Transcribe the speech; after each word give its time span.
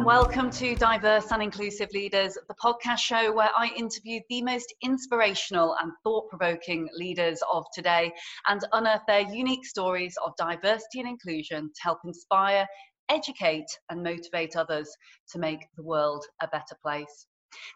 and 0.00 0.06
welcome 0.06 0.48
to 0.48 0.74
Diverse 0.76 1.30
and 1.30 1.42
Inclusive 1.42 1.90
Leaders, 1.92 2.38
the 2.48 2.54
podcast 2.54 3.00
show 3.00 3.34
where 3.34 3.50
I 3.54 3.70
interview 3.76 4.20
the 4.30 4.40
most 4.40 4.72
inspirational 4.82 5.76
and 5.78 5.92
thought 6.02 6.30
provoking 6.30 6.88
leaders 6.94 7.42
of 7.52 7.66
today 7.74 8.10
and 8.48 8.62
unearth 8.72 9.02
their 9.06 9.30
unique 9.30 9.66
stories 9.66 10.16
of 10.24 10.32
diversity 10.38 11.00
and 11.00 11.08
inclusion 11.08 11.64
to 11.64 11.82
help 11.82 11.98
inspire, 12.06 12.66
educate, 13.10 13.66
and 13.90 14.02
motivate 14.02 14.56
others 14.56 14.88
to 15.32 15.38
make 15.38 15.66
the 15.76 15.82
world 15.82 16.24
a 16.40 16.48
better 16.48 16.76
place. 16.80 17.26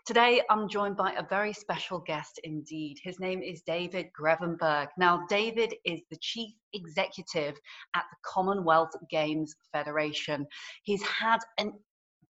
Today, 0.06 0.40
I'm 0.48 0.66
joined 0.66 0.96
by 0.96 1.12
a 1.12 1.28
very 1.28 1.52
special 1.52 1.98
guest 1.98 2.40
indeed. 2.42 2.96
His 3.02 3.20
name 3.20 3.42
is 3.42 3.60
David 3.66 4.06
Grevemberg. 4.18 4.86
Now, 4.96 5.26
David 5.28 5.74
is 5.84 6.00
the 6.10 6.16
Chief 6.22 6.52
Executive 6.72 7.54
at 7.94 8.04
the 8.10 8.16
Commonwealth 8.24 8.92
Games 9.10 9.54
Federation. 9.72 10.46
He's 10.84 11.02
had 11.02 11.40
an 11.58 11.74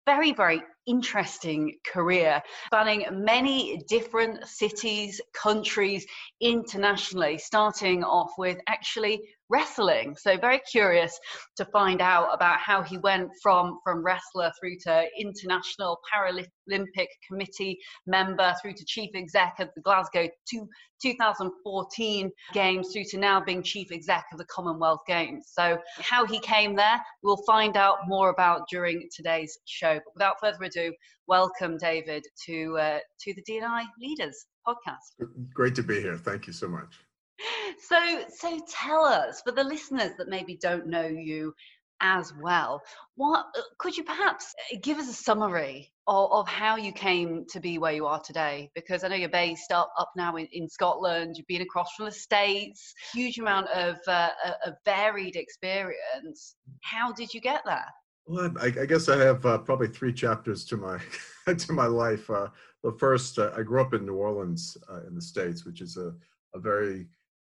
very, 0.06 0.32
very 0.32 0.62
interesting 0.88 1.76
career 1.86 2.42
spanning 2.68 3.06
many 3.12 3.84
different 3.88 4.48
cities, 4.48 5.20
countries, 5.34 6.06
internationally, 6.42 7.38
starting 7.38 8.04
off 8.04 8.32
with 8.38 8.58
actually 8.68 9.22
wrestling. 9.50 10.16
So 10.16 10.38
very 10.38 10.60
curious 10.60 11.20
to 11.58 11.66
find 11.66 12.02
out 12.02 12.34
about 12.34 12.60
how 12.60 12.82
he 12.82 12.98
went 12.98 13.30
from 13.42 13.80
from 13.84 14.04
wrestler 14.04 14.52
through 14.60 14.78
to 14.84 15.06
international 15.20 16.00
Paralympic 16.12 17.08
committee 17.28 17.78
member 18.08 18.56
through 18.62 18.74
to 18.74 18.86
chief 18.86 19.12
exec 19.14 19.56
of 19.60 19.70
the 19.76 19.82
Glasgow 19.82 20.28
two, 20.50 20.68
2014 21.02 22.32
games 22.54 22.92
through 22.92 23.04
to 23.04 23.18
now 23.18 23.40
being 23.40 23.62
chief 23.62 23.92
exec 23.92 24.26
of 24.32 24.38
the 24.38 24.46
Commonwealth 24.46 25.02
Games. 25.08 25.52
So 25.54 25.78
how 26.00 26.26
he 26.26 26.40
came 26.40 26.76
there, 26.76 27.02
we'll 27.22 27.44
find 27.46 27.78
out 27.78 28.00
more 28.08 28.30
about 28.30 28.68
during 28.70 29.08
today's 29.16 29.58
show. 29.66 29.96
But 29.96 30.14
without 30.16 30.40
further 30.42 30.64
ado, 30.64 30.75
welcome 31.28 31.78
David 31.78 32.26
to 32.46 32.78
uh, 32.78 33.00
to 33.22 33.34
the 33.34 33.44
DNI 33.44 33.86
Leaders 34.00 34.46
podcast. 34.68 35.28
Great 35.54 35.76
to 35.76 35.84
be 35.84 36.02
here. 36.02 36.18
Thank 36.18 36.48
you 36.48 36.54
so 36.54 36.68
much. 36.68 37.00
So 37.78 38.24
so 38.30 38.60
tell 38.70 39.04
us 39.04 39.42
for 39.46 39.52
the 39.52 39.64
listeners 39.64 40.12
that 40.18 40.30
maybe 40.30 40.58
don't 40.62 40.88
know 40.88 41.06
you 41.06 41.54
as 42.02 42.32
well 42.42 42.82
what 43.16 43.46
uh, 43.58 43.62
could 43.80 43.96
you 43.96 44.04
perhaps 44.04 44.54
uh, 44.74 44.78
give 44.82 44.98
us 44.98 45.10
a 45.10 45.14
summary 45.14 45.92
of, 46.08 46.32
of, 46.32 46.48
how 46.48 46.76
you 46.76 46.92
came 46.92 47.46
to 47.50 47.60
be 47.60 47.78
where 47.78 47.94
you 47.94 48.06
are 48.06 48.20
today? 48.20 48.70
Because 48.76 49.04
i 49.04 49.08
know 49.08 49.16
you're 49.16 49.30
based 49.30 49.72
up 49.72 49.90
up 49.98 50.12
now 50.16 50.36
in, 50.36 50.48
in 50.52 50.68
scotland. 50.70 51.36
You've 51.38 51.48
been 51.48 51.62
across 51.62 51.94
from 51.96 52.06
the 52.06 52.12
states. 52.12 52.94
Huge 53.14 53.40
amount 53.40 53.70
of 53.70 53.98
uh, 54.08 54.30
a, 54.46 54.70
a 54.70 54.76
varied 54.86 55.36
experience. 55.36 56.56
How 56.84 57.12
did 57.12 57.34
you 57.34 57.42
get 57.42 57.62
there 57.66 57.92
well, 58.26 58.52
I, 58.60 58.68
I 58.68 58.86
guess 58.86 59.10
I 59.10 59.18
have 59.18 59.46
uh, 59.46 59.60
probably 59.60 59.88
three 59.88 60.14
chapters 60.14 60.66
to 60.66 60.78
my 60.78 61.00
to 61.54 61.74
my 61.74 61.86
life. 61.86 62.30
Uh, 62.30 62.48
the 62.84 62.92
first, 62.94 63.40
uh, 63.40 63.52
I 63.56 63.64
grew 63.64 63.82
up 63.82 63.94
in 63.94 64.06
New 64.06 64.16
Orleans 64.16 64.78
in 65.08 65.16
the 65.16 65.22
states, 65.22 65.66
which 65.66 65.82
is 65.82 65.98
a, 65.98 66.14
a 66.54 66.60
very 66.60 67.08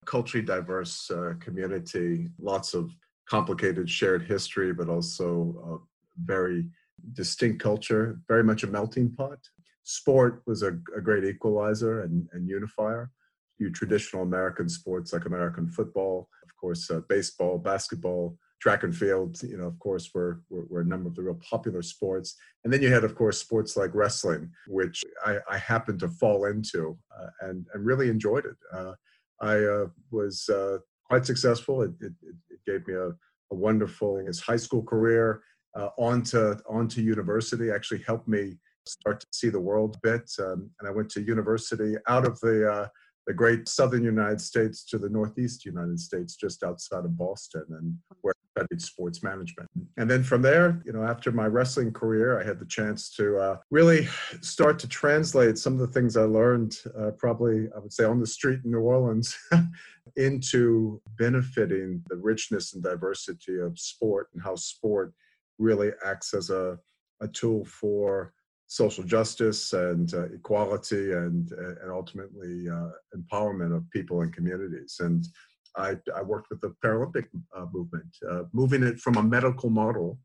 culturally 0.06 0.46
diverse 0.46 1.10
uh, 1.12 1.34
community, 1.40 2.30
lots 2.40 2.74
of 2.74 2.92
complicated 3.30 3.90
shared 3.90 4.24
history, 4.24 4.74
but 4.74 4.90
also 4.90 5.82
a 6.20 6.24
very 6.24 6.66
distinct 7.14 7.62
culture, 7.62 8.20
very 8.28 8.44
much 8.44 8.64
a 8.64 8.68
melting 8.68 9.12
pot. 9.12 9.40
Sport 9.84 10.44
was 10.46 10.64
a, 10.64 10.78
a 10.96 11.02
great 11.02 11.24
equalizer 11.24 12.02
and, 12.02 12.28
and 12.34 12.48
unifier. 12.48 13.10
You 13.58 13.72
traditional 13.72 14.24
American 14.24 14.68
sports 14.68 15.14
like 15.14 15.26
American 15.26 15.70
football, 15.70 16.28
of 16.44 16.56
course, 16.56 16.90
uh, 16.90 17.02
baseball, 17.08 17.58
basketball, 17.58 18.38
track 18.62 18.84
and 18.84 18.96
field, 18.96 19.42
you 19.42 19.58
know, 19.58 19.66
of 19.66 19.78
course, 19.80 20.12
were, 20.14 20.42
were, 20.50 20.66
were, 20.70 20.82
a 20.82 20.86
number 20.86 21.10
of 21.10 21.16
the 21.16 21.22
real 21.22 21.40
popular 21.50 21.82
sports. 21.82 22.36
And 22.64 22.72
then 22.72 22.82
you 22.82 22.94
had, 22.94 23.04
of 23.04 23.16
course, 23.16 23.40
sports 23.40 23.76
like 23.76 23.96
wrestling, 23.96 24.52
which 24.68 25.04
I, 25.26 25.38
I 25.50 25.58
happened 25.58 26.00
to 26.02 26.10
fall 26.10 26.46
into 26.46 26.98
uh, 27.20 27.30
and, 27.42 27.66
and 27.74 27.86
really 27.86 28.10
enjoyed 28.10 28.46
it. 28.46 28.58
Uh, 28.72 28.94
I 29.42 29.58
uh, 29.58 29.88
was 30.12 30.48
uh, 30.48 30.78
quite 31.06 31.26
successful. 31.26 31.82
It, 31.82 31.92
it, 32.00 32.14
it 32.22 32.60
gave 32.68 32.88
me 32.88 32.94
a, 32.94 33.08
a 33.08 33.56
wonderful 33.56 34.18
his 34.18 34.40
high 34.40 34.58
school 34.58 34.84
career 34.84 35.42
uh, 35.76 35.90
onto 35.98 36.56
onto 36.70 37.02
university. 37.02 37.72
Actually 37.72 38.04
helped 38.06 38.28
me 38.28 38.58
start 38.86 39.22
to 39.22 39.28
see 39.32 39.50
the 39.50 39.60
world 39.60 39.96
a 39.96 40.08
bit. 40.08 40.30
Um, 40.40 40.70
and 40.80 40.88
I 40.88 40.92
went 40.92 41.10
to 41.12 41.22
university 41.22 41.96
out 42.08 42.28
of 42.28 42.40
the 42.42 42.72
uh, 42.72 42.88
the 43.28 43.34
great 43.34 43.68
southern 43.68 44.04
United 44.04 44.42
States 44.42 44.84
to 44.86 44.98
the 44.98 45.10
northeast 45.10 45.66
United 45.66 46.00
States, 46.00 46.36
just 46.36 46.64
outside 46.64 47.06
of 47.06 47.18
Boston, 47.18 47.66
and 47.70 47.96
where 48.22 48.34
I 48.36 48.62
studied 48.62 48.82
sports 48.82 49.22
management. 49.22 49.70
And 49.98 50.10
then 50.10 50.24
from 50.24 50.42
there, 50.42 50.82
you 50.86 50.92
know, 50.92 51.04
after 51.04 51.32
my 51.32 51.46
wrestling 51.46 51.94
career, 51.94 52.40
I 52.40 52.44
had 52.44 52.60
the 52.60 52.66
chance 52.66 53.14
to 53.16 53.38
uh, 53.38 53.58
really 53.70 54.08
start 54.42 54.80
to 54.80 54.88
translate 54.88 55.58
some 55.58 55.74
of 55.74 55.80
the 55.80 55.88
things 55.88 56.18
I 56.18 56.24
learned, 56.24 56.78
uh, 56.98 57.12
probably 57.12 57.68
I 57.76 57.80
would 57.80 57.94
say 57.94 58.06
on 58.06 58.20
the 58.20 58.28
street 58.28 58.62
in 58.66 58.72
New 58.72 58.80
Orleans, 58.80 59.38
into 60.16 61.02
benefiting 61.18 62.04
the 62.10 62.18
richness 62.18 62.74
and 62.74 62.84
diversity 62.84 63.60
of 63.60 63.78
sport 63.78 64.30
and 64.34 64.42
how 64.42 64.56
sport 64.56 65.14
really 65.60 65.92
acts 66.04 66.34
as 66.34 66.50
a, 66.50 66.78
a 67.22 67.28
tool 67.28 67.64
for 67.66 68.34
social 68.72 69.04
justice 69.04 69.74
and 69.74 70.14
uh, 70.14 70.32
equality 70.32 71.12
and 71.12 71.52
uh, 71.52 71.76
and 71.82 71.92
ultimately 71.92 72.70
uh, 72.70 72.92
empowerment 73.14 73.76
of 73.76 73.90
people 73.90 74.22
and 74.22 74.34
communities. 74.34 74.96
And 75.02 75.28
I, 75.76 75.98
I 76.16 76.22
worked 76.22 76.50
with 76.50 76.62
the 76.62 76.74
Paralympic 76.84 77.26
uh, 77.56 77.66
movement, 77.74 78.16
uh, 78.30 78.44
moving 78.54 78.84
it 78.84 78.98
from 78.98 79.18
a 79.18 79.24
medical 79.24 79.70
model 79.70 80.20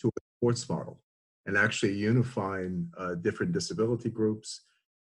to 0.00 0.08
a 0.08 0.20
sports 0.36 0.68
model, 0.68 1.00
and 1.46 1.56
actually 1.56 1.94
unifying 1.94 2.90
uh, 2.98 3.14
different 3.14 3.52
disability 3.52 4.10
groups. 4.10 4.64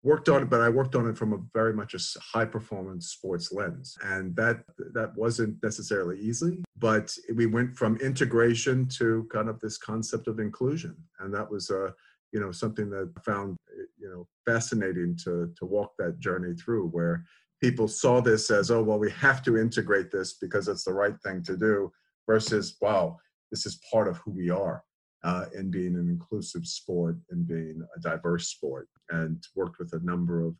Worked 0.03 0.29
on 0.29 0.43
it, 0.43 0.49
but 0.51 0.61
I 0.61 0.69
worked 0.69 0.93
on 0.93 1.09
it 1.09 1.17
from 1.17 1.33
a 1.33 1.39
very 1.55 1.73
much 1.73 1.95
a 1.95 1.99
high 2.19 2.45
performance 2.45 3.07
sports 3.07 3.51
lens, 3.51 3.97
and 4.03 4.35
that 4.35 4.61
that 4.93 5.17
wasn't 5.17 5.61
necessarily 5.63 6.19
easy. 6.19 6.63
But 6.77 7.11
we 7.33 7.47
went 7.47 7.75
from 7.75 7.97
integration 7.97 8.87
to 8.99 9.27
kind 9.33 9.49
of 9.49 9.59
this 9.59 9.79
concept 9.79 10.27
of 10.27 10.39
inclusion, 10.39 10.95
and 11.19 11.33
that 11.33 11.49
was 11.49 11.71
a 11.71 11.95
you 12.31 12.39
know 12.39 12.51
something 12.51 12.89
that 12.89 13.11
I 13.17 13.21
found 13.21 13.57
you 13.99 14.09
know 14.09 14.27
fascinating 14.45 15.17
to 15.23 15.51
to 15.57 15.65
walk 15.65 15.93
that 15.97 16.19
journey 16.19 16.53
through 16.53 16.87
where 16.89 17.25
people 17.61 17.87
saw 17.87 18.21
this 18.21 18.51
as 18.51 18.71
oh 18.71 18.83
well 18.83 18.99
we 18.99 19.11
have 19.11 19.41
to 19.43 19.57
integrate 19.57 20.11
this 20.11 20.33
because 20.41 20.67
it's 20.67 20.83
the 20.83 20.93
right 20.93 21.19
thing 21.21 21.43
to 21.43 21.57
do 21.57 21.91
versus 22.27 22.77
wow 22.81 23.17
this 23.51 23.65
is 23.65 23.81
part 23.91 24.07
of 24.07 24.17
who 24.17 24.31
we 24.31 24.49
are 24.49 24.83
uh, 25.23 25.45
in 25.55 25.71
being 25.71 25.95
an 25.95 26.09
inclusive 26.09 26.65
sport 26.65 27.17
and 27.31 27.47
being 27.47 27.81
a 27.95 27.99
diverse 27.99 28.49
sport 28.49 28.87
and 29.09 29.43
worked 29.55 29.79
with 29.79 29.93
a 29.93 30.05
number 30.05 30.45
of 30.45 30.55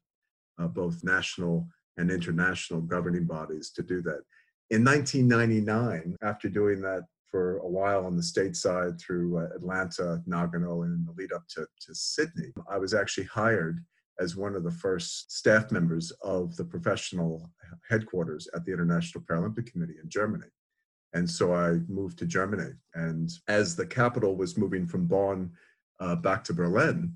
uh, 0.59 0.67
both 0.67 1.03
national 1.03 1.67
and 1.97 2.09
international 2.09 2.81
governing 2.81 3.25
bodies 3.25 3.71
to 3.71 3.83
do 3.83 4.01
that. 4.01 4.21
In 4.69 4.83
1999 4.83 6.17
after 6.21 6.49
doing 6.49 6.81
that 6.81 7.03
for 7.29 7.57
a 7.57 7.67
while 7.67 8.05
on 8.05 8.15
the 8.15 8.21
stateside 8.21 8.99
through 8.99 9.37
uh, 9.37 9.55
Atlanta, 9.55 10.21
Nagano, 10.27 10.85
and 10.85 10.93
in 10.93 11.05
the 11.05 11.13
lead 11.17 11.33
up 11.33 11.47
to, 11.49 11.67
to 11.81 11.93
Sydney. 11.93 12.51
I 12.69 12.77
was 12.77 12.93
actually 12.93 13.25
hired 13.25 13.83
as 14.19 14.35
one 14.35 14.55
of 14.55 14.63
the 14.63 14.71
first 14.71 15.31
staff 15.31 15.71
members 15.71 16.11
of 16.23 16.55
the 16.55 16.65
professional 16.65 17.49
headquarters 17.89 18.47
at 18.55 18.65
the 18.65 18.73
International 18.73 19.23
Paralympic 19.23 19.71
Committee 19.71 19.97
in 20.01 20.09
Germany. 20.09 20.47
And 21.13 21.29
so 21.29 21.53
I 21.53 21.79
moved 21.87 22.17
to 22.19 22.25
Germany. 22.25 22.71
And 22.95 23.29
as 23.47 23.75
the 23.75 23.85
capital 23.85 24.35
was 24.35 24.57
moving 24.57 24.87
from 24.87 25.05
Bonn 25.05 25.51
uh, 25.99 26.15
back 26.15 26.43
to 26.45 26.53
Berlin, 26.53 27.13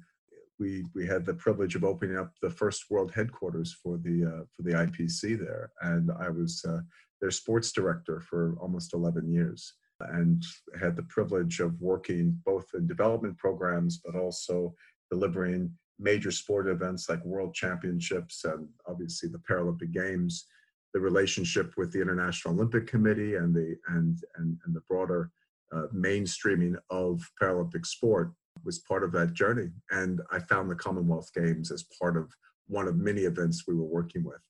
we, 0.60 0.86
we 0.94 1.08
had 1.08 1.26
the 1.26 1.34
privilege 1.34 1.76
of 1.76 1.84
opening 1.84 2.18
up 2.18 2.34
the 2.42 2.50
first 2.50 2.86
world 2.92 3.12
headquarters 3.14 3.76
for 3.82 3.98
the 3.98 4.26
uh, 4.26 4.44
for 4.56 4.62
the 4.62 4.74
IPC 4.74 5.40
there, 5.40 5.72
and 5.82 6.12
I 6.20 6.30
was 6.30 6.64
uh, 6.64 6.82
their 7.20 7.32
sports 7.32 7.72
director 7.72 8.22
for 8.22 8.56
almost 8.62 8.94
11 8.94 9.28
years 9.34 9.74
and 10.14 10.44
had 10.80 10.96
the 10.96 11.04
privilege 11.04 11.60
of 11.60 11.80
working 11.82 12.40
both 12.46 12.66
in 12.74 12.88
development 12.88 13.38
programs, 13.38 14.02
but 14.04 14.16
also 14.16 14.74
delivering 15.10 15.72
major 16.00 16.32
sport 16.32 16.68
events 16.68 17.10
like 17.10 17.24
world 17.24 17.54
championships 17.54 18.44
and 18.46 18.68
obviously 18.88 19.30
the 19.30 19.42
Paralympic 19.50 19.92
Games, 19.92 20.46
the 20.94 21.00
relationship 21.00 21.74
with 21.78 21.92
the 21.92 22.02
International 22.02 22.54
Olympic 22.54 22.88
Committee 22.88 23.36
and 23.36 23.54
the 23.54 23.76
and 23.88 24.20
and, 24.38 24.58
and 24.66 24.76
the 24.76 24.82
broader 24.90 25.30
uh, 25.74 25.88
mainstreaming 25.96 26.76
of 26.90 27.22
Paralympic 27.42 27.86
sport 27.86 28.34
was 28.66 28.80
part 28.80 29.04
of 29.04 29.12
that 29.14 29.34
journey. 29.34 29.70
And 29.92 30.22
I 30.32 30.40
found 30.40 30.70
the 30.70 30.76
Commonwealth 30.76 31.32
Games 31.34 31.72
as 31.72 31.86
part 32.00 32.18
of 32.18 32.32
one 32.68 32.88
of 32.88 32.98
many 32.98 33.22
events 33.22 33.64
we 33.68 33.76
were 33.76 33.86
working 33.86 34.24
with. 34.24 34.42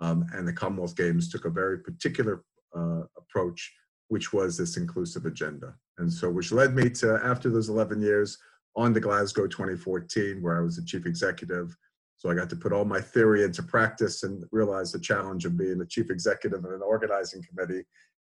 Um, 0.00 0.26
and 0.32 0.46
the 0.46 0.52
Commonwealth 0.52 0.96
Games 0.96 1.30
took 1.30 1.44
a 1.44 1.50
very 1.50 1.78
particular 1.78 2.42
uh, 2.76 3.02
approach 3.16 3.72
which 4.08 4.32
was 4.32 4.56
this 4.56 4.76
inclusive 4.76 5.26
agenda. 5.26 5.74
And 5.98 6.12
so, 6.12 6.30
which 6.30 6.52
led 6.52 6.74
me 6.74 6.90
to, 6.90 7.20
after 7.24 7.50
those 7.50 7.68
11 7.68 8.02
years, 8.02 8.38
on 8.76 8.92
to 8.94 9.00
Glasgow 9.00 9.46
2014, 9.46 10.42
where 10.42 10.58
I 10.58 10.60
was 10.60 10.76
the 10.76 10.84
chief 10.84 11.06
executive. 11.06 11.76
So 12.16 12.30
I 12.30 12.34
got 12.34 12.50
to 12.50 12.56
put 12.56 12.72
all 12.72 12.84
my 12.84 13.00
theory 13.00 13.44
into 13.44 13.62
practice 13.62 14.22
and 14.22 14.44
realize 14.50 14.90
the 14.92 14.98
challenge 14.98 15.44
of 15.44 15.56
being 15.56 15.78
the 15.78 15.86
chief 15.86 16.10
executive 16.10 16.64
of 16.64 16.72
an 16.72 16.82
organizing 16.82 17.42
committee. 17.42 17.84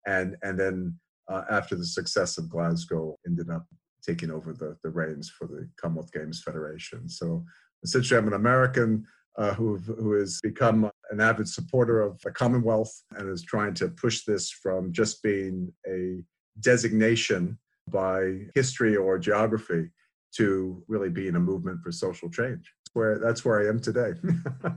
And, 0.07 0.37
and 0.43 0.59
then 0.59 0.99
uh, 1.31 1.43
after 1.51 1.77
the 1.77 1.87
success 1.87 2.39
of 2.39 2.49
Glasgow, 2.49 3.17
ended 3.27 3.51
up 3.51 3.67
taking 4.03 4.31
over 4.31 4.53
the, 4.53 4.77
the 4.83 4.91
reins 4.91 5.31
for 5.31 5.47
the 5.47 5.69
Commonwealth 5.81 6.13
Games 6.13 6.43
Federation. 6.43 7.09
So 7.09 7.45
essentially, 7.85 8.19
I'm 8.19 8.27
an 8.27 8.35
American 8.35 9.07
uh, 9.37 9.55
who 9.55 9.79
who 9.79 10.13
has 10.13 10.41
become 10.43 10.91
an 11.11 11.21
avid 11.21 11.49
supporter 11.49 12.01
of 12.01 12.21
the 12.21 12.31
Commonwealth 12.31 12.93
and 13.17 13.29
is 13.29 13.43
trying 13.43 13.75
to 13.75 13.89
push 13.89 14.25
this 14.25 14.51
from 14.51 14.93
just 14.93 15.23
being 15.23 15.73
a 15.87 16.23
designation 16.61 17.59
by 17.89 18.41
history 18.55 18.97
or 18.97 19.19
geography 19.19 19.91
to 20.37 20.83
really 20.89 21.11
being 21.11 21.37
a 21.37 21.41
movement 21.41 21.81
for 21.83 21.93
social 21.93 22.31
change. 22.31 22.73
Where 22.93 23.19
that's 23.19 23.45
where 23.45 23.61
I 23.61 23.69
am 23.69 23.81
today. 23.81 24.13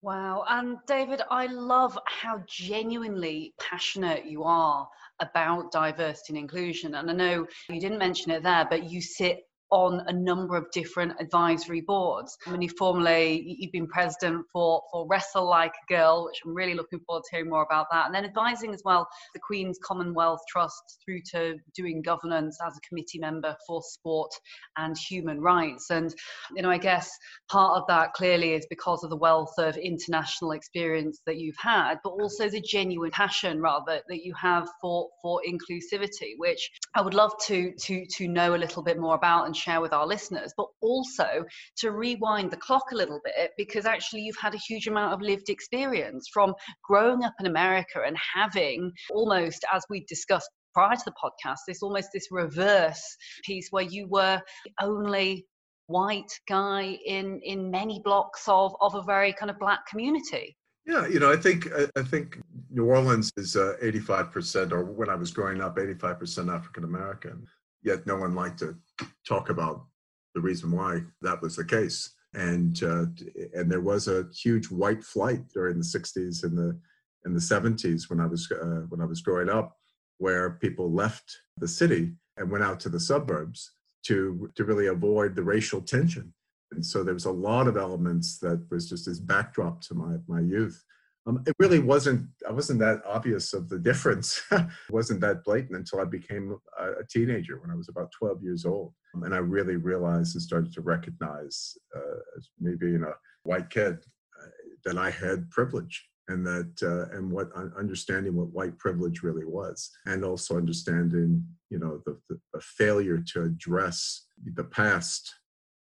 Wow. 0.00 0.44
And 0.48 0.76
David, 0.86 1.22
I 1.28 1.46
love 1.46 1.98
how 2.06 2.42
genuinely 2.46 3.54
passionate 3.58 4.26
you 4.26 4.44
are 4.44 4.88
about 5.20 5.72
diversity 5.72 6.34
and 6.34 6.38
inclusion. 6.38 6.94
And 6.94 7.10
I 7.10 7.12
know 7.12 7.46
you 7.68 7.80
didn't 7.80 7.98
mention 7.98 8.30
it 8.30 8.44
there, 8.44 8.64
but 8.70 8.88
you 8.88 9.00
sit 9.00 9.40
on 9.70 10.02
a 10.06 10.12
number 10.12 10.56
of 10.56 10.70
different 10.70 11.12
advisory 11.20 11.80
boards. 11.80 12.36
I 12.46 12.50
mean, 12.50 12.62
you 12.62 12.70
formerly, 12.78 13.56
you've 13.58 13.72
been 13.72 13.86
president 13.86 14.46
for, 14.52 14.82
for 14.90 15.06
Wrestle 15.08 15.48
Like 15.48 15.72
a 15.72 15.92
Girl, 15.92 16.26
which 16.26 16.40
I'm 16.44 16.54
really 16.54 16.74
looking 16.74 17.00
forward 17.00 17.24
to 17.24 17.36
hearing 17.36 17.50
more 17.50 17.62
about 17.62 17.86
that. 17.92 18.06
And 18.06 18.14
then 18.14 18.24
advising 18.24 18.72
as 18.72 18.82
well 18.84 19.06
the 19.34 19.40
Queen's 19.40 19.78
Commonwealth 19.84 20.40
Trust 20.48 20.98
through 21.04 21.20
to 21.32 21.56
doing 21.74 22.02
governance 22.02 22.58
as 22.66 22.76
a 22.76 22.88
committee 22.88 23.18
member 23.18 23.54
for 23.66 23.82
sport 23.82 24.30
and 24.76 24.96
human 24.96 25.40
rights. 25.40 25.90
And, 25.90 26.14
you 26.56 26.62
know, 26.62 26.70
I 26.70 26.78
guess 26.78 27.10
part 27.50 27.76
of 27.76 27.86
that 27.88 28.14
clearly 28.14 28.54
is 28.54 28.66
because 28.70 29.04
of 29.04 29.10
the 29.10 29.16
wealth 29.16 29.52
of 29.58 29.76
international 29.76 30.52
experience 30.52 31.20
that 31.26 31.36
you've 31.36 31.58
had, 31.58 31.96
but 32.02 32.10
also 32.10 32.48
the 32.48 32.60
genuine 32.60 33.10
passion 33.10 33.60
rather 33.60 34.00
that 34.08 34.24
you 34.24 34.32
have 34.34 34.68
for, 34.80 35.08
for 35.22 35.42
inclusivity, 35.46 36.32
which 36.38 36.70
I 36.94 37.02
would 37.02 37.14
love 37.14 37.32
to, 37.46 37.72
to, 37.72 38.06
to 38.16 38.28
know 38.28 38.54
a 38.54 38.56
little 38.56 38.82
bit 38.82 38.98
more 38.98 39.14
about 39.14 39.46
and 39.46 39.57
share 39.58 39.80
with 39.80 39.92
our 39.92 40.06
listeners, 40.06 40.52
but 40.56 40.66
also 40.80 41.44
to 41.78 41.90
rewind 41.90 42.50
the 42.50 42.56
clock 42.56 42.92
a 42.92 42.96
little 42.96 43.20
bit 43.24 43.50
because 43.56 43.86
actually 43.86 44.22
you've 44.22 44.36
had 44.36 44.54
a 44.54 44.58
huge 44.58 44.86
amount 44.86 45.12
of 45.12 45.20
lived 45.20 45.48
experience 45.48 46.28
from 46.32 46.54
growing 46.84 47.24
up 47.24 47.34
in 47.40 47.46
America 47.46 48.02
and 48.06 48.16
having 48.34 48.92
almost, 49.10 49.64
as 49.72 49.84
we 49.90 50.04
discussed 50.08 50.48
prior 50.74 50.94
to 50.94 51.02
the 51.04 51.12
podcast, 51.12 51.58
this 51.66 51.82
almost 51.82 52.08
this 52.12 52.28
reverse 52.30 53.16
piece 53.44 53.68
where 53.70 53.84
you 53.84 54.06
were 54.08 54.40
only 54.80 55.46
white 55.86 56.30
guy 56.46 56.98
in 57.06 57.40
in 57.42 57.70
many 57.70 58.00
blocks 58.04 58.42
of 58.46 58.74
of 58.80 58.94
a 58.94 59.02
very 59.02 59.32
kind 59.32 59.50
of 59.50 59.58
black 59.58 59.86
community. 59.86 60.56
Yeah, 60.86 61.06
you 61.06 61.18
know, 61.20 61.30
I 61.30 61.36
think 61.36 61.68
I 61.96 62.02
think 62.02 62.40
New 62.70 62.84
Orleans 62.86 63.30
is 63.36 63.56
uh, 63.56 63.74
85%, 63.82 64.72
or 64.72 64.84
when 64.84 65.10
I 65.10 65.14
was 65.16 65.30
growing 65.30 65.60
up, 65.60 65.76
85% 65.76 66.54
African 66.54 66.84
American 66.84 67.46
yet 67.82 68.06
no 68.06 68.16
one 68.16 68.34
liked 68.34 68.58
to 68.60 68.76
talk 69.26 69.50
about 69.50 69.84
the 70.34 70.40
reason 70.40 70.70
why 70.70 71.00
that 71.22 71.40
was 71.42 71.56
the 71.56 71.64
case. 71.64 72.10
And 72.34 72.80
uh, 72.82 73.06
and 73.54 73.70
there 73.70 73.80
was 73.80 74.06
a 74.06 74.26
huge 74.34 74.70
white 74.70 75.02
flight 75.02 75.48
during 75.54 75.78
the 75.78 75.84
60s 75.84 76.44
and 76.44 76.56
the 76.56 76.78
in 77.24 77.34
the 77.34 77.40
70s 77.40 78.08
when 78.08 78.20
I 78.20 78.26
was 78.26 78.50
uh, 78.50 78.84
when 78.88 79.00
I 79.00 79.06
was 79.06 79.22
growing 79.22 79.48
up, 79.48 79.76
where 80.18 80.50
people 80.50 80.92
left 80.92 81.36
the 81.56 81.68
city 81.68 82.12
and 82.36 82.50
went 82.50 82.64
out 82.64 82.80
to 82.80 82.88
the 82.88 83.00
suburbs 83.00 83.72
to 84.06 84.50
to 84.54 84.64
really 84.64 84.86
avoid 84.86 85.34
the 85.34 85.42
racial 85.42 85.80
tension. 85.80 86.32
And 86.72 86.84
so 86.84 87.02
there 87.02 87.14
was 87.14 87.24
a 87.24 87.30
lot 87.30 87.66
of 87.66 87.78
elements 87.78 88.38
that 88.40 88.62
was 88.70 88.88
just 88.88 89.06
this 89.06 89.18
backdrop 89.18 89.80
to 89.82 89.94
my 89.94 90.16
my 90.26 90.40
youth. 90.40 90.84
Um, 91.28 91.42
it 91.46 91.54
really 91.58 91.78
wasn't 91.78 92.26
I 92.48 92.52
wasn't 92.52 92.78
that 92.80 93.02
obvious 93.06 93.52
of 93.52 93.68
the 93.68 93.78
difference. 93.78 94.42
it 94.50 94.66
wasn't 94.90 95.20
that 95.20 95.44
blatant 95.44 95.76
until 95.76 96.00
I 96.00 96.04
became 96.04 96.56
a, 96.78 96.92
a, 96.92 97.06
teenager 97.08 97.60
when 97.60 97.70
I 97.70 97.74
was 97.74 97.88
about 97.88 98.12
12 98.12 98.42
years 98.42 98.64
old, 98.64 98.94
um, 99.14 99.24
and 99.24 99.34
I 99.34 99.38
really 99.38 99.76
realized 99.76 100.34
and 100.34 100.42
started 100.42 100.72
to 100.72 100.80
recognize, 100.80 101.76
uh, 101.94 102.20
as 102.36 102.48
me 102.58 102.74
being 102.74 103.02
a 103.02 103.12
white 103.42 103.68
kid, 103.68 103.98
uh, 104.40 104.48
that 104.84 104.96
I 104.96 105.10
had 105.10 105.50
privilege 105.50 106.08
and 106.28 106.46
that 106.46 106.72
uh, 106.82 107.14
and 107.16 107.30
what 107.30 107.50
understanding 107.76 108.34
what 108.34 108.52
white 108.52 108.78
privilege 108.78 109.22
really 109.22 109.44
was, 109.44 109.90
and 110.06 110.24
also 110.24 110.56
understanding 110.56 111.44
you 111.68 111.78
know 111.78 112.00
the, 112.06 112.18
the, 112.30 112.40
the 112.54 112.60
failure 112.60 113.22
to 113.32 113.42
address 113.42 114.26
the 114.54 114.64
past 114.64 115.34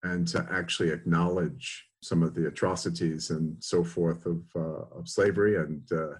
and 0.03 0.27
to 0.27 0.47
actually 0.51 0.89
acknowledge 0.89 1.86
some 2.07 2.23
of 2.23 2.33
the 2.33 2.47
atrocities 2.47 3.29
and 3.29 3.55
so 3.59 3.83
forth 3.83 4.25
of, 4.25 4.41
uh, 4.55 4.97
of 4.97 5.07
slavery 5.07 5.57
and, 5.57 5.81
uh, 5.91 6.15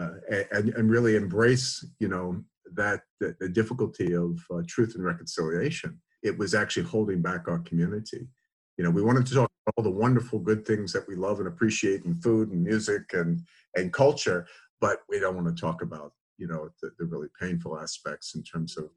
uh, 0.00 0.12
and, 0.52 0.70
and 0.70 0.90
really 0.90 1.16
embrace, 1.16 1.84
you 1.98 2.08
know, 2.08 2.42
that 2.74 3.00
the, 3.20 3.48
difficulty 3.48 4.14
of 4.14 4.38
uh, 4.52 4.62
truth 4.66 4.94
and 4.94 5.04
reconciliation. 5.04 5.98
It 6.22 6.36
was 6.36 6.54
actually 6.54 6.84
holding 6.84 7.22
back 7.22 7.48
our 7.48 7.60
community. 7.60 8.28
You 8.76 8.84
know, 8.84 8.90
we 8.90 9.02
wanted 9.02 9.26
to 9.26 9.34
talk 9.34 9.50
about 9.66 9.74
all 9.76 9.84
the 9.84 9.98
wonderful 9.98 10.38
good 10.38 10.66
things 10.66 10.92
that 10.92 11.06
we 11.08 11.14
love 11.14 11.38
and 11.38 11.48
appreciate 11.48 12.04
in 12.04 12.20
food 12.20 12.50
and 12.50 12.62
music 12.62 13.12
and, 13.12 13.40
and 13.74 13.92
culture, 13.92 14.46
but 14.80 15.00
we 15.08 15.18
don't 15.18 15.36
want 15.36 15.48
to 15.48 15.60
talk 15.60 15.82
about, 15.82 16.12
you 16.38 16.46
know, 16.46 16.68
the, 16.82 16.90
the 16.98 17.06
really 17.06 17.28
painful 17.40 17.78
aspects 17.78 18.34
in 18.34 18.42
terms 18.42 18.76
of 18.76 18.90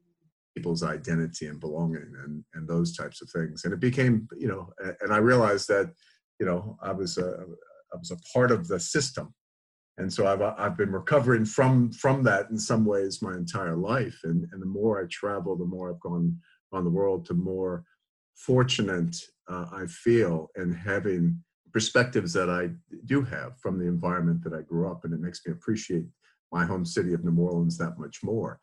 people's 0.54 0.82
identity 0.82 1.46
and 1.46 1.60
belonging 1.60 2.12
and, 2.24 2.44
and 2.54 2.68
those 2.68 2.96
types 2.96 3.22
of 3.22 3.30
things. 3.30 3.64
And 3.64 3.72
it 3.72 3.80
became, 3.80 4.28
you 4.36 4.48
know, 4.48 4.72
and 5.00 5.12
I 5.12 5.18
realized 5.18 5.68
that 5.68 5.92
you 6.40 6.46
know, 6.46 6.76
I 6.82 6.92
was 6.92 7.18
a, 7.18 7.44
I 7.92 7.96
was 7.96 8.10
a 8.10 8.16
part 8.32 8.50
of 8.50 8.66
the 8.66 8.80
system. 8.80 9.34
And 9.98 10.10
so 10.10 10.26
I've, 10.26 10.40
I've 10.40 10.78
been 10.78 10.90
recovering 10.90 11.44
from, 11.44 11.92
from 11.92 12.22
that 12.22 12.48
in 12.48 12.58
some 12.58 12.86
ways 12.86 13.20
my 13.20 13.34
entire 13.34 13.76
life. 13.76 14.18
And, 14.24 14.48
and 14.50 14.62
the 14.62 14.66
more 14.66 15.00
I 15.00 15.06
travel, 15.10 15.56
the 15.56 15.66
more 15.66 15.90
I've 15.90 16.00
gone 16.00 16.38
on 16.72 16.84
the 16.84 16.90
world, 16.90 17.26
the 17.26 17.34
more 17.34 17.84
fortunate 18.34 19.16
uh, 19.50 19.66
I 19.70 19.84
feel 19.86 20.48
in 20.56 20.72
having 20.72 21.42
perspectives 21.72 22.32
that 22.32 22.48
I 22.48 22.70
do 23.04 23.22
have 23.22 23.58
from 23.60 23.78
the 23.78 23.86
environment 23.86 24.42
that 24.44 24.54
I 24.54 24.62
grew 24.62 24.90
up 24.90 25.04
in. 25.04 25.12
It 25.12 25.20
makes 25.20 25.44
me 25.46 25.52
appreciate 25.52 26.06
my 26.50 26.64
home 26.64 26.86
city 26.86 27.12
of 27.12 27.22
New 27.22 27.40
Orleans 27.40 27.76
that 27.78 27.98
much 27.98 28.20
more. 28.22 28.58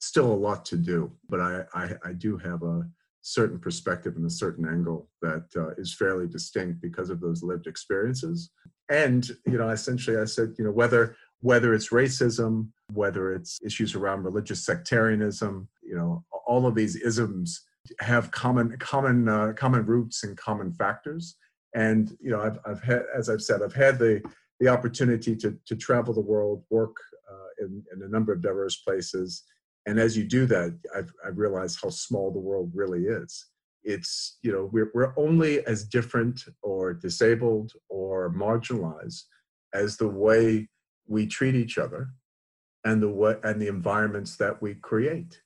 Still 0.00 0.30
a 0.30 0.34
lot 0.34 0.64
to 0.66 0.76
do, 0.76 1.10
but 1.30 1.40
I, 1.40 1.64
I, 1.74 1.94
I 2.04 2.12
do 2.12 2.36
have 2.36 2.62
a, 2.62 2.82
certain 3.22 3.58
perspective 3.58 4.16
and 4.16 4.26
a 4.26 4.30
certain 4.30 4.66
angle 4.68 5.08
that 5.22 5.44
uh, 5.56 5.70
is 5.78 5.94
fairly 5.94 6.26
distinct 6.26 6.80
because 6.82 7.08
of 7.08 7.20
those 7.20 7.42
lived 7.42 7.66
experiences. 7.66 8.50
And 8.90 9.28
you 9.46 9.58
know, 9.58 9.70
essentially, 9.70 10.18
I 10.18 10.24
said, 10.24 10.54
you 10.58 10.64
know, 10.64 10.72
whether 10.72 11.16
whether 11.40 11.72
it's 11.74 11.88
racism, 11.88 12.68
whether 12.92 13.32
it's 13.32 13.60
issues 13.64 13.94
around 13.94 14.24
religious 14.24 14.64
sectarianism, 14.64 15.68
you 15.82 15.96
know, 15.96 16.24
all 16.46 16.66
of 16.66 16.74
these 16.74 16.96
isms 16.96 17.62
have 18.00 18.30
common 18.30 18.76
common 18.78 19.28
uh, 19.28 19.52
common 19.56 19.86
roots 19.86 20.24
and 20.24 20.36
common 20.36 20.72
factors. 20.72 21.36
And 21.74 22.16
you 22.20 22.30
know, 22.30 22.42
I've 22.42 22.58
I've 22.66 22.82
had, 22.82 23.02
as 23.16 23.28
I've 23.28 23.42
said, 23.42 23.62
I've 23.62 23.74
had 23.74 23.98
the 23.98 24.20
the 24.60 24.68
opportunity 24.68 25.36
to 25.36 25.56
to 25.66 25.76
travel 25.76 26.12
the 26.12 26.20
world, 26.20 26.64
work 26.70 26.96
uh, 27.30 27.64
in, 27.64 27.82
in 27.94 28.02
a 28.02 28.08
number 28.08 28.32
of 28.32 28.42
diverse 28.42 28.76
places, 28.76 29.44
and 29.86 29.98
as 29.98 30.16
you 30.16 30.24
do 30.24 30.46
that 30.46 30.78
I've, 30.96 31.12
I've 31.26 31.38
realized 31.38 31.78
how 31.82 31.90
small 31.90 32.30
the 32.30 32.38
world 32.38 32.70
really 32.74 33.04
is. 33.04 33.46
It's 33.84 34.38
you 34.42 34.52
know 34.52 34.68
we're, 34.72 34.90
we're 34.94 35.14
only 35.16 35.64
as 35.66 35.84
different 35.84 36.44
or 36.62 36.94
disabled 36.94 37.72
or 37.88 38.32
marginalized 38.32 39.22
as 39.74 39.96
the 39.96 40.08
way 40.08 40.68
we 41.06 41.26
treat 41.26 41.54
each 41.54 41.78
other 41.78 42.10
and 42.84 43.02
the 43.02 43.08
way 43.08 43.36
and 43.42 43.60
the 43.60 43.68
environments 43.68 44.36
that 44.36 44.60
we 44.62 44.74
create. 44.74 45.40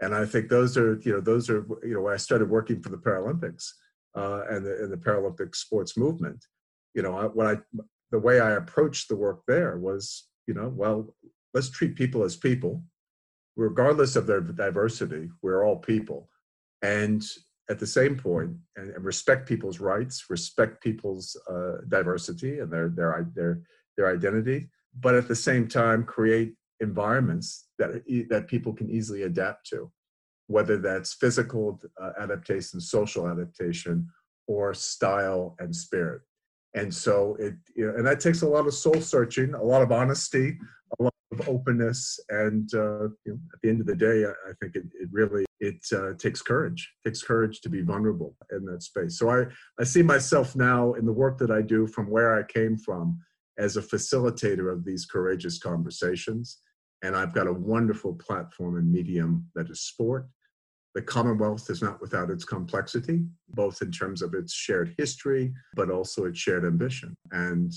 And 0.00 0.14
i 0.14 0.24
think 0.26 0.48
those 0.48 0.76
are 0.76 1.00
you 1.02 1.12
know 1.12 1.20
those 1.20 1.48
are 1.48 1.64
you 1.82 1.94
know 1.94 2.02
when 2.02 2.14
i 2.14 2.16
started 2.16 2.50
working 2.50 2.82
for 2.82 2.88
the 2.88 2.96
paralympics 2.96 3.68
uh, 4.16 4.42
and 4.50 4.66
the 4.66 4.82
and 4.82 4.92
the 4.92 4.96
paralympic 4.96 5.54
sports 5.54 5.96
movement 5.96 6.44
you 6.94 7.02
know 7.02 7.16
I, 7.16 7.24
what 7.26 7.46
i 7.46 7.56
the 8.10 8.18
way 8.18 8.40
i 8.40 8.52
approached 8.52 9.08
the 9.08 9.16
work 9.16 9.42
there 9.46 9.78
was 9.78 10.28
you 10.46 10.54
know 10.54 10.68
well 10.68 11.14
let's 11.54 11.70
treat 11.70 11.94
people 11.94 12.24
as 12.24 12.36
people 12.36 12.82
regardless 13.56 14.16
of 14.16 14.26
their 14.26 14.40
diversity, 14.40 15.28
we're 15.42 15.64
all 15.64 15.76
people. 15.76 16.28
And 16.82 17.22
at 17.70 17.78
the 17.78 17.86
same 17.86 18.16
point, 18.16 18.52
and, 18.76 18.90
and 18.90 19.04
respect 19.04 19.48
people's 19.48 19.80
rights, 19.80 20.26
respect 20.28 20.82
people's 20.82 21.36
uh, 21.48 21.82
diversity 21.88 22.58
and 22.58 22.70
their, 22.72 22.88
their, 22.88 23.30
their, 23.34 23.60
their 23.96 24.12
identity, 24.12 24.68
but 25.00 25.14
at 25.14 25.28
the 25.28 25.36
same 25.36 25.68
time, 25.68 26.04
create 26.04 26.54
environments 26.80 27.68
that, 27.78 28.02
that 28.28 28.48
people 28.48 28.72
can 28.72 28.90
easily 28.90 29.22
adapt 29.22 29.68
to, 29.68 29.90
whether 30.48 30.76
that's 30.76 31.14
physical 31.14 31.80
uh, 32.02 32.10
adaptation, 32.20 32.80
social 32.80 33.28
adaptation, 33.28 34.08
or 34.48 34.74
style 34.74 35.54
and 35.60 35.74
spirit. 35.74 36.20
And 36.74 36.92
so 36.92 37.36
it, 37.38 37.54
you 37.76 37.86
know, 37.86 37.94
and 37.96 38.06
that 38.06 38.20
takes 38.20 38.42
a 38.42 38.48
lot 38.48 38.66
of 38.66 38.74
soul 38.74 39.00
searching, 39.00 39.54
a 39.54 39.62
lot 39.62 39.82
of 39.82 39.92
honesty, 39.92 40.58
a 40.98 41.02
lot 41.02 41.14
of 41.32 41.48
openness 41.48 42.20
and 42.28 42.72
uh, 42.74 43.04
you 43.24 43.32
know, 43.32 43.38
at 43.52 43.60
the 43.62 43.68
end 43.68 43.80
of 43.80 43.86
the 43.86 43.96
day 43.96 44.24
i, 44.24 44.30
I 44.50 44.52
think 44.60 44.76
it, 44.76 44.84
it, 44.94 45.08
really 45.10 45.44
it 45.60 45.84
uh, 45.92 46.12
takes 46.18 46.42
courage 46.42 46.92
it 47.04 47.08
takes 47.08 47.22
courage 47.22 47.60
to 47.62 47.68
be 47.68 47.82
vulnerable 47.82 48.36
in 48.50 48.64
that 48.66 48.82
space. 48.82 49.18
So 49.18 49.30
I, 49.30 49.44
I 49.80 49.84
see 49.84 50.02
myself 50.02 50.54
now 50.56 50.92
in 50.94 51.06
the 51.06 51.12
work 51.12 51.38
that 51.38 51.50
i 51.50 51.62
do 51.62 51.86
from 51.86 52.10
where 52.10 52.38
i 52.38 52.42
came 52.42 52.76
from 52.76 53.18
as 53.58 53.76
a 53.76 53.82
facilitator 53.82 54.72
of 54.72 54.84
these 54.84 55.04
courageous 55.04 55.58
conversations. 55.58 56.58
And 57.02 57.16
i've 57.16 57.34
got 57.34 57.46
a 57.46 57.52
wonderful 57.52 58.14
platform 58.14 58.76
and 58.76 58.90
medium 58.90 59.46
that 59.54 59.70
is 59.70 59.80
sport. 59.80 60.28
The 60.94 61.02
Commonwealth 61.02 61.70
is 61.70 61.80
not 61.80 62.02
without 62.02 62.28
its 62.28 62.44
complexity, 62.44 63.24
both 63.48 63.80
in 63.80 63.90
terms 63.90 64.20
of 64.20 64.34
its 64.34 64.52
shared 64.52 64.94
history, 64.98 65.54
but 65.74 65.90
also 65.90 66.26
its 66.26 66.38
shared 66.38 66.66
ambition. 66.66 67.14
And 67.30 67.72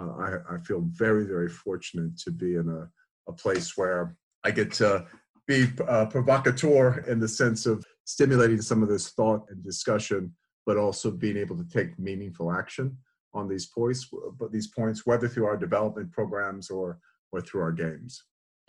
uh, 0.00 0.10
I, 0.18 0.54
I, 0.54 0.58
feel 0.58 0.80
very, 0.86 1.24
very 1.26 1.48
fortunate 1.48 2.16
to 2.18 2.30
be 2.30 2.56
in 2.56 2.68
a, 2.68 2.88
a 3.30 3.32
place 3.32 3.76
where 3.76 4.16
I 4.44 4.50
get 4.50 4.72
to 4.74 5.06
be 5.46 5.68
a 5.86 6.06
provocateur 6.06 7.04
in 7.08 7.20
the 7.20 7.28
sense 7.28 7.66
of 7.66 7.84
stimulating 8.04 8.62
some 8.62 8.82
of 8.82 8.88
this 8.88 9.10
thought 9.10 9.44
and 9.50 9.62
discussion, 9.62 10.34
but 10.66 10.76
also 10.76 11.10
being 11.10 11.36
able 11.36 11.56
to 11.56 11.68
take 11.68 11.98
meaningful 11.98 12.52
action 12.52 12.96
on 13.34 13.48
these 13.48 13.66
points, 13.66 14.08
but 14.38 14.52
these 14.52 14.68
points, 14.68 15.06
whether 15.06 15.28
through 15.28 15.46
our 15.46 15.56
development 15.56 16.10
programs 16.12 16.70
or 16.70 16.98
or 17.32 17.40
through 17.40 17.62
our 17.62 17.72
games 17.72 18.22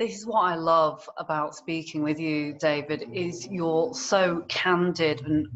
this 0.03 0.17
is 0.17 0.25
what 0.25 0.41
I 0.41 0.55
love 0.55 1.09
about 1.17 1.55
speaking 1.55 2.03
with 2.03 2.19
you, 2.19 2.57
David, 2.59 3.05
is 3.13 3.47
you're 3.47 3.93
so 3.93 4.43
candid 4.49 5.21
and 5.21 5.47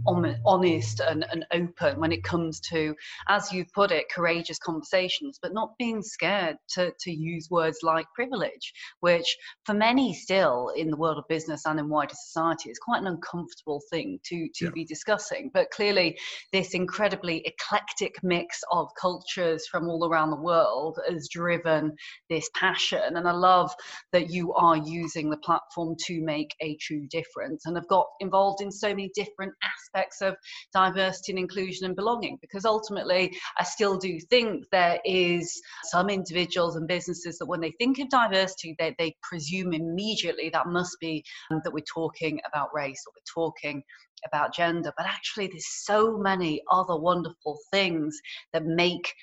honest 0.45 1.01
and, 1.01 1.25
and 1.29 1.45
open 1.51 1.99
when 1.99 2.13
it 2.13 2.23
comes 2.23 2.61
to, 2.71 2.95
as 3.27 3.51
you 3.51 3.65
put 3.75 3.91
it, 3.91 4.09
courageous 4.09 4.57
conversations, 4.57 5.37
but 5.41 5.53
not 5.53 5.77
being 5.77 6.01
scared 6.01 6.55
to, 6.75 6.93
to 6.97 7.11
use 7.11 7.49
words 7.51 7.79
like 7.83 8.05
privilege, 8.15 8.71
which 9.01 9.35
for 9.65 9.73
many 9.73 10.13
still 10.13 10.71
in 10.77 10.89
the 10.91 10.97
world 10.97 11.17
of 11.17 11.27
business 11.27 11.65
and 11.65 11.77
in 11.77 11.89
wider 11.89 12.15
society 12.15 12.69
is 12.69 12.79
quite 12.79 13.01
an 13.01 13.07
uncomfortable 13.07 13.81
thing 13.89 14.17
to, 14.23 14.47
to 14.55 14.65
yeah. 14.65 14.71
be 14.73 14.85
discussing. 14.85 15.51
But 15.53 15.71
clearly, 15.71 16.17
this 16.53 16.73
incredibly 16.73 17.45
eclectic 17.45 18.15
mix 18.23 18.61
of 18.71 18.87
cultures 18.97 19.67
from 19.67 19.89
all 19.89 20.07
around 20.07 20.29
the 20.29 20.41
world 20.41 20.99
has 21.09 21.27
driven 21.27 21.91
this 22.29 22.49
passion. 22.55 23.17
And 23.17 23.27
I 23.27 23.33
love 23.33 23.75
that 24.13 24.29
you 24.29 24.36
are 24.53 24.77
using 24.77 25.29
the 25.29 25.37
platform 25.37 25.95
to 26.05 26.21
make 26.21 26.55
a 26.61 26.75
true 26.77 27.07
difference. 27.09 27.65
And 27.65 27.77
I've 27.77 27.87
got 27.87 28.07
involved 28.19 28.61
in 28.61 28.71
so 28.71 28.89
many 28.89 29.11
different 29.15 29.53
aspects 29.63 30.21
of 30.21 30.35
diversity 30.73 31.31
and 31.31 31.39
inclusion 31.39 31.85
and 31.85 31.95
belonging 31.95 32.37
because 32.41 32.65
ultimately 32.65 33.35
i 33.57 33.63
still 33.63 33.97
do 33.97 34.19
think 34.29 34.65
there 34.71 34.99
is 35.05 35.61
some 35.85 36.09
individuals 36.09 36.75
and 36.75 36.87
businesses 36.87 37.37
that 37.37 37.45
when 37.45 37.61
they 37.61 37.73
think 37.79 37.99
of 37.99 38.09
diversity 38.09 38.75
they, 38.79 38.95
they 38.97 39.15
presume 39.23 39.73
immediately 39.73 40.49
that 40.49 40.67
must 40.67 40.97
be 40.99 41.23
um, 41.51 41.61
that 41.63 41.73
we're 41.73 41.83
talking 41.93 42.39
about 42.51 42.69
race 42.73 43.03
or 43.07 43.13
we're 43.15 43.43
talking 43.43 43.81
about 44.25 44.53
gender, 44.53 44.91
but 44.97 45.05
actually, 45.05 45.47
there's 45.47 45.67
so 45.83 46.17
many 46.17 46.61
other 46.71 46.97
wonderful 46.97 47.57
things 47.71 48.19
that 48.53 48.65
make 48.65 49.13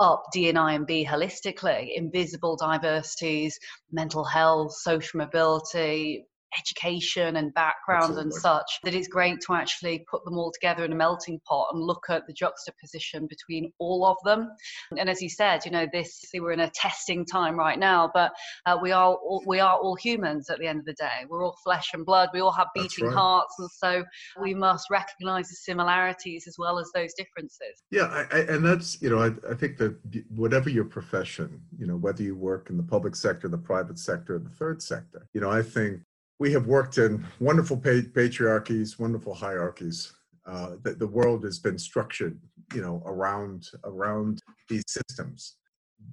up 0.00 0.24
DNI 0.34 0.76
and 0.76 0.86
B 0.86 1.06
holistically 1.08 1.90
invisible 1.94 2.56
diversities, 2.56 3.58
mental 3.92 4.24
health, 4.24 4.72
social 4.74 5.18
mobility, 5.18 6.26
education 6.58 7.36
and 7.36 7.52
background 7.54 8.04
Absolutely. 8.04 8.22
and 8.24 8.34
such 8.34 8.80
that 8.84 8.94
it's 8.94 9.08
great 9.08 9.40
to 9.40 9.54
actually 9.54 10.04
put 10.10 10.24
them 10.24 10.38
all 10.38 10.52
together 10.52 10.84
in 10.84 10.92
a 10.92 10.96
melting 10.96 11.40
pot 11.46 11.68
and 11.72 11.82
look 11.82 12.04
at 12.08 12.26
the 12.26 12.32
juxtaposition 12.32 13.26
between 13.26 13.72
all 13.78 14.04
of 14.04 14.16
them 14.24 14.50
and 14.98 15.08
as 15.08 15.20
you 15.20 15.28
said 15.28 15.64
you 15.64 15.70
know 15.70 15.86
this 15.92 16.24
we're 16.34 16.52
in 16.52 16.60
a 16.60 16.70
testing 16.70 17.24
time 17.24 17.56
right 17.56 17.78
now 17.78 18.10
but 18.14 18.32
uh, 18.66 18.76
we 18.80 18.92
are 18.92 19.14
all, 19.14 19.42
we 19.46 19.60
are 19.60 19.76
all 19.78 19.94
humans 19.94 20.50
at 20.50 20.58
the 20.58 20.66
end 20.66 20.78
of 20.78 20.84
the 20.84 20.94
day 20.94 21.24
we're 21.28 21.44
all 21.44 21.56
flesh 21.64 21.90
and 21.94 22.04
blood 22.04 22.28
we 22.32 22.40
all 22.40 22.52
have 22.52 22.68
beating 22.74 23.06
right. 23.06 23.14
hearts 23.14 23.54
and 23.58 23.70
so 23.70 24.04
we 24.40 24.54
must 24.54 24.88
recognize 24.90 25.48
the 25.48 25.56
similarities 25.56 26.46
as 26.46 26.56
well 26.58 26.78
as 26.78 26.90
those 26.94 27.12
differences 27.14 27.82
yeah 27.90 28.04
I, 28.04 28.36
I, 28.36 28.40
and 28.40 28.64
that's 28.64 29.00
you 29.00 29.10
know 29.10 29.18
I, 29.18 29.50
I 29.50 29.54
think 29.54 29.78
that 29.78 29.96
whatever 30.30 30.70
your 30.70 30.84
profession 30.84 31.60
you 31.78 31.86
know 31.86 31.96
whether 31.96 32.22
you 32.22 32.34
work 32.34 32.70
in 32.70 32.76
the 32.76 32.82
public 32.82 33.16
sector 33.16 33.48
the 33.48 33.58
private 33.58 33.98
sector 33.98 34.38
the 34.38 34.50
third 34.50 34.82
sector 34.82 35.26
you 35.32 35.40
know 35.40 35.50
i 35.50 35.62
think 35.62 36.00
we 36.38 36.52
have 36.52 36.66
worked 36.66 36.98
in 36.98 37.24
wonderful 37.40 37.76
patriarchies, 37.76 38.98
wonderful 38.98 39.34
hierarchies. 39.34 40.12
Uh, 40.46 40.72
the, 40.82 40.94
the 40.94 41.06
world 41.06 41.44
has 41.44 41.58
been 41.58 41.78
structured, 41.78 42.38
you 42.74 42.82
know, 42.82 43.02
around 43.06 43.68
around 43.84 44.42
these 44.68 44.84
systems. 44.86 45.56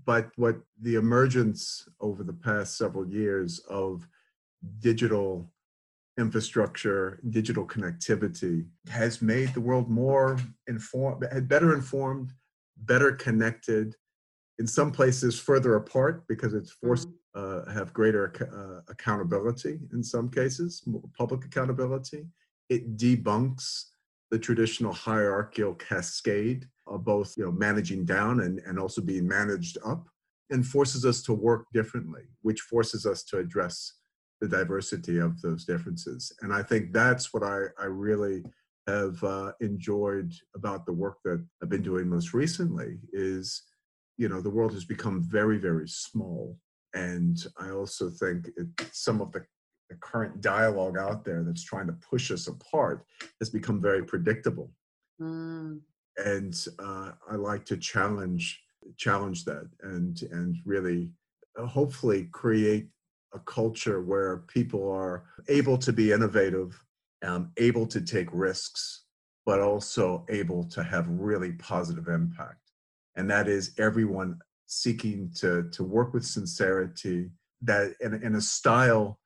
But 0.06 0.30
what 0.38 0.58
the 0.82 0.96
emergence 0.96 1.88
over 2.00 2.24
the 2.24 2.34
past 2.34 2.78
several 2.78 3.06
years 3.06 3.60
of 3.70 4.08
digital 4.80 5.52
infrastructure, 6.18 7.20
digital 7.30 7.66
connectivity 7.66 8.66
has 8.90 9.22
made 9.22 9.54
the 9.54 9.62
world 9.62 9.90
more 9.90 10.38
informed, 10.68 11.26
better 11.48 11.74
informed, 11.74 12.32
better 12.78 13.12
connected, 13.14 13.96
in 14.62 14.68
some 14.68 14.92
places 14.92 15.40
further 15.40 15.76
apart 15.76 16.24
because 16.28 16.54
it's 16.54 16.70
forced 16.70 17.10
mm-hmm. 17.10 17.68
uh, 17.68 17.74
have 17.74 17.92
greater 17.94 18.26
uh, 18.60 18.92
accountability 18.92 19.80
in 19.92 20.04
some 20.04 20.30
cases, 20.30 20.84
public 21.18 21.44
accountability. 21.46 22.28
It 22.70 22.96
debunks 22.96 23.86
the 24.30 24.38
traditional 24.38 24.94
hierarchical 24.94 25.74
cascade 25.74 26.68
of 26.86 27.04
both 27.04 27.34
you 27.38 27.44
know 27.44 27.52
managing 27.52 28.06
down 28.06 28.42
and, 28.42 28.60
and 28.68 28.78
also 28.78 29.02
being 29.02 29.28
managed 29.28 29.80
up 29.84 30.08
and 30.52 30.64
forces 30.64 31.08
us 31.08 31.24
to 31.24 31.34
work 31.34 31.66
differently, 31.74 32.26
which 32.44 32.62
forces 32.62 33.08
us 33.08 33.24
to 33.24 33.40
address 33.40 33.94
the 34.42 34.48
diversity 34.48 35.18
of 35.18 35.42
those 35.42 35.66
differences. 35.66 36.32
And 36.42 36.54
I 36.54 36.62
think 36.62 36.94
that's 36.94 37.34
what 37.34 37.42
I, 37.42 37.62
I 37.80 37.86
really 37.86 38.44
have 38.88 39.24
uh, 39.24 39.54
enjoyed 39.60 40.32
about 40.56 40.86
the 40.86 40.94
work 40.94 41.18
that 41.26 41.44
I've 41.64 41.70
been 41.70 41.82
doing 41.82 42.08
most 42.08 42.34
recently 42.34 43.00
is 43.12 43.64
you 44.22 44.30
know 44.30 44.40
the 44.40 44.50
world 44.58 44.72
has 44.72 44.86
become 44.86 45.20
very 45.24 45.58
very 45.58 45.88
small 45.88 46.56
and 46.94 47.48
i 47.60 47.72
also 47.72 48.08
think 48.08 48.50
it, 48.56 48.68
some 48.92 49.20
of 49.20 49.32
the, 49.32 49.44
the 49.90 49.96
current 49.96 50.40
dialogue 50.42 50.96
out 50.96 51.26
there 51.26 51.42
that's 51.44 51.64
trying 51.64 51.88
to 51.88 51.98
push 52.08 52.30
us 52.30 52.48
apart 52.48 53.04
has 53.40 53.50
become 53.50 53.82
very 53.82 54.04
predictable 54.04 54.70
mm. 55.20 55.80
and 56.24 56.68
uh, 56.78 57.12
i 57.32 57.36
like 57.36 57.66
to 57.66 57.76
challenge 57.76 58.62
challenge 58.96 59.44
that 59.44 59.68
and 59.82 60.22
and 60.32 60.56
really 60.66 61.10
uh, 61.58 61.66
hopefully 61.66 62.30
create 62.32 62.88
a 63.34 63.40
culture 63.40 64.04
where 64.04 64.44
people 64.56 64.88
are 64.92 65.24
able 65.50 65.78
to 65.80 65.92
be 65.92 66.12
innovative 66.12 66.80
um, 67.26 67.52
able 67.58 67.88
to 67.88 68.02
take 68.02 68.30
risks 68.32 69.06
but 69.48 69.60
also 69.60 70.24
able 70.30 70.64
to 70.64 70.84
have 70.84 71.08
really 71.10 71.54
positive 71.54 72.08
impact 72.08 72.61
and 73.16 73.30
that 73.30 73.48
is 73.48 73.72
everyone 73.78 74.40
seeking 74.68 75.32
to 75.36 75.70
to 75.72 75.84
work 75.84 76.14
with 76.14 76.26
sincerity 76.26 77.30
that 77.62 77.94
in, 78.00 78.14
in 78.24 78.36
a 78.36 78.42
style 78.42 79.20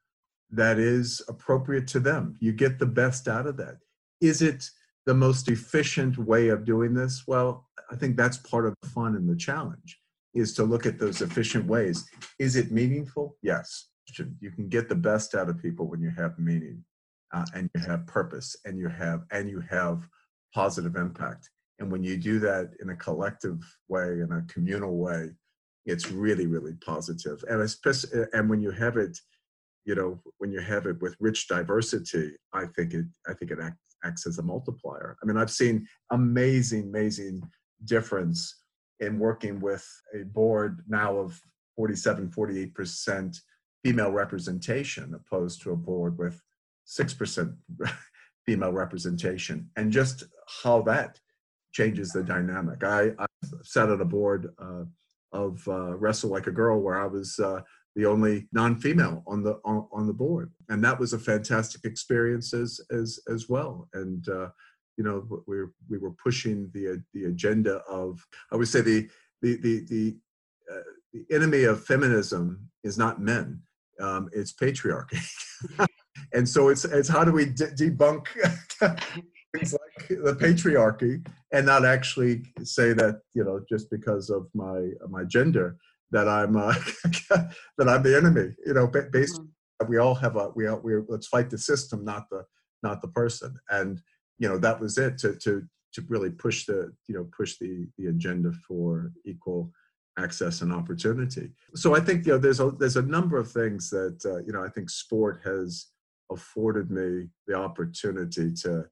that 0.51 0.77
is 0.79 1.21
appropriate 1.27 1.87
to 1.87 1.99
them. 1.99 2.35
You 2.39 2.51
get 2.53 2.79
the 2.79 2.85
best 2.85 3.27
out 3.27 3.47
of 3.47 3.57
that. 3.57 3.77
Is 4.21 4.41
it 4.41 4.69
the 5.05 5.13
most 5.13 5.49
efficient 5.49 6.17
way 6.17 6.49
of 6.49 6.65
doing 6.65 6.93
this? 6.93 7.23
Well 7.27 7.67
i 7.91 7.95
think 7.95 8.17
that's 8.17 8.37
part 8.37 8.65
of 8.65 8.73
the 8.81 8.89
fun 8.89 9.15
and 9.15 9.29
the 9.29 9.35
challenge 9.35 9.99
is 10.33 10.53
to 10.53 10.63
look 10.63 10.85
at 10.85 10.99
those 10.99 11.21
efficient 11.21 11.65
ways. 11.65 12.09
Is 12.39 12.55
it 12.57 12.71
meaningful? 12.71 13.37
Yes. 13.41 13.87
You 14.39 14.51
can 14.51 14.69
get 14.69 14.89
the 14.89 14.95
best 14.95 15.33
out 15.33 15.49
of 15.49 15.61
people 15.61 15.87
when 15.87 16.01
you 16.01 16.11
have 16.11 16.37
meaning 16.37 16.83
uh, 17.33 17.45
and 17.53 17.69
you 17.73 17.81
have 17.81 18.05
purpose 18.05 18.55
and 18.65 18.77
you 18.77 18.87
have 18.89 19.23
and 19.31 19.49
you 19.49 19.61
have 19.69 20.07
positive 20.53 20.95
impact 20.95 21.49
and 21.79 21.91
when 21.91 22.03
you 22.03 22.17
do 22.17 22.39
that 22.39 22.71
in 22.81 22.89
a 22.89 22.95
collective 22.95 23.59
way, 23.89 24.21
in 24.21 24.31
a 24.31 24.45
communal 24.51 24.97
way, 24.97 25.31
it's 25.85 26.11
really, 26.11 26.47
really 26.47 26.73
positive. 26.85 27.43
And 27.49 27.61
especially, 27.61 28.25
and 28.33 28.49
when 28.49 28.61
you 28.61 28.71
have 28.71 28.97
it, 28.97 29.17
you 29.85 29.93
know, 29.93 30.19
when 30.39 30.51
you 30.51 30.61
have 30.61 30.87
it 30.87 31.01
with 31.01 31.15
rich 31.19 31.47
diversity, 31.47 32.31
I 32.53 32.65
think 32.75 32.93
it, 32.93 33.05
I 33.27 33.33
think 33.33 33.51
it 33.51 33.59
acts, 33.61 33.77
acts 34.03 34.25
as 34.25 34.39
a 34.39 34.43
multiplier. 34.43 35.17
I 35.21 35.25
mean, 35.25 35.37
I've 35.37 35.51
seen 35.51 35.85
amazing, 36.11 36.83
amazing 36.83 37.41
difference 37.83 38.55
in 38.99 39.19
working 39.19 39.59
with 39.59 39.85
a 40.13 40.23
board 40.23 40.81
now 40.87 41.17
of 41.17 41.39
47, 41.75 42.29
48% 42.29 43.37
female 43.83 44.11
representation 44.11 45.13
opposed 45.13 45.61
to 45.61 45.71
a 45.71 45.75
board 45.75 46.17
with 46.17 46.41
6% 46.87 47.55
female 48.45 48.71
representation 48.71 49.69
and 49.75 49.91
just 49.91 50.23
how 50.63 50.81
that 50.83 51.19
changes 51.75 52.11
the 52.13 52.23
dynamic. 52.23 52.83
I, 52.83 53.11
I 53.19 53.25
sat 53.61 53.89
on 53.89 53.99
a 53.99 54.05
board 54.05 54.49
uh, 54.57 54.85
of 55.33 55.61
uh, 55.67 55.95
Wrestle 55.97 56.31
Like 56.31 56.47
a 56.47 56.51
Girl 56.51 56.79
where 56.79 56.99
I 56.99 57.05
was 57.05 57.37
uh, 57.37 57.59
the 57.95 58.05
only 58.05 58.47
non-female 58.53 59.23
on 59.27 59.43
the 59.43 59.59
on, 59.65 59.87
on, 59.91 60.07
the 60.07 60.13
board, 60.13 60.51
and 60.69 60.83
that 60.83 60.97
was 60.99 61.11
a 61.13 61.19
fantastic 61.19 61.83
experience 61.83 62.53
as 62.53 62.79
as 62.91 63.19
as 63.29 63.49
well. 63.49 63.89
And 63.93 64.27
uh, 64.29 64.49
you 64.97 65.03
know, 65.03 65.43
we 65.47 65.57
we 65.89 65.97
were 65.97 66.11
pushing 66.11 66.71
the 66.73 67.03
the 67.13 67.25
agenda 67.25 67.75
of 67.89 68.25
I 68.51 68.55
would 68.55 68.69
say 68.69 68.81
the 68.81 69.09
the 69.41 69.57
the 69.57 69.85
the, 69.89 70.17
uh, 70.71 70.91
the 71.13 71.35
enemy 71.35 71.65
of 71.65 71.85
feminism 71.85 72.69
is 72.83 72.97
not 72.97 73.21
men. 73.21 73.61
Um, 73.99 74.29
it's 74.33 74.53
patriarchy. 74.53 75.21
and 76.33 76.47
so 76.47 76.69
it's 76.69 76.85
it's 76.85 77.09
how 77.09 77.23
do 77.25 77.31
we 77.31 77.45
de- 77.45 77.71
debunk 77.71 78.27
the 80.09 80.35
patriarchy 80.39 81.25
and 81.53 81.65
not 81.65 81.85
actually 81.85 82.43
say 82.63 82.93
that 82.93 83.21
you 83.33 83.43
know 83.43 83.61
just 83.69 83.89
because 83.89 84.29
of 84.29 84.47
my 84.53 84.89
my 85.09 85.23
gender 85.23 85.77
that 86.11 86.27
I'm 86.27 86.55
uh, 86.55 86.73
that 87.77 87.89
I'm 87.89 88.03
the 88.03 88.15
enemy. 88.15 88.55
You 88.65 88.73
know, 88.73 88.87
based 88.87 89.41
mm-hmm. 89.41 89.89
we 89.89 89.97
all 89.97 90.15
have 90.15 90.35
a 90.35 90.49
we 90.55 90.67
all 90.67 90.79
we 90.79 90.93
let's 91.07 91.27
fight 91.27 91.49
the 91.49 91.57
system, 91.57 92.03
not 92.03 92.29
the 92.29 92.43
not 92.83 93.01
the 93.01 93.09
person. 93.09 93.55
And 93.69 94.01
you 94.39 94.47
know 94.47 94.57
that 94.57 94.79
was 94.79 94.97
it 94.97 95.17
to 95.19 95.35
to 95.43 95.63
to 95.93 96.01
really 96.07 96.29
push 96.29 96.65
the 96.65 96.93
you 97.07 97.15
know 97.15 97.27
push 97.35 97.57
the 97.59 97.87
the 97.97 98.07
agenda 98.07 98.51
for 98.67 99.11
equal 99.25 99.71
access 100.17 100.61
and 100.61 100.71
opportunity. 100.71 101.51
So 101.75 101.95
I 101.95 101.99
think 101.99 102.25
you 102.25 102.33
know 102.33 102.37
there's 102.37 102.59
a 102.59 102.71
there's 102.71 102.97
a 102.97 103.01
number 103.01 103.37
of 103.37 103.51
things 103.51 103.89
that 103.89 104.19
uh, 104.25 104.43
you 104.45 104.53
know 104.53 104.63
I 104.63 104.69
think 104.69 104.89
sport 104.89 105.41
has 105.43 105.87
afforded 106.31 106.89
me 106.89 107.27
the 107.47 107.55
opportunity 107.55 108.51
to 108.51 108.85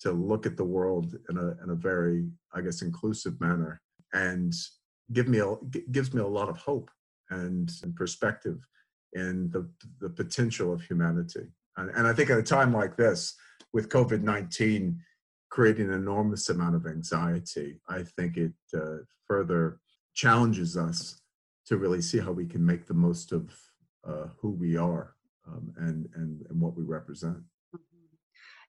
to 0.00 0.12
look 0.12 0.46
at 0.46 0.56
the 0.56 0.64
world 0.64 1.16
in 1.28 1.36
a 1.36 1.48
in 1.62 1.70
a 1.70 1.74
very 1.74 2.28
I 2.52 2.60
guess 2.60 2.82
inclusive 2.82 3.40
manner 3.40 3.80
and 4.12 4.52
give 5.12 5.28
me 5.28 5.38
a 5.38 5.56
gives 5.90 6.14
me 6.14 6.20
a 6.20 6.26
lot 6.26 6.48
of 6.48 6.56
hope 6.58 6.90
and, 7.30 7.70
and 7.82 7.94
perspective 7.94 8.58
in 9.14 9.50
the 9.50 9.68
the 10.00 10.10
potential 10.10 10.72
of 10.72 10.82
humanity. 10.82 11.46
And, 11.76 11.90
and 11.90 12.06
I 12.06 12.12
think 12.12 12.30
at 12.30 12.38
a 12.38 12.42
time 12.42 12.72
like 12.72 12.96
this 12.96 13.34
with 13.72 13.88
COVID 13.88 14.22
nineteen 14.22 15.00
creating 15.50 15.88
an 15.88 15.94
enormous 15.94 16.50
amount 16.50 16.74
of 16.76 16.86
anxiety, 16.86 17.80
I 17.88 18.02
think 18.02 18.36
it 18.36 18.52
uh, 18.74 18.98
further 19.26 19.80
challenges 20.14 20.76
us 20.76 21.22
to 21.66 21.78
really 21.78 22.02
see 22.02 22.18
how 22.18 22.32
we 22.32 22.46
can 22.46 22.64
make 22.64 22.86
the 22.86 22.94
most 22.94 23.32
of 23.32 23.58
uh, 24.06 24.26
who 24.38 24.50
we 24.50 24.76
are 24.76 25.14
um, 25.46 25.72
and, 25.78 26.08
and, 26.16 26.44
and 26.48 26.60
what 26.60 26.76
we 26.76 26.82
represent. 26.82 27.38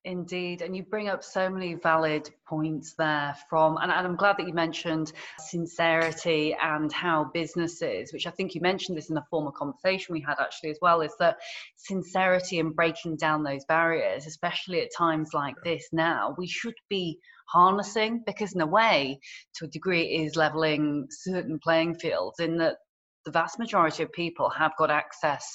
Indeed, 0.06 0.62
and 0.62 0.78
you 0.78 0.84
bring 0.84 1.10
up 1.10 1.26
so 1.26 1.50
many 1.50 1.74
valid 1.74 2.30
points 2.48 2.94
there 2.94 3.36
from, 3.50 3.78
and, 3.78 3.92
I'm 3.92 4.16
glad 4.16 4.38
that 4.38 4.48
you 4.48 4.54
mentioned 4.54 5.12
sincerity 5.40 6.56
and 6.60 6.92
how 6.92 7.26
businesses, 7.34 8.14
which 8.14 8.26
I 8.26 8.32
think 8.32 8.56
you 8.56 8.62
mentioned 8.62 8.98
this 8.98 9.10
in 9.10 9.18
a 9.18 9.26
former 9.30 9.52
conversation 9.52 10.14
we 10.14 10.22
had 10.22 10.40
actually 10.40 10.70
as 10.70 10.80
well, 10.82 11.02
is 11.02 11.14
that 11.20 11.38
sincerity 11.76 12.60
and 12.60 12.74
breaking 12.74 13.18
down 13.18 13.44
those 13.44 13.66
barriers, 13.66 14.26
especially 14.26 14.82
at 14.82 14.90
times 14.98 15.32
like 15.34 15.56
this 15.66 15.90
now, 15.92 16.34
we 16.38 16.48
should 16.48 16.76
be 16.90 17.20
harnessing 17.50 18.24
because 18.26 18.54
in 18.54 18.62
a 18.62 18.68
way, 18.68 19.20
to 19.56 19.66
a 19.66 19.68
degree, 19.70 20.04
it 20.04 20.28
is 20.28 20.38
leveling 20.38 21.08
certain 21.10 21.60
playing 21.60 21.96
fields 21.96 22.40
in 22.40 22.58
that 22.60 22.78
the 23.26 23.32
vast 23.32 23.60
majority 23.60 24.04
of 24.04 24.12
people 24.12 24.50
have 24.50 24.72
got 24.78 24.90
access 24.90 25.46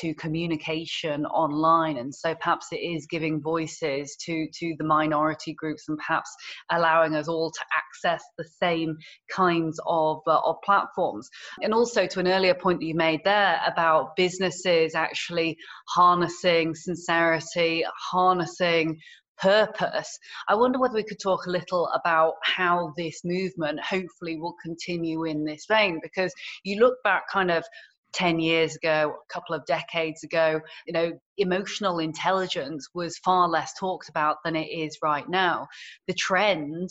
to 0.00 0.14
communication 0.14 1.24
online 1.26 1.96
and 1.98 2.14
so 2.14 2.34
perhaps 2.34 2.66
it 2.72 2.76
is 2.76 3.06
giving 3.06 3.40
voices 3.40 4.16
to 4.24 4.48
to 4.52 4.74
the 4.78 4.84
minority 4.84 5.54
groups 5.54 5.88
and 5.88 5.98
perhaps 5.98 6.30
allowing 6.70 7.14
us 7.14 7.28
all 7.28 7.50
to 7.50 7.60
access 7.76 8.22
the 8.38 8.44
same 8.44 8.96
kinds 9.30 9.78
of, 9.86 10.20
uh, 10.26 10.40
of 10.44 10.56
platforms. 10.64 11.28
And 11.60 11.72
also 11.72 12.06
to 12.06 12.20
an 12.20 12.28
earlier 12.28 12.54
point 12.54 12.80
that 12.80 12.86
you 12.86 12.94
made 12.94 13.20
there 13.24 13.60
about 13.66 14.16
businesses 14.16 14.94
actually 14.94 15.56
harnessing 15.88 16.74
sincerity 16.74 17.84
harnessing 18.10 18.98
purpose. 19.42 20.18
I 20.48 20.54
wonder 20.54 20.78
whether 20.78 20.94
we 20.94 21.04
could 21.04 21.20
talk 21.20 21.46
a 21.46 21.50
little 21.50 21.88
about 21.88 22.34
how 22.42 22.92
this 22.96 23.22
movement 23.24 23.80
hopefully 23.80 24.36
will 24.36 24.54
continue 24.62 25.24
in 25.24 25.44
this 25.44 25.66
vein 25.66 25.98
because 26.02 26.32
you 26.64 26.80
look 26.80 27.02
back 27.02 27.24
kind 27.30 27.50
of 27.50 27.64
10 28.12 28.38
years 28.40 28.76
ago, 28.76 29.14
a 29.14 29.32
couple 29.32 29.54
of 29.54 29.64
decades 29.66 30.22
ago, 30.22 30.60
you 30.86 30.92
know, 30.92 31.12
emotional 31.38 31.98
intelligence 31.98 32.88
was 32.94 33.18
far 33.18 33.48
less 33.48 33.72
talked 33.78 34.08
about 34.08 34.36
than 34.44 34.54
it 34.54 34.68
is 34.68 34.98
right 35.02 35.28
now. 35.28 35.66
The 36.06 36.14
trend 36.14 36.90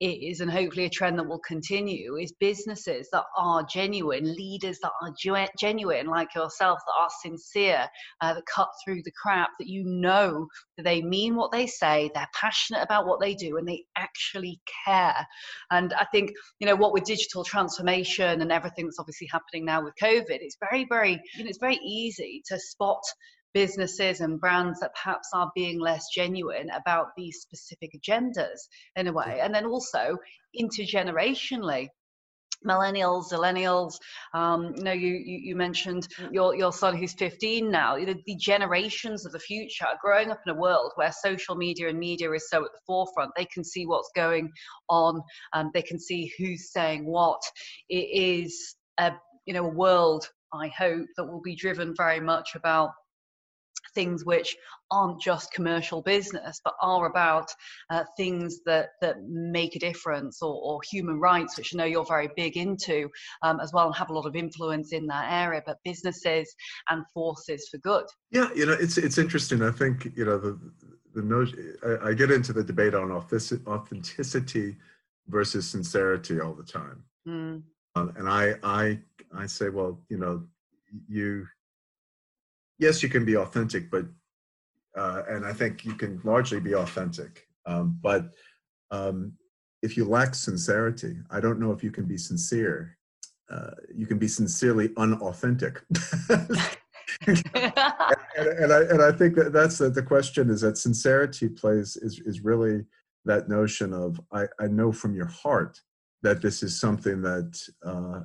is, 0.00 0.40
and 0.40 0.50
hopefully 0.50 0.84
a 0.84 0.90
trend 0.90 1.18
that 1.18 1.28
will 1.28 1.40
continue, 1.40 2.16
is 2.16 2.32
businesses 2.40 3.08
that 3.12 3.24
are 3.36 3.64
genuine, 3.72 4.34
leaders 4.34 4.78
that 4.82 4.92
are 5.02 5.12
genuine, 5.58 6.06
like 6.06 6.34
yourself, 6.34 6.78
that 6.86 7.00
are 7.00 7.08
sincere, 7.22 7.86
uh, 8.20 8.34
that 8.34 8.46
cut 8.46 8.68
through 8.84 9.02
the 9.02 9.12
crap, 9.22 9.50
that 9.58 9.68
you 9.68 9.84
know 9.84 10.46
that 10.76 10.82
they 10.82 11.02
mean 11.02 11.36
what 11.36 11.52
they 11.52 11.66
say, 11.66 12.10
they're 12.14 12.26
passionate 12.34 12.82
about 12.82 13.06
what 13.06 13.20
they 13.20 13.34
do, 13.34 13.56
and 13.56 13.66
they 13.66 13.84
actually 13.96 14.60
care. 14.84 15.26
And 15.70 15.92
I 15.94 16.06
think, 16.12 16.32
you 16.58 16.66
know, 16.66 16.76
what 16.76 16.92
with 16.92 17.04
digital 17.04 17.44
transformation 17.44 18.40
and 18.40 18.52
everything 18.52 18.86
that's 18.86 18.98
obviously 18.98 19.28
happening 19.30 19.64
now 19.64 19.82
with 19.82 19.94
COVID, 20.02 20.24
it's 20.28 20.56
very, 20.70 20.86
very, 20.88 21.20
you 21.36 21.44
know, 21.44 21.48
it's 21.48 21.58
very 21.58 21.78
easy 21.84 22.42
to 22.46 22.58
spot 22.58 23.02
businesses 23.54 24.20
and 24.20 24.40
brands 24.40 24.80
that 24.80 24.94
perhaps 24.94 25.28
are 25.32 25.50
being 25.54 25.80
less 25.80 26.06
genuine 26.14 26.68
about 26.70 27.08
these 27.16 27.38
specific 27.40 27.90
agendas 27.96 28.58
in 28.96 29.06
a 29.06 29.12
way 29.12 29.38
and 29.40 29.54
then 29.54 29.64
also 29.64 30.18
intergenerationally 30.60 31.88
millennials, 32.66 33.32
millennials. 33.32 33.94
Um, 34.32 34.72
you 34.76 34.82
know, 34.82 34.92
you, 34.92 35.10
you, 35.10 35.38
you 35.42 35.56
mentioned 35.56 36.08
your 36.30 36.54
your 36.54 36.72
son 36.72 36.96
who's 36.96 37.12
15 37.12 37.70
now. 37.70 37.96
You 37.96 38.06
know, 38.06 38.14
the 38.26 38.36
generations 38.36 39.26
of 39.26 39.32
the 39.32 39.38
future 39.38 39.86
are 39.86 39.98
growing 40.00 40.30
up 40.30 40.40
in 40.46 40.54
a 40.54 40.58
world 40.58 40.92
where 40.96 41.12
social 41.12 41.54
media 41.54 41.88
and 41.88 41.98
media 41.98 42.30
is 42.32 42.48
so 42.48 42.64
at 42.64 42.72
the 42.72 42.80
forefront. 42.86 43.32
They 43.36 43.46
can 43.46 43.64
see 43.64 43.86
what's 43.86 44.10
going 44.14 44.50
on. 44.88 45.22
and 45.52 45.70
they 45.72 45.82
can 45.82 45.98
see 45.98 46.32
who's 46.38 46.72
saying 46.72 47.06
what. 47.06 47.40
It 47.88 48.08
is 48.12 48.76
a 48.98 49.12
you 49.46 49.54
know 49.54 49.66
a 49.66 49.74
world. 49.74 50.28
I 50.52 50.68
hope 50.68 51.06
that 51.16 51.24
will 51.24 51.42
be 51.42 51.56
driven 51.56 51.94
very 51.96 52.20
much 52.20 52.54
about 52.54 52.90
things 53.94 54.24
which 54.24 54.56
aren't 54.90 55.20
just 55.20 55.52
commercial 55.52 56.02
business, 56.02 56.60
but 56.64 56.74
are 56.80 57.06
about 57.06 57.50
uh, 57.90 58.04
things 58.16 58.60
that, 58.66 58.90
that 59.00 59.16
make 59.28 59.76
a 59.76 59.78
difference 59.78 60.42
or, 60.42 60.54
or, 60.54 60.80
human 60.84 61.18
rights, 61.18 61.56
which 61.56 61.74
I 61.74 61.78
know 61.78 61.84
you're 61.84 62.04
very 62.04 62.28
big 62.36 62.56
into 62.56 63.08
um, 63.42 63.58
as 63.60 63.72
well 63.72 63.86
and 63.86 63.94
have 63.96 64.10
a 64.10 64.12
lot 64.12 64.26
of 64.26 64.36
influence 64.36 64.92
in 64.92 65.06
that 65.06 65.32
area, 65.32 65.62
but 65.64 65.78
businesses 65.84 66.54
and 66.90 67.04
forces 67.12 67.68
for 67.70 67.78
good. 67.78 68.04
Yeah, 68.30 68.50
you 68.54 68.66
know, 68.66 68.72
it's, 68.72 68.98
it's 68.98 69.18
interesting. 69.18 69.62
I 69.62 69.70
think, 69.70 70.12
you 70.16 70.24
know, 70.24 70.38
the, 70.38 70.58
the 71.14 71.22
notion, 71.22 71.76
I, 71.84 72.10
I 72.10 72.14
get 72.14 72.30
into 72.30 72.52
the 72.52 72.62
debate 72.62 72.94
on 72.94 73.10
authenticity 73.10 74.76
versus 75.28 75.68
sincerity 75.68 76.40
all 76.40 76.52
the 76.52 76.64
time. 76.64 77.02
Mm. 77.26 77.62
Um, 77.96 78.12
and 78.16 78.28
I, 78.28 78.54
I, 78.62 78.98
I 79.34 79.46
say, 79.46 79.68
well, 79.68 80.00
you 80.08 80.18
know, 80.18 80.42
you 81.08 81.46
yes, 82.78 83.02
you 83.02 83.08
can 83.08 83.24
be 83.24 83.36
authentic, 83.36 83.90
but 83.90 84.06
uh, 84.96 85.22
and 85.28 85.44
I 85.44 85.52
think 85.52 85.84
you 85.84 85.94
can 85.94 86.20
largely 86.24 86.60
be 86.60 86.74
authentic. 86.74 87.46
Um, 87.66 87.98
but 88.00 88.30
um, 88.90 89.32
if 89.82 89.96
you 89.96 90.04
lack 90.04 90.34
sincerity, 90.34 91.16
I 91.30 91.40
don't 91.40 91.58
know 91.58 91.72
if 91.72 91.82
you 91.82 91.90
can 91.90 92.04
be 92.04 92.16
sincere. 92.16 92.96
Uh, 93.50 93.72
you 93.94 94.06
can 94.06 94.18
be 94.18 94.28
sincerely 94.28 94.90
unauthentic. 94.96 95.82
and, 97.26 97.42
and, 98.36 98.72
I 98.72 98.80
and 98.82 99.02
I 99.02 99.12
think 99.12 99.34
that 99.34 99.52
that's 99.52 99.78
the, 99.78 99.90
the 99.90 100.02
question 100.02 100.48
is 100.50 100.62
that 100.62 100.78
sincerity 100.78 101.48
plays 101.48 101.96
is 101.96 102.20
is 102.20 102.40
really 102.40 102.84
that 103.24 103.48
notion 103.48 103.92
of 103.92 104.20
I, 104.32 104.44
I 104.60 104.66
know 104.68 104.92
from 104.92 105.14
your 105.14 105.26
heart 105.26 105.80
that 106.22 106.40
this 106.40 106.62
is 106.62 106.78
something 106.78 107.20
that 107.22 107.60
uh, 107.84 108.20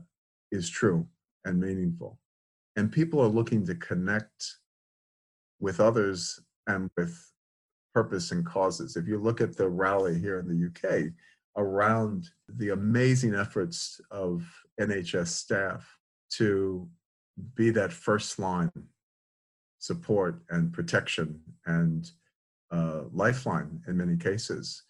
is 0.52 0.70
true 0.70 1.08
and 1.46 1.60
meaningful 1.60 2.20
and 2.80 2.90
people 2.90 3.20
are 3.20 3.28
looking 3.28 3.66
to 3.66 3.76
connect 3.76 4.56
with 5.60 5.82
others 5.82 6.40
and 6.68 6.90
with 6.96 7.14
purpose 7.94 8.32
and 8.32 8.46
causes. 8.46 8.96
If 8.96 9.06
you 9.06 9.18
look 9.20 9.42
at 9.42 9.58
the 9.58 9.68
rally 9.68 10.18
here 10.18 10.40
in 10.40 10.48
the 10.48 10.68
UK 10.68 11.12
around 11.58 12.30
the 12.48 12.70
amazing 12.70 13.36
efforts 13.36 14.00
of 14.12 14.50
NHS 14.80 15.28
staff 15.28 16.00
to 16.36 16.88
be 17.54 17.70
that 17.72 17.92
first 17.92 18.40
line 18.40 18.72
support 19.80 20.42
and 20.50 20.72
protection 20.72 21.42
and 21.66 22.10
uh, 22.72 23.02
lifeline 23.12 23.82
in 23.90 23.98
many 23.98 24.16
cases, 24.16 24.84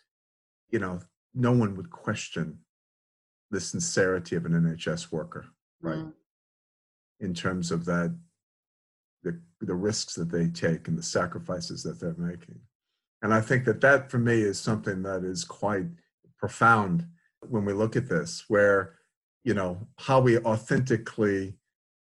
you 0.69 0.77
know, 0.77 0.99
no 1.33 1.51
one 1.53 1.75
would 1.75 1.89
question 1.89 2.59
the 3.49 3.59
sincerity 3.59 4.35
of 4.35 4.45
an 4.45 4.51
NHS 4.51 5.11
worker, 5.11 5.47
right? 5.81 5.97
Mm 5.97 6.13
in 7.19 7.33
terms 7.33 7.71
of 7.71 7.85
that 7.85 8.15
the, 9.23 9.39
the 9.61 9.75
risks 9.75 10.15
that 10.15 10.31
they 10.31 10.47
take 10.47 10.87
and 10.87 10.97
the 10.97 11.03
sacrifices 11.03 11.83
that 11.83 11.99
they're 11.99 12.15
making. 12.17 12.59
And 13.21 13.33
i 13.33 13.41
think 13.41 13.65
that 13.65 13.81
that 13.81 14.09
for 14.09 14.17
me 14.17 14.41
is 14.41 14.59
something 14.59 15.03
that 15.03 15.23
is 15.23 15.43
quite 15.43 15.87
profound 16.37 17.05
when 17.47 17.65
we 17.65 17.73
look 17.73 17.95
at 17.95 18.07
this 18.07 18.45
where 18.47 18.95
you 19.43 19.53
know 19.53 19.87
how 19.97 20.19
we 20.19 20.37
authentically 20.39 21.55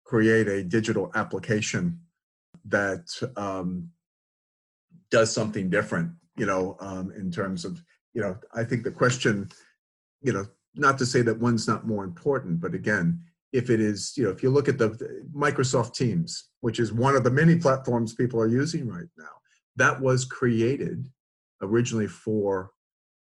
create 0.03 0.47
a 0.47 0.63
digital 0.63 1.11
application 1.15 1.99
that 2.65 3.07
um, 3.37 3.89
does 5.09 5.33
something 5.33 5.69
different 5.69 6.11
you 6.37 6.45
know 6.45 6.75
um, 6.79 7.11
in 7.17 7.31
terms 7.31 7.65
of 7.65 7.81
you 8.13 8.21
know 8.21 8.37
i 8.53 8.63
think 8.63 8.83
the 8.83 8.91
question 8.91 9.49
you 10.21 10.33
know 10.33 10.45
not 10.75 10.97
to 10.97 11.05
say 11.05 11.21
that 11.21 11.39
one's 11.39 11.67
not 11.67 11.87
more 11.87 12.03
important 12.03 12.59
but 12.59 12.73
again 12.73 13.21
if 13.55 13.69
it 13.69 13.79
is, 13.79 14.11
you 14.17 14.23
know, 14.25 14.29
if 14.29 14.43
you 14.43 14.49
look 14.49 14.67
at 14.67 14.77
the 14.77 14.89
Microsoft 15.33 15.95
Teams, 15.95 16.49
which 16.59 16.77
is 16.77 16.91
one 16.91 17.15
of 17.15 17.23
the 17.23 17.31
many 17.31 17.55
platforms 17.55 18.13
people 18.13 18.39
are 18.39 18.49
using 18.49 18.85
right 18.85 19.07
now, 19.17 19.31
that 19.77 20.01
was 20.01 20.25
created 20.25 21.07
originally 21.61 22.07
for 22.07 22.71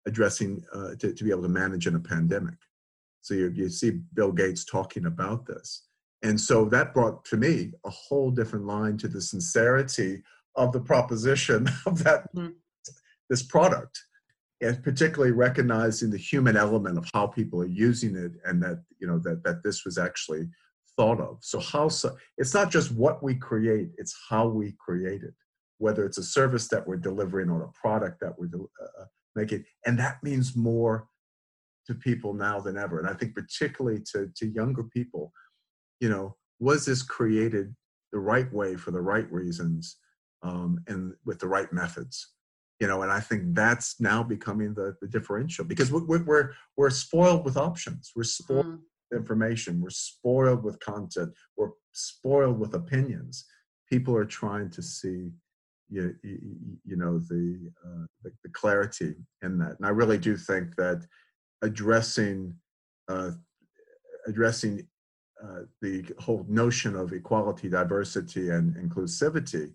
addressing, 0.07 0.63
uh, 0.73 0.95
to, 1.01 1.13
to 1.13 1.25
be 1.25 1.31
able 1.31 1.43
to 1.43 1.49
manage 1.49 1.89
in 1.89 1.97
a 1.97 2.01
pandemic. 2.01 2.55
So 3.23 3.35
you, 3.35 3.51
you 3.55 3.69
see 3.69 4.01
Bill 4.15 4.31
Gates 4.31 4.65
talking 4.65 5.07
about 5.07 5.47
this. 5.47 5.87
And 6.23 6.41
so 6.41 6.65
that 6.67 6.95
brought 6.95 7.25
to 7.27 7.37
me 7.37 7.73
a 7.85 7.91
whole 7.91 8.31
different 8.31 8.67
line 8.67 8.99
to 8.99 9.09
the 9.09 9.21
sincerity 9.21 10.23
of 10.55 10.73
the 10.73 10.81
proposition 10.81 11.69
of 11.87 12.05
that 12.05 12.33
mm-hmm. 12.35 12.51
this 13.29 13.43
product 13.43 14.01
and 14.61 14.83
particularly 14.83 15.33
recognizing 15.33 16.11
the 16.11 16.19
human 16.19 16.57
element 16.57 16.99
of 16.99 17.09
how 17.15 17.27
people 17.27 17.63
are 17.63 17.67
using 17.67 18.17
it 18.17 18.33
and 18.45 18.63
that 18.63 18.83
you 18.99 19.07
know 19.07 19.19
that 19.19 19.43
that 19.45 19.63
this 19.63 19.85
was 19.85 19.99
actually 19.99 20.49
thought 20.97 21.21
of. 21.21 21.39
So 21.41 21.61
how 21.61 21.89
so 21.89 22.17
it's 22.37 22.55
not 22.55 22.71
just 22.71 22.93
what 22.93 23.23
we 23.23 23.35
create 23.35 23.91
it's 23.97 24.17
how 24.29 24.49
we 24.49 24.75
create 24.79 25.23
it. 25.23 25.35
Whether 25.79 26.05
it's 26.05 26.19
a 26.19 26.23
service 26.23 26.69
that 26.69 26.87
we're 26.87 26.97
delivering 26.97 27.49
or 27.49 27.63
a 27.63 27.73
product 27.73 28.21
that 28.21 28.39
we're 28.39 28.51
uh, 28.55 29.05
making 29.35 29.65
and 29.87 29.99
that 29.99 30.23
means 30.23 30.57
more 30.57 31.07
to 31.87 31.95
people 31.95 32.35
now 32.35 32.61
than 32.61 32.77
ever. 32.77 32.99
And 32.99 33.09
i 33.09 33.15
think 33.15 33.35
particularly 33.35 34.01
to 34.13 34.31
to 34.37 34.47
younger 34.47 34.85
people 34.85 35.33
you 36.01 36.09
know 36.09 36.37
was 36.59 36.85
this 36.85 37.03
created 37.03 37.75
the 38.13 38.19
right 38.19 38.53
way 38.53 38.77
for 38.77 38.91
the 38.91 39.01
right 39.01 39.31
reasons 39.33 39.97
um, 40.43 40.83
and 40.89 41.15
with 41.25 41.39
the 41.39 41.49
right 41.49 41.73
methods 41.73 42.33
you 42.81 42.87
know 42.87 43.03
and 43.03 43.13
i 43.13 43.21
think 43.21 43.43
that's 43.55 44.01
now 44.01 44.23
becoming 44.23 44.73
the, 44.75 44.97
the 45.01 45.09
differential 45.09 45.65
because 45.65 45.93
we're, 45.93 46.25
we're 46.25 46.51
we're 46.77 46.91
spoiled 46.91 47.45
with 47.45 47.59
options. 47.59 48.13
We're 48.17 48.25
spoiled 48.25 48.65
mm. 48.67 48.79
with 49.11 49.21
information. 49.21 49.81
We're 49.83 49.91
spoiled 49.91 50.65
with 50.65 50.81
content. 50.81 51.31
We're 51.57 51.73
spoiled 51.93 52.59
with 52.59 52.75
opinions. 52.75 53.45
People 53.89 54.17
are 54.17 54.25
trying 54.25 54.71
to 54.71 54.83
see 54.83 55.31
you, 55.91 56.15
you, 56.23 56.39
you 56.85 56.97
know 56.97 57.19
the, 57.19 57.71
uh, 57.85 58.07
the, 58.23 58.31
the 58.45 58.51
clarity 58.51 59.15
in 59.43 59.59
that. 59.59 59.77
And 59.79 59.85
i 59.85 59.91
really 59.91 60.19
do 60.19 60.37
think 60.37 60.77
that 60.77 61.05
addressing 61.63 62.55
uh, 63.09 63.33
addressing 64.27 64.87
uh, 65.43 65.63
the 65.83 66.05
whole 66.19 66.47
notion 66.49 66.95
of 66.95 67.13
equality 67.13 67.69
diversity 67.69 68.51
and 68.51 68.75
inclusivity 68.77 69.73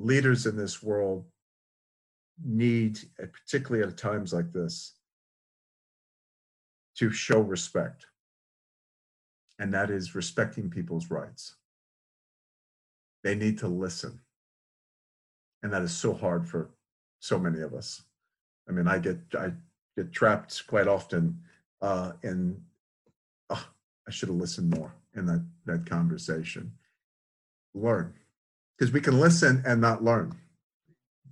leaders 0.00 0.46
in 0.46 0.56
this 0.56 0.82
world 0.82 1.24
need, 2.42 2.98
uh, 3.22 3.26
particularly 3.32 3.86
at 3.86 3.96
times 3.96 4.32
like 4.32 4.52
this, 4.52 4.94
to 6.96 7.10
show 7.10 7.40
respect. 7.40 8.06
And 9.58 9.72
that 9.74 9.90
is 9.90 10.14
respecting 10.14 10.70
people's 10.70 11.10
rights. 11.10 11.56
They 13.22 13.34
need 13.34 13.58
to 13.58 13.68
listen. 13.68 14.20
And 15.62 15.72
that 15.72 15.82
is 15.82 15.94
so 15.94 16.14
hard 16.14 16.48
for 16.48 16.70
so 17.18 17.38
many 17.38 17.60
of 17.60 17.74
us. 17.74 18.02
I 18.68 18.72
mean, 18.72 18.88
I 18.88 18.98
get 18.98 19.18
I 19.38 19.52
get 19.96 20.12
trapped 20.12 20.66
quite 20.66 20.88
often 20.88 21.38
uh, 21.82 22.12
in 22.22 22.62
oh, 23.50 23.68
I 24.08 24.10
should 24.10 24.30
have 24.30 24.38
listened 24.38 24.74
more 24.74 24.94
in 25.14 25.26
that 25.26 25.44
that 25.66 25.84
conversation. 25.84 26.72
Learn 27.74 28.14
because 28.80 28.94
we 28.94 29.00
can 29.00 29.20
listen 29.20 29.62
and 29.66 29.78
not 29.78 30.02
learn. 30.02 30.34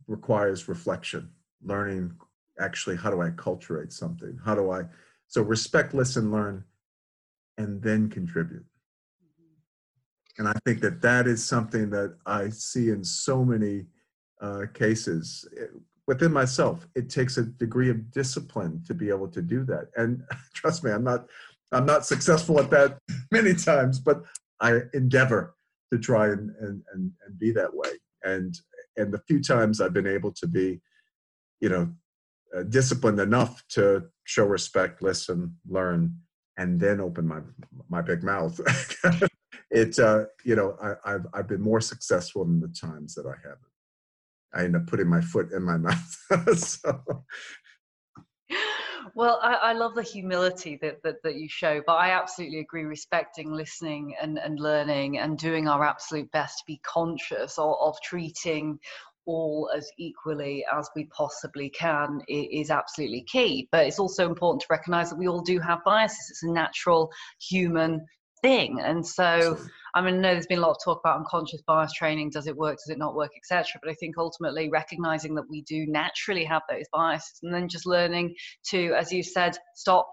Requires 0.07 0.69
reflection 0.69 1.31
learning 1.65 2.13
actually 2.61 2.97
how 2.97 3.11
do 3.11 3.21
i 3.21 3.31
acculturate 3.31 3.93
something? 3.93 4.39
How 4.45 4.55
do 4.55 4.71
i 4.71 4.83
so 5.27 5.43
respect 5.43 5.95
listen 5.95 6.31
learn 6.31 6.65
and 7.57 7.83
then 7.83 8.11
contribute. 8.11 8.65
And 10.37 10.47
i 10.47 10.53
think 10.65 10.81
that 10.81 11.01
that 11.01 11.27
is 11.27 11.45
something 11.45 11.89
that 11.91 12.17
i 12.27 12.51
see 12.51 12.91
in 12.91 13.03
so 13.03 13.45
many 13.45 13.87
uh, 14.41 14.67
cases 14.73 15.49
eh, 15.59 15.65
within 16.07 16.33
myself. 16.33 16.87
It 16.95 17.11
takes 17.11 17.39
a 17.39 17.43
degree 17.43 17.91
of 17.91 18.13
discipline 18.13 18.83
to 18.87 18.95
be 18.95 19.09
able 19.09 19.29
to 19.29 19.43
do 19.43 19.65
that. 19.65 19.89
And 19.97 20.23
trust 20.55 20.85
me 20.85 20.91
i'm 20.91 21.05
not 21.05 21.27
i'm 21.73 21.87
not 21.87 22.05
successful 22.05 22.61
at 22.61 22.71
that 22.71 22.99
many 23.31 23.55
times 23.55 23.99
but 23.99 24.23
i 24.61 24.81
endeavor 24.93 25.55
to 25.93 25.99
try 25.99 26.27
and, 26.27 26.51
and, 26.61 26.83
and, 26.93 27.13
and 27.27 27.39
be 27.39 27.51
that 27.53 27.73
way. 27.73 27.91
And, 28.25 28.55
and 28.97 29.13
the 29.13 29.23
few 29.27 29.43
times 29.43 29.81
I've 29.81 29.93
been 29.93 30.07
able 30.07 30.33
to 30.33 30.47
be, 30.47 30.81
you 31.61 31.69
know, 31.69 31.91
uh, 32.57 32.63
disciplined 32.65 33.21
enough 33.21 33.63
to 33.69 34.05
show 34.25 34.47
respect, 34.47 35.03
listen, 35.03 35.55
learn, 35.69 36.17
and 36.57 36.81
then 36.81 37.01
open 37.01 37.27
my, 37.27 37.41
my 37.89 38.03
big 38.03 38.23
mouth. 38.23 38.59
it, 39.71 39.99
uh, 39.99 40.25
you 40.45 40.57
know, 40.57 40.77
I, 40.83 41.15
I've, 41.15 41.27
I've 41.35 41.49
been 41.49 41.61
more 41.61 41.81
successful 41.81 42.45
than 42.45 42.61
the 42.61 42.69
times 42.69 43.15
that 43.15 43.27
I 43.27 43.37
haven't. 43.43 43.61
I 44.55 44.65
end 44.65 44.77
up 44.77 44.87
putting 44.87 45.09
my 45.09 45.21
foot 45.21 45.53
in 45.53 45.63
my 45.63 45.77
mouth. 45.79 46.59
so, 46.59 47.25
well, 49.15 49.39
I, 49.43 49.55
I, 49.55 49.73
love 49.73 49.95
the 49.95 50.03
humility 50.03 50.79
that, 50.83 51.03
that, 51.03 51.23
that 51.23 51.37
you 51.37 51.49
show, 51.49 51.83
but 51.87 51.95
I 51.95 52.11
absolutely 52.11 52.61
agree. 52.61 52.85
Respecting, 52.85 53.53
listening, 53.53 54.15
and, 54.21 54.39
and 54.39 54.59
learning, 54.59 55.19
and 55.19 55.39
doing 55.39 55.69
our 55.69 55.85
absolute 55.85 56.31
best 56.33 56.59
to 56.59 56.65
be 56.67 56.81
conscious 56.85 57.59
of, 57.59 57.75
of 57.81 57.97
treating 58.03 58.79
all 59.27 59.71
as 59.77 59.91
equally 59.99 60.65
as 60.73 60.89
we 60.97 61.05
possibly 61.07 61.69
can 61.69 62.21
is 62.29 62.71
absolutely 62.71 63.25
key. 63.31 63.69
But 63.71 63.87
it's 63.87 63.99
also 63.99 64.27
important 64.27 64.63
to 64.63 64.67
recognize 64.71 65.11
that 65.11 65.19
we 65.19 65.29
all 65.29 65.43
do 65.43 65.59
have 65.61 65.85
biases. 65.85 66.31
It's 66.31 66.43
a 66.43 66.51
natural 66.51 67.11
human 67.39 68.07
thing. 68.43 68.81
And 68.81 69.07
so, 69.07 69.59
I 69.95 70.01
mean, 70.01 70.15
I 70.15 70.19
know 70.19 70.33
there's 70.33 70.47
been 70.47 70.59
a 70.59 70.63
lot 70.63 70.71
of 70.71 70.77
talk 70.85 71.01
about 71.05 71.19
unconscious 71.19 71.63
bias 71.67 71.93
training. 71.93 72.31
Does 72.31 72.47
it 72.47 72.57
work? 72.57 72.77
Does 72.77 72.91
it 72.91 72.99
not 72.99 73.15
work, 73.15 73.31
etc. 73.37 73.81
But 73.83 73.91
I 73.91 73.95
think 73.95 74.17
ultimately 74.19 74.69
recognizing 74.69 75.35
that 75.37 75.49
we 75.49 75.63
do 75.63 75.87
naturally 75.87 76.45
have 76.45 76.63
those 76.71 76.87
biases, 76.93 77.41
and 77.43 77.53
then 77.53 77.69
just 77.69 77.87
learning 77.87 78.35
to, 78.71 78.93
as 78.95 79.13
you 79.13 79.23
said, 79.23 79.57
stop, 79.75 80.09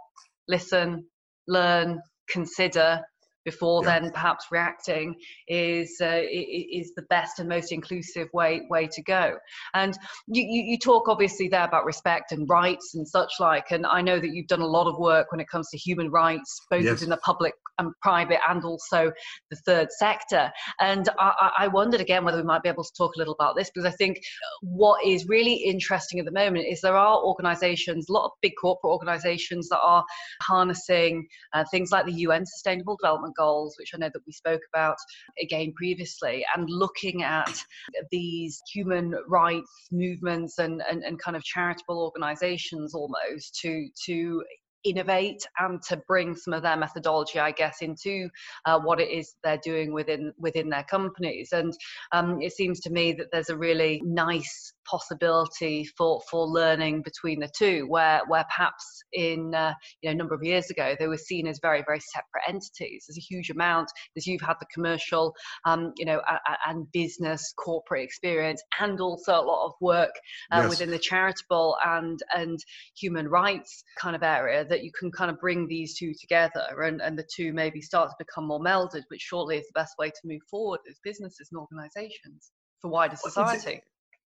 listen, 0.48 1.06
learn, 1.48 2.02
consider, 2.30 3.02
before 3.46 3.84
yeah. 3.84 4.00
then 4.00 4.12
perhaps 4.12 4.48
reacting 4.52 5.16
is 5.48 5.98
uh, 6.02 6.22
is 6.30 6.92
the 6.96 7.04
best 7.04 7.40
and 7.40 7.48
most 7.48 7.72
inclusive 7.72 8.28
way 8.34 8.64
way 8.70 8.88
to 8.88 9.02
go 9.04 9.38
and 9.74 9.98
you, 10.28 10.44
you, 10.44 10.78
talk 10.78 11.08
obviously 11.08 11.48
there 11.48 11.64
about 11.64 11.86
respect 11.86 12.32
and 12.32 12.50
rights 12.50 12.96
and 12.96 13.08
such 13.08 13.32
like 13.40 13.72
and 13.72 13.86
i 13.86 14.02
know 14.02 14.20
that 14.20 14.32
you've 14.32 14.48
done 14.48 14.62
a 14.62 14.68
lot 14.68 14.88
of 14.88 15.00
work 15.00 15.32
when 15.32 15.40
it 15.40 15.48
comes 15.48 15.70
to 15.70 15.78
human 15.78 16.10
rights 16.10 16.60
both 16.70 16.84
yes. 16.84 17.04
in 17.04 17.10
the 17.10 17.18
public 17.18 17.54
and 17.80 17.92
private 18.02 18.40
and 18.50 18.64
also 18.64 19.12
the 19.50 19.58
third 19.66 19.90
sector. 19.92 20.52
And 20.80 21.10
I, 21.20 21.52
I 21.60 21.68
wondered 21.68 22.02
again 22.02 22.26
whether 22.26 22.38
we 22.38 22.44
might 22.44 22.64
be 22.64 22.70
able 22.70 22.84
to 22.84 22.94
talk 22.98 23.16
a 23.16 23.20
little 23.20 23.34
about 23.34 23.56
this 23.56 23.70
because 23.74 23.86
i 23.86 23.96
think 23.96 24.20
what 24.62 25.04
is 25.06 25.28
really 25.28 25.54
interesting 25.54 26.20
at 26.20 26.26
the 26.26 26.32
moment 26.32 26.66
is 26.70 26.82
there 26.82 26.96
are 26.96 27.24
organizations 27.24 28.08
a 28.10 28.14
lot 28.14 28.26
of 28.26 28.32
big 28.42 28.54
corporate 28.60 28.92
organizations 28.92 29.70
that 29.70 29.80
are 29.80 30.04
harnessing 30.42 31.28
uh, 31.54 31.64
things 31.72 31.92
like 31.92 32.06
the 32.06 32.14
un 32.14 32.46
sustainable 32.46 32.98
development 33.02 33.36
goals, 33.36 33.76
which 33.78 33.92
I 33.94 33.98
know 33.98 34.10
that 34.14 34.22
we 34.26 34.34
spoke 34.34 34.62
about 34.74 34.98
again 35.42 35.74
previously, 35.76 36.46
and 36.56 36.70
looking 36.70 37.24
at 37.24 37.64
these 38.12 38.62
human 38.74 39.16
rights 39.28 39.88
movements 39.92 40.60
and, 40.60 40.82
and, 40.90 41.04
and 41.04 41.22
kind 41.22 41.38
of 41.38 41.44
charitable 41.44 42.00
organizations 42.04 42.94
almost 42.94 43.56
to 43.62 43.88
to 44.06 44.44
innovate 44.86 45.46
and 45.60 45.82
to 45.90 45.98
bring 46.08 46.36
some 46.36 46.54
of 46.54 46.62
their 46.62 46.78
methodology, 46.78 47.40
I 47.40 47.52
guess, 47.52 47.82
into 47.82 48.30
uh, 48.66 48.80
what 48.80 49.02
it 49.02 49.10
is 49.10 49.36
they're 49.44 49.60
doing 49.64 49.94
within 49.94 50.32
within 50.38 50.70
their 50.70 50.84
companies. 50.84 51.50
And 51.52 51.74
um, 52.12 52.42
it 52.42 52.54
seems 52.54 52.80
to 52.82 52.90
me 52.90 53.14
that 53.14 53.28
there's 53.32 53.50
a 53.50 53.58
really 53.58 54.02
nice 54.06 54.74
possibility 54.90 55.86
for 55.98 56.22
for 56.30 56.46
learning 56.46 57.02
between 57.02 57.40
the 57.40 57.50
two, 57.58 57.86
where 57.88 58.22
where 58.28 58.46
perhaps 58.46 59.04
in 59.14 59.54
uh, 59.54 59.74
you 60.02 60.10
know 60.10 60.14
a 60.14 60.18
number 60.18 60.36
of 60.36 60.44
years 60.44 60.70
ago 60.70 60.96
they 61.00 61.08
were 61.08 61.18
seen 61.18 61.48
as 61.48 61.60
very 61.62 61.84
very 61.86 62.00
separate 62.00 62.44
entities. 62.48 63.06
There's 63.08 63.18
a 63.18 63.22
huge 63.22 63.50
amount 63.50 63.90
as 64.18 64.28
you've 64.28 64.42
had 64.42 64.56
the 64.60 64.68
commercial, 64.74 65.36
um, 65.66 65.94
you 65.98 66.06
know, 66.06 66.22
and 66.68 66.92
business 66.92 67.54
corporate 67.58 68.04
experience, 68.04 68.62
and 68.80 69.00
also 69.00 69.34
a 69.34 69.42
lot 69.42 69.66
of 69.66 69.74
work 69.82 70.14
uh, 70.52 70.62
yes. 70.62 70.70
within 70.70 70.92
the 70.92 71.00
charitable 71.00 71.78
and 71.86 72.20
and 72.36 72.60
human 72.96 73.28
rights 73.28 73.84
kind 74.00 74.16
of 74.16 74.24
area 74.24 74.66
that 74.66 74.84
you 74.84 74.92
can 74.98 75.12
kind 75.12 75.32
of 75.32 75.40
bring 75.40 75.68
these 75.68 75.98
two 75.98 76.14
together 76.20 76.82
and, 76.82 77.02
and 77.02 77.18
the 77.18 77.28
two 77.36 77.54
maybe 77.54 77.82
start 77.82 78.10
to 78.10 78.16
become 78.18 78.48
more 78.48 78.60
melded, 78.60 79.04
which 79.10 79.22
shortly 79.22 79.58
is 79.58 79.66
the 79.68 79.80
best 79.80 79.94
way 79.98 80.10
to 80.10 80.22
move 80.26 80.42
forward 80.50 80.80
as 80.90 80.98
businesses 81.04 81.50
and 81.52 81.60
organizations 81.60 82.52
for 82.82 82.90
wider 82.90 83.16
society. 83.16 83.82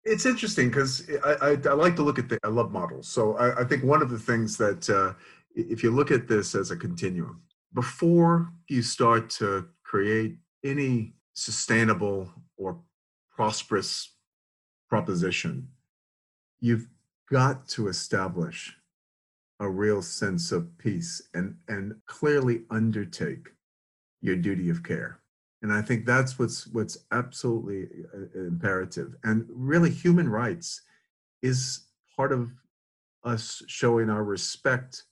It's, 0.05 0.25
interesting 0.25 0.69
because 0.69 1.09
I, 1.23 1.33
I, 1.41 1.49
I, 1.51 1.73
like 1.73 1.95
to 1.95 2.03
look 2.03 2.19
at 2.19 2.27
the, 2.29 2.37
I 2.43 2.49
love 2.49 2.71
models. 2.71 3.07
So 3.07 3.37
I, 3.37 3.61
I 3.61 3.63
think 3.63 3.83
one 3.83 4.01
of 4.01 4.09
the 4.09 4.19
things 4.19 4.57
that 4.57 4.89
uh, 4.89 5.13
if 5.55 5.83
you 5.83 5.91
look 5.91 6.11
at 6.11 6.27
this 6.27 6.55
as 6.55 6.71
a 6.71 6.77
continuum, 6.77 7.41
before 7.73 8.51
you 8.67 8.81
start 8.81 9.29
to 9.31 9.67
create 9.83 10.37
any 10.63 11.13
sustainable 11.33 12.29
or 12.57 12.79
prosperous 13.35 14.13
proposition, 14.89 15.67
you've 16.59 16.87
got 17.29 17.67
to 17.67 17.87
establish 17.87 18.75
a 19.59 19.69
real 19.69 20.01
sense 20.01 20.51
of 20.51 20.77
peace 20.77 21.21
and 21.33 21.55
and 21.67 21.95
clearly 22.05 22.63
undertake 22.69 23.49
your 24.21 24.35
duty 24.35 24.69
of 24.69 24.83
care 24.83 25.19
and 25.63 25.73
i 25.73 25.81
think 25.81 26.05
that's 26.05 26.37
what's 26.37 26.67
what's 26.67 26.99
absolutely 27.11 27.87
uh, 28.13 28.39
imperative 28.39 29.15
and 29.23 29.45
really 29.49 29.89
human 29.89 30.29
rights 30.29 30.81
is 31.41 31.87
part 32.15 32.31
of 32.31 32.51
us 33.23 33.63
showing 33.67 34.09
our 34.09 34.23
respect 34.23 35.03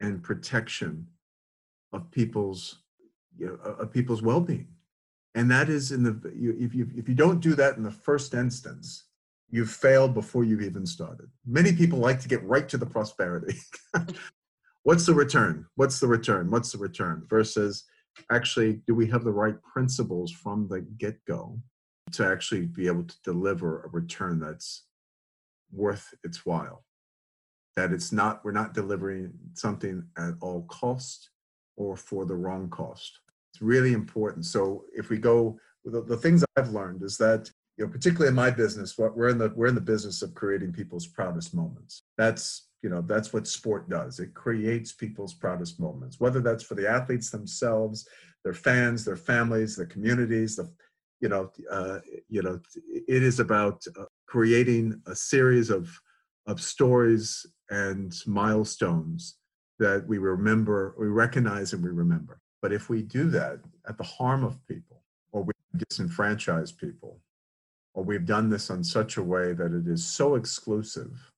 and 0.00 0.22
protection 0.22 1.06
of 1.92 2.10
people's 2.10 2.78
you 3.36 3.46
know, 3.46 3.70
of 3.72 3.92
people's 3.92 4.22
well-being 4.22 4.68
and 5.34 5.50
that 5.50 5.68
is 5.68 5.92
in 5.92 6.02
the 6.02 6.18
if 6.34 6.74
you 6.74 6.88
if 6.96 7.08
you 7.08 7.14
don't 7.14 7.40
do 7.40 7.54
that 7.54 7.76
in 7.76 7.82
the 7.82 7.90
first 7.90 8.32
instance 8.32 9.04
you've 9.50 9.70
failed 9.70 10.14
before 10.14 10.44
you've 10.44 10.62
even 10.62 10.86
started. 10.86 11.28
Many 11.46 11.72
people 11.72 11.98
like 11.98 12.20
to 12.20 12.28
get 12.28 12.44
right 12.44 12.68
to 12.68 12.76
the 12.76 12.86
prosperity. 12.86 13.58
What's 14.82 15.06
the 15.06 15.14
return? 15.14 15.66
What's 15.76 16.00
the 16.00 16.06
return? 16.06 16.50
What's 16.50 16.72
the 16.72 16.78
return? 16.78 17.24
Versus 17.28 17.84
actually, 18.30 18.82
do 18.86 18.94
we 18.94 19.06
have 19.08 19.24
the 19.24 19.32
right 19.32 19.60
principles 19.62 20.30
from 20.30 20.68
the 20.68 20.80
get 20.80 21.24
go 21.26 21.58
to 22.12 22.26
actually 22.26 22.66
be 22.66 22.86
able 22.86 23.04
to 23.04 23.16
deliver 23.24 23.82
a 23.82 23.88
return 23.88 24.40
that's 24.40 24.84
worth 25.72 26.14
its 26.24 26.44
while? 26.46 26.84
That 27.76 27.92
it's 27.92 28.12
not, 28.12 28.44
we're 28.44 28.52
not 28.52 28.74
delivering 28.74 29.32
something 29.54 30.04
at 30.16 30.34
all 30.40 30.62
cost 30.62 31.30
or 31.76 31.96
for 31.96 32.24
the 32.24 32.34
wrong 32.34 32.68
cost. 32.70 33.20
It's 33.52 33.62
really 33.62 33.92
important. 33.92 34.46
So 34.46 34.84
if 34.94 35.10
we 35.10 35.18
go, 35.18 35.58
the, 35.84 36.02
the 36.02 36.16
things 36.16 36.44
I've 36.56 36.72
learned 36.72 37.02
is 37.02 37.16
that 37.18 37.50
you 37.78 37.86
know, 37.86 37.90
particularly 37.90 38.28
in 38.28 38.34
my 38.34 38.50
business, 38.50 38.98
what 38.98 39.16
we're 39.16 39.28
in 39.28 39.38
the 39.38 39.52
we're 39.54 39.68
in 39.68 39.76
the 39.76 39.80
business 39.80 40.20
of 40.22 40.34
creating 40.34 40.72
people's 40.72 41.06
proudest 41.06 41.54
moments. 41.54 42.02
That's 42.18 42.67
you 42.82 42.90
know 42.90 43.02
that's 43.02 43.32
what 43.32 43.46
sport 43.46 43.88
does. 43.88 44.20
It 44.20 44.34
creates 44.34 44.92
people's 44.92 45.34
proudest 45.34 45.80
moments, 45.80 46.20
whether 46.20 46.40
that's 46.40 46.62
for 46.62 46.74
the 46.74 46.88
athletes 46.88 47.30
themselves, 47.30 48.08
their 48.44 48.54
fans, 48.54 49.04
their 49.04 49.16
families, 49.16 49.76
their 49.76 49.86
communities. 49.86 50.56
The 50.56 50.70
you 51.20 51.28
know 51.28 51.50
uh, 51.70 51.98
you 52.28 52.42
know 52.42 52.60
it 52.86 53.22
is 53.22 53.40
about 53.40 53.84
uh, 53.98 54.04
creating 54.26 55.00
a 55.06 55.14
series 55.14 55.70
of 55.70 55.90
of 56.46 56.60
stories 56.60 57.44
and 57.70 58.14
milestones 58.26 59.36
that 59.78 60.06
we 60.08 60.18
remember, 60.18 60.94
we 60.98 61.06
recognize, 61.06 61.72
and 61.72 61.82
we 61.82 61.90
remember. 61.90 62.40
But 62.62 62.72
if 62.72 62.88
we 62.88 63.02
do 63.02 63.30
that 63.30 63.58
at 63.88 63.98
the 63.98 64.04
harm 64.04 64.42
of 64.44 64.64
people, 64.66 65.02
or 65.30 65.42
we 65.42 65.52
disenfranchise 65.76 66.76
people, 66.76 67.20
or 67.94 68.02
we've 68.02 68.26
done 68.26 68.48
this 68.48 68.70
in 68.70 68.82
such 68.82 69.16
a 69.16 69.22
way 69.22 69.52
that 69.52 69.72
it 69.72 69.86
is 69.86 70.04
so 70.04 70.34
exclusive 70.34 71.30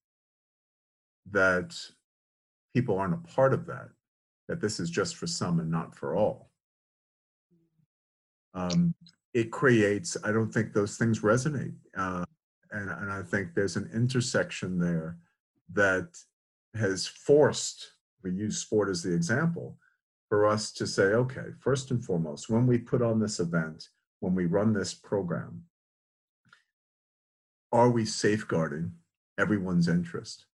that 1.30 1.76
people 2.74 2.98
aren't 2.98 3.14
a 3.14 3.34
part 3.34 3.52
of 3.52 3.66
that, 3.66 3.88
that 4.48 4.60
this 4.60 4.80
is 4.80 4.90
just 4.90 5.16
for 5.16 5.26
some 5.26 5.60
and 5.60 5.70
not 5.70 5.94
for 5.94 6.14
all. 6.14 6.50
Um, 8.54 8.94
it 9.32 9.50
creates, 9.50 10.16
I 10.24 10.32
don't 10.32 10.52
think 10.52 10.72
those 10.72 10.96
things 10.96 11.20
resonate. 11.20 11.74
Uh, 11.96 12.24
and, 12.72 12.90
and 12.90 13.12
I 13.12 13.22
think 13.22 13.54
there's 13.54 13.76
an 13.76 13.90
intersection 13.94 14.78
there 14.78 15.18
that 15.72 16.08
has 16.74 17.06
forced, 17.06 17.92
we 18.22 18.32
use 18.32 18.58
sport 18.58 18.88
as 18.88 19.02
the 19.02 19.14
example, 19.14 19.78
for 20.28 20.46
us 20.46 20.72
to 20.72 20.86
say, 20.86 21.02
okay, 21.02 21.46
first 21.58 21.90
and 21.90 22.04
foremost, 22.04 22.48
when 22.48 22.66
we 22.66 22.78
put 22.78 23.02
on 23.02 23.18
this 23.18 23.40
event, 23.40 23.88
when 24.20 24.34
we 24.34 24.46
run 24.46 24.72
this 24.72 24.94
program, 24.94 25.64
are 27.72 27.90
we 27.90 28.04
safeguarding 28.04 28.92
everyone's 29.38 29.88
interest? 29.88 30.46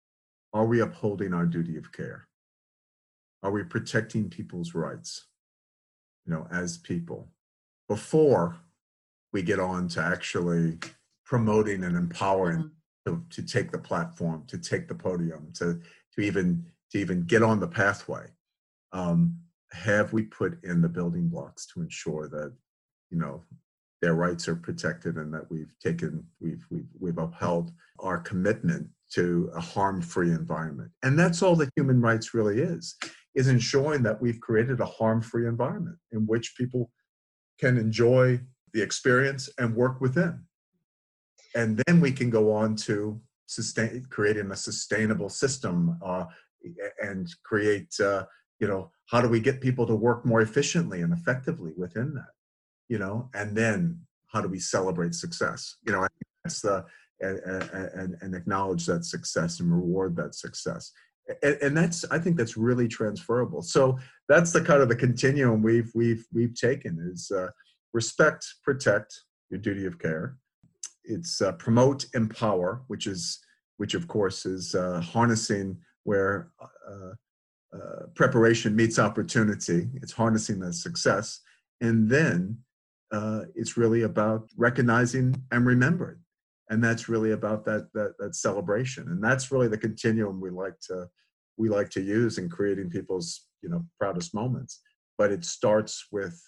Are 0.53 0.67
we 0.67 0.81
upholding 0.81 1.35
our 1.35 1.47
duty 1.47 1.77
of 1.77 1.93
care? 1.93 2.29
Are 3.43 3.51
we 3.51 3.63
protecting 3.63 4.31
people's 4.31 4.75
rights, 4.75 5.27
you 6.25 6.33
know, 6.33 6.47
as 6.51 6.79
people 6.79 7.29
before 7.89 8.57
we 9.33 9.43
get 9.43 9.61
on 9.61 9.89
to 9.89 10.01
actually 10.01 10.79
promoting 11.25 11.85
and 11.85 11.97
empowering 11.97 12.71
mm-hmm. 13.07 13.15
to, 13.15 13.25
to 13.31 13.43
take 13.43 13.71
the 13.71 13.79
platform, 13.79 14.45
to 14.49 14.59
take 14.59 14.89
the 14.89 14.95
podium, 14.95 15.53
to, 15.55 15.81
to 16.15 16.21
even 16.21 16.67
to 16.91 16.99
even 16.99 17.23
get 17.23 17.43
on 17.43 17.61
the 17.61 17.69
pathway? 17.69 18.27
Um, 18.93 19.39
have 19.73 20.13
we 20.13 20.23
put 20.23 20.63
in 20.65 20.81
the 20.81 20.89
building 20.89 21.29
blocks 21.29 21.67
to 21.75 21.83
ensure 21.83 22.29
that, 22.29 22.53
you 23.11 23.19
know, 23.19 23.43
their 24.03 24.15
rights 24.15 24.49
are 24.49 24.57
protected 24.57 25.17
and 25.17 25.33
that 25.33 25.51
we've 25.51 25.75
taken 25.83 26.25
we've 26.41 26.65
we've, 26.71 26.89
we've 26.99 27.19
upheld 27.19 27.73
our 28.01 28.19
commitment 28.19 28.89
to 29.13 29.51
a 29.55 29.61
harm-free 29.61 30.31
environment. 30.31 30.91
And 31.03 31.19
that's 31.19 31.43
all 31.43 31.57
that 31.57 31.71
human 31.77 32.01
rights 32.01 32.35
really 32.35 32.61
is 32.61 32.97
is 33.35 33.49
ensuring 33.49 34.03
that 34.03 34.21
we've 34.21 34.41
created 34.41 34.81
a 34.81 34.87
harm-free 34.87 35.47
environment 35.47 35.99
in 36.13 36.27
which 36.27 36.57
people 36.57 36.91
can 37.61 37.77
enjoy 37.77 38.41
the 38.73 38.83
experience 38.83 39.49
and 39.59 39.77
work 39.77 40.01
within. 40.01 40.43
And 41.55 41.83
then 41.87 42.01
we 42.01 42.13
can 42.13 42.31
go 42.31 42.53
on 42.53 42.77
to 42.77 43.21
sustain 43.47 44.07
creating 44.11 44.51
a 44.51 44.57
sustainable 44.57 45.29
system 45.29 45.99
uh, 46.05 46.25
and 47.03 47.29
create 47.45 47.95
uh, 48.01 48.25
you 48.59 48.67
know 48.67 48.91
how 49.07 49.21
do 49.21 49.29
we 49.29 49.41
get 49.41 49.61
people 49.61 49.87
to 49.87 49.95
work 49.95 50.27
more 50.27 50.41
efficiently 50.41 51.03
and 51.03 51.13
effectively 51.13 51.73
within 51.77 52.15
that 52.15 52.36
you 52.89 52.99
know, 52.99 53.31
and 53.35 53.57
then 53.57 54.01
how 54.33 54.41
do 54.41 54.49
we 54.49 54.59
celebrate 54.59 55.15
success? 55.15 55.77
You 55.87 55.93
know, 55.93 56.07
that's 56.45 56.61
the 56.61 56.85
and, 57.21 57.39
and, 57.95 58.17
and 58.21 58.35
acknowledge 58.35 58.87
that 58.87 59.05
success 59.05 59.61
and 59.61 59.73
reward 59.73 60.17
that 60.17 60.35
success. 60.35 60.93
And, 61.43 61.57
and, 61.63 61.77
that's 61.77 62.05
I 62.11 62.19
think 62.19 62.37
that's 62.37 62.57
really 62.57 62.87
transferable. 62.87 63.63
So 63.63 63.99
that's 64.29 64.53
the 64.53 64.61
kind 64.61 64.83
of 64.83 64.89
the 64.89 64.97
continuum 64.97 65.63
we've 65.63 65.91
we've 65.95 66.25
we've 66.33 66.55
taken 66.55 67.11
is 67.13 67.31
uh, 67.31 67.49
respect, 67.93 68.47
protect 68.63 69.23
your 69.51 69.59
duty 69.59 69.87
of 69.87 69.99
care. 69.99 70.37
It's 71.05 71.41
uh, 71.41 71.53
promote, 71.53 72.07
empower, 72.15 72.83
which 72.87 73.07
is 73.07 73.41
which 73.79 73.95
of 73.95 74.07
course 74.07 74.47
is 74.47 74.75
uh, 74.75 75.01
harnessing 75.01 75.79
where 76.05 76.51
uh, 76.61 77.77
uh, 77.77 78.07
preparation 78.15 78.77
meets 78.77 78.99
opportunity. 78.99 79.89
It's 79.95 80.13
harnessing 80.13 80.61
the 80.61 80.73
success, 80.73 81.41
and 81.81 82.09
then 82.09 82.59
uh, 83.13 83.43
it's 83.55 83.77
really 83.77 84.03
about 84.03 84.49
recognizing 84.57 85.43
and 85.53 85.67
remembering. 85.67 86.19
And 86.69 86.83
that's 86.83 87.09
really 87.09 87.33
about 87.33 87.65
that, 87.67 87.89
that 87.95 88.15
that 88.19 88.35
celebration. 88.35 89.09
And 89.09 89.23
that's 89.23 89.53
really 89.53 89.69
the 89.69 89.79
continuum 89.79 90.41
we 90.41 90.51
like 90.51 90.79
to 90.89 91.07
we 91.57 91.69
like 91.69 91.91
to 91.91 92.01
use 92.01 92.39
in 92.39 92.49
creating 92.49 92.91
people's 92.91 93.47
you 93.63 93.69
know 93.69 93.85
proudest 93.99 94.35
moments. 94.35 94.81
But 95.17 95.31
it 95.31 95.45
starts 95.45 96.07
with 96.11 96.41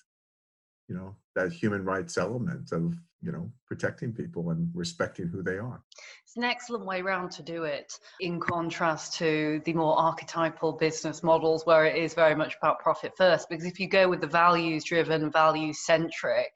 you 0.89 0.95
know 0.95 1.15
that 1.35 1.53
human 1.53 1.85
rights 1.85 2.19
element 2.19 2.73
of 2.73 2.95
you 3.23 3.33
know 3.33 3.51
protecting 3.67 4.13
people 4.13 4.51
and 4.51 4.71
respecting 4.75 5.29
who 5.29 5.43
they 5.43 5.59
are. 5.59 5.83
It's 6.25 6.37
an 6.37 6.45
excellent 6.45 6.87
way 6.87 7.03
round 7.03 7.31
to 7.33 7.43
do 7.43 7.65
it 7.65 7.93
in 8.21 8.41
contrast 8.41 9.15
to 9.19 9.61
the 9.65 9.73
more 9.73 9.99
archetypal 9.99 10.73
business 10.73 11.23
models 11.23 11.67
where 11.67 11.85
it 11.85 11.97
is 11.97 12.15
very 12.15 12.35
much 12.35 12.57
about 12.61 12.81
profit 12.81 13.13
first. 13.17 13.49
Because 13.49 13.65
if 13.65 13.79
you 13.79 13.89
go 13.89 14.09
with 14.09 14.21
the 14.21 14.27
values 14.27 14.85
driven 14.85 15.31
value 15.31 15.73
centric 15.73 16.51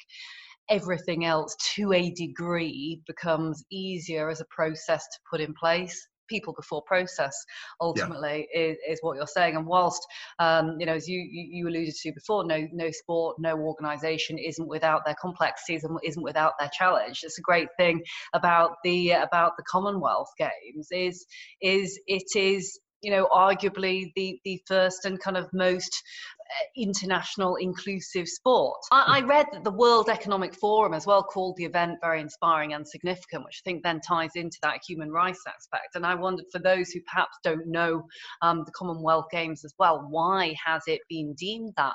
everything 0.71 1.25
else 1.25 1.57
to 1.75 1.92
a 1.92 2.11
degree 2.12 3.03
becomes 3.07 3.64
easier 3.71 4.29
as 4.31 4.40
a 4.40 4.47
process 4.47 5.05
to 5.09 5.18
put 5.31 5.40
in 5.40 5.53
place 5.55 6.09
people 6.33 6.55
before 6.55 6.83
process 6.83 7.37
ultimately 7.81 8.49
yeah. 8.55 8.61
is, 8.61 8.77
is 8.88 8.99
what 9.03 9.16
you're 9.16 9.27
saying 9.27 9.55
and 9.55 9.66
whilst 9.66 10.03
um, 10.38 10.77
you 10.81 10.87
know 10.87 10.95
as 10.95 11.07
you, 11.07 11.21
you 11.31 11.68
alluded 11.68 11.95
to 11.95 12.11
before 12.12 12.45
no 12.47 12.66
no 12.73 12.90
sport 12.90 13.37
no 13.38 13.55
organization 13.57 14.38
isn't 14.38 14.66
without 14.66 15.05
their 15.05 15.16
complexities 15.21 15.85
and 15.85 15.99
isn't 16.03 16.23
without 16.23 16.55
their 16.59 16.71
challenge 16.73 17.21
it's 17.23 17.38
a 17.38 17.42
great 17.42 17.68
thing 17.77 18.03
about 18.33 18.77
the 18.83 19.11
about 19.11 19.53
the 19.59 19.64
commonwealth 19.64 20.31
games 20.38 20.88
is 20.90 21.27
is 21.61 22.01
it 22.07 22.35
is 22.35 22.81
you 23.03 23.11
know 23.11 23.29
arguably 23.33 24.12
the 24.17 24.41
the 24.45 24.61
first 24.67 25.05
and 25.05 25.21
kind 25.21 25.37
of 25.37 25.49
most 25.53 26.03
uh, 26.41 26.65
international 26.77 27.57
inclusive 27.57 28.29
sport. 28.29 28.79
I, 28.91 29.19
I, 29.19 29.21
read 29.21 29.47
that 29.53 29.65
the 29.65 29.73
World 29.73 30.09
Economic 30.09 30.55
Forum 30.55 30.95
as 30.95 31.07
well 31.07 31.23
called 31.23 31.57
the 31.57 31.65
event 31.65 31.99
very 32.01 32.21
inspiring 32.21 32.75
and 32.75 32.87
significant, 32.87 33.45
which 33.45 33.61
I 33.62 33.65
think 33.65 33.83
then 33.83 34.01
ties 34.01 34.33
into 34.37 34.59
that 34.62 34.81
human 34.87 35.11
rights 35.11 35.43
aspect. 35.47 35.95
And 35.95 36.07
I 36.07 36.15
wondered 36.15 36.47
for 36.53 36.61
those 36.61 36.91
who 36.91 37.01
perhaps 37.12 37.37
don't 37.43 37.67
know 37.67 38.07
um, 38.41 38.65
the 38.65 38.73
Commonwealth 38.73 39.27
Games 39.31 39.65
as 39.65 39.75
well, 39.79 40.07
why 40.09 40.55
has 40.65 40.83
it 40.87 41.01
been 41.09 41.35
deemed 41.35 41.73
that? 41.77 41.95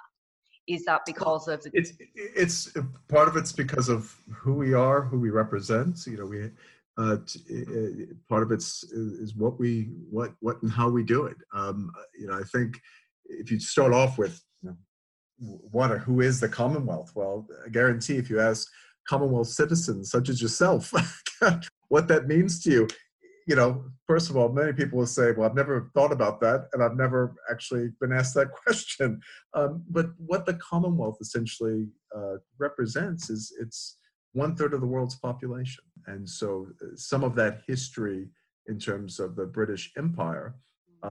Is 0.67 0.83
that 0.83 1.01
because 1.05 1.47
of 1.47 1.63
the- 1.63 1.71
it's 1.73 1.93
it's 2.13 2.73
part 3.07 3.29
of 3.29 3.37
it's 3.37 3.53
because 3.53 3.87
of 3.87 4.13
who 4.29 4.53
we 4.53 4.73
are, 4.73 5.01
who 5.01 5.17
we 5.17 5.29
represent. 5.29 6.05
You 6.05 6.17
know, 6.17 6.25
we 6.25 6.49
uh, 6.97 7.17
t- 7.25 8.07
part 8.27 8.43
of 8.43 8.51
it's 8.51 8.83
is 8.83 9.35
what 9.35 9.59
we 9.59 9.89
what 10.09 10.33
what 10.39 10.61
and 10.63 10.71
how 10.71 10.89
we 10.89 11.03
do 11.03 11.25
it. 11.25 11.37
Um, 11.53 11.91
you 12.17 12.27
know, 12.27 12.33
I 12.33 12.43
think 12.43 12.79
if 13.25 13.51
you 13.51 13.59
start 13.59 13.93
off 13.93 14.17
with 14.17 14.41
what 15.39 15.91
or 15.91 15.99
who 15.99 16.21
is 16.21 16.39
the 16.39 16.49
Commonwealth, 16.49 17.11
well, 17.15 17.47
I 17.65 17.69
guarantee 17.69 18.17
if 18.17 18.29
you 18.29 18.39
ask 18.39 18.67
Commonwealth 19.07 19.47
citizens 19.47 20.09
such 20.09 20.29
as 20.29 20.41
yourself 20.41 20.91
what 21.89 22.07
that 22.07 22.27
means 22.27 22.63
to 22.63 22.71
you, 22.71 22.87
you 23.47 23.55
know, 23.55 23.85
first 24.05 24.29
of 24.29 24.35
all, 24.35 24.49
many 24.49 24.73
people 24.73 24.99
will 24.99 25.05
say, 25.05 25.31
"Well, 25.31 25.47
I've 25.47 25.55
never 25.55 25.89
thought 25.93 26.11
about 26.11 26.41
that, 26.41 26.67
and 26.73 26.83
I've 26.83 26.97
never 26.97 27.35
actually 27.49 27.89
been 28.01 28.11
asked 28.11 28.33
that 28.35 28.51
question." 28.65 29.21
Um, 29.53 29.83
but 29.89 30.07
what 30.17 30.45
the 30.45 30.55
Commonwealth 30.55 31.17
essentially 31.21 31.87
uh, 32.15 32.35
represents 32.59 33.29
is 33.29 33.55
it's 33.61 33.97
one 34.33 34.55
third 34.55 34.73
of 34.73 34.81
the 34.81 34.87
world's 34.87 35.15
population. 35.15 35.83
And 36.07 36.27
so 36.27 36.67
uh, 36.81 36.95
some 36.95 37.23
of 37.23 37.35
that 37.35 37.61
history 37.67 38.29
in 38.67 38.79
terms 38.79 39.19
of 39.19 39.35
the 39.35 39.45
British 39.45 39.91
Empire 39.97 40.55
uh, 41.03 41.09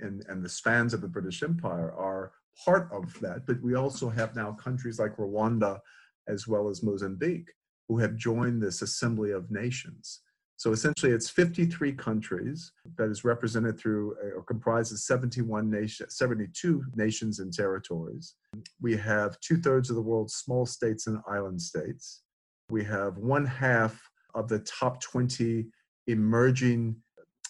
and, 0.00 0.24
and 0.28 0.44
the 0.44 0.48
spans 0.48 0.94
of 0.94 1.00
the 1.00 1.08
British 1.08 1.42
Empire 1.42 1.92
are 1.92 2.32
part 2.64 2.88
of 2.92 3.18
that. 3.20 3.46
But 3.46 3.62
we 3.62 3.74
also 3.74 4.08
have 4.08 4.36
now 4.36 4.52
countries 4.52 4.98
like 4.98 5.16
Rwanda 5.16 5.80
as 6.28 6.46
well 6.46 6.68
as 6.68 6.82
Mozambique 6.82 7.50
who 7.88 7.98
have 7.98 8.16
joined 8.16 8.62
this 8.62 8.82
assembly 8.82 9.30
of 9.30 9.50
nations. 9.50 10.20
So 10.56 10.72
essentially, 10.72 11.12
it's 11.12 11.30
53 11.30 11.92
countries 11.92 12.72
that 12.96 13.08
is 13.10 13.22
represented 13.24 13.78
through 13.78 14.16
or 14.34 14.42
comprises 14.42 15.06
71 15.06 15.70
nations, 15.70 16.18
72 16.18 16.84
nations 16.96 17.38
and 17.38 17.52
territories. 17.52 18.34
We 18.80 18.96
have 18.96 19.38
two 19.38 19.58
thirds 19.58 19.88
of 19.88 19.94
the 19.94 20.02
world's 20.02 20.34
small 20.34 20.66
states 20.66 21.06
and 21.06 21.20
island 21.28 21.62
states. 21.62 22.22
We 22.70 22.84
have 22.84 23.16
one 23.16 23.46
half 23.46 24.10
of 24.34 24.48
the 24.48 24.58
top 24.60 25.00
20 25.00 25.66
emerging 26.06 26.96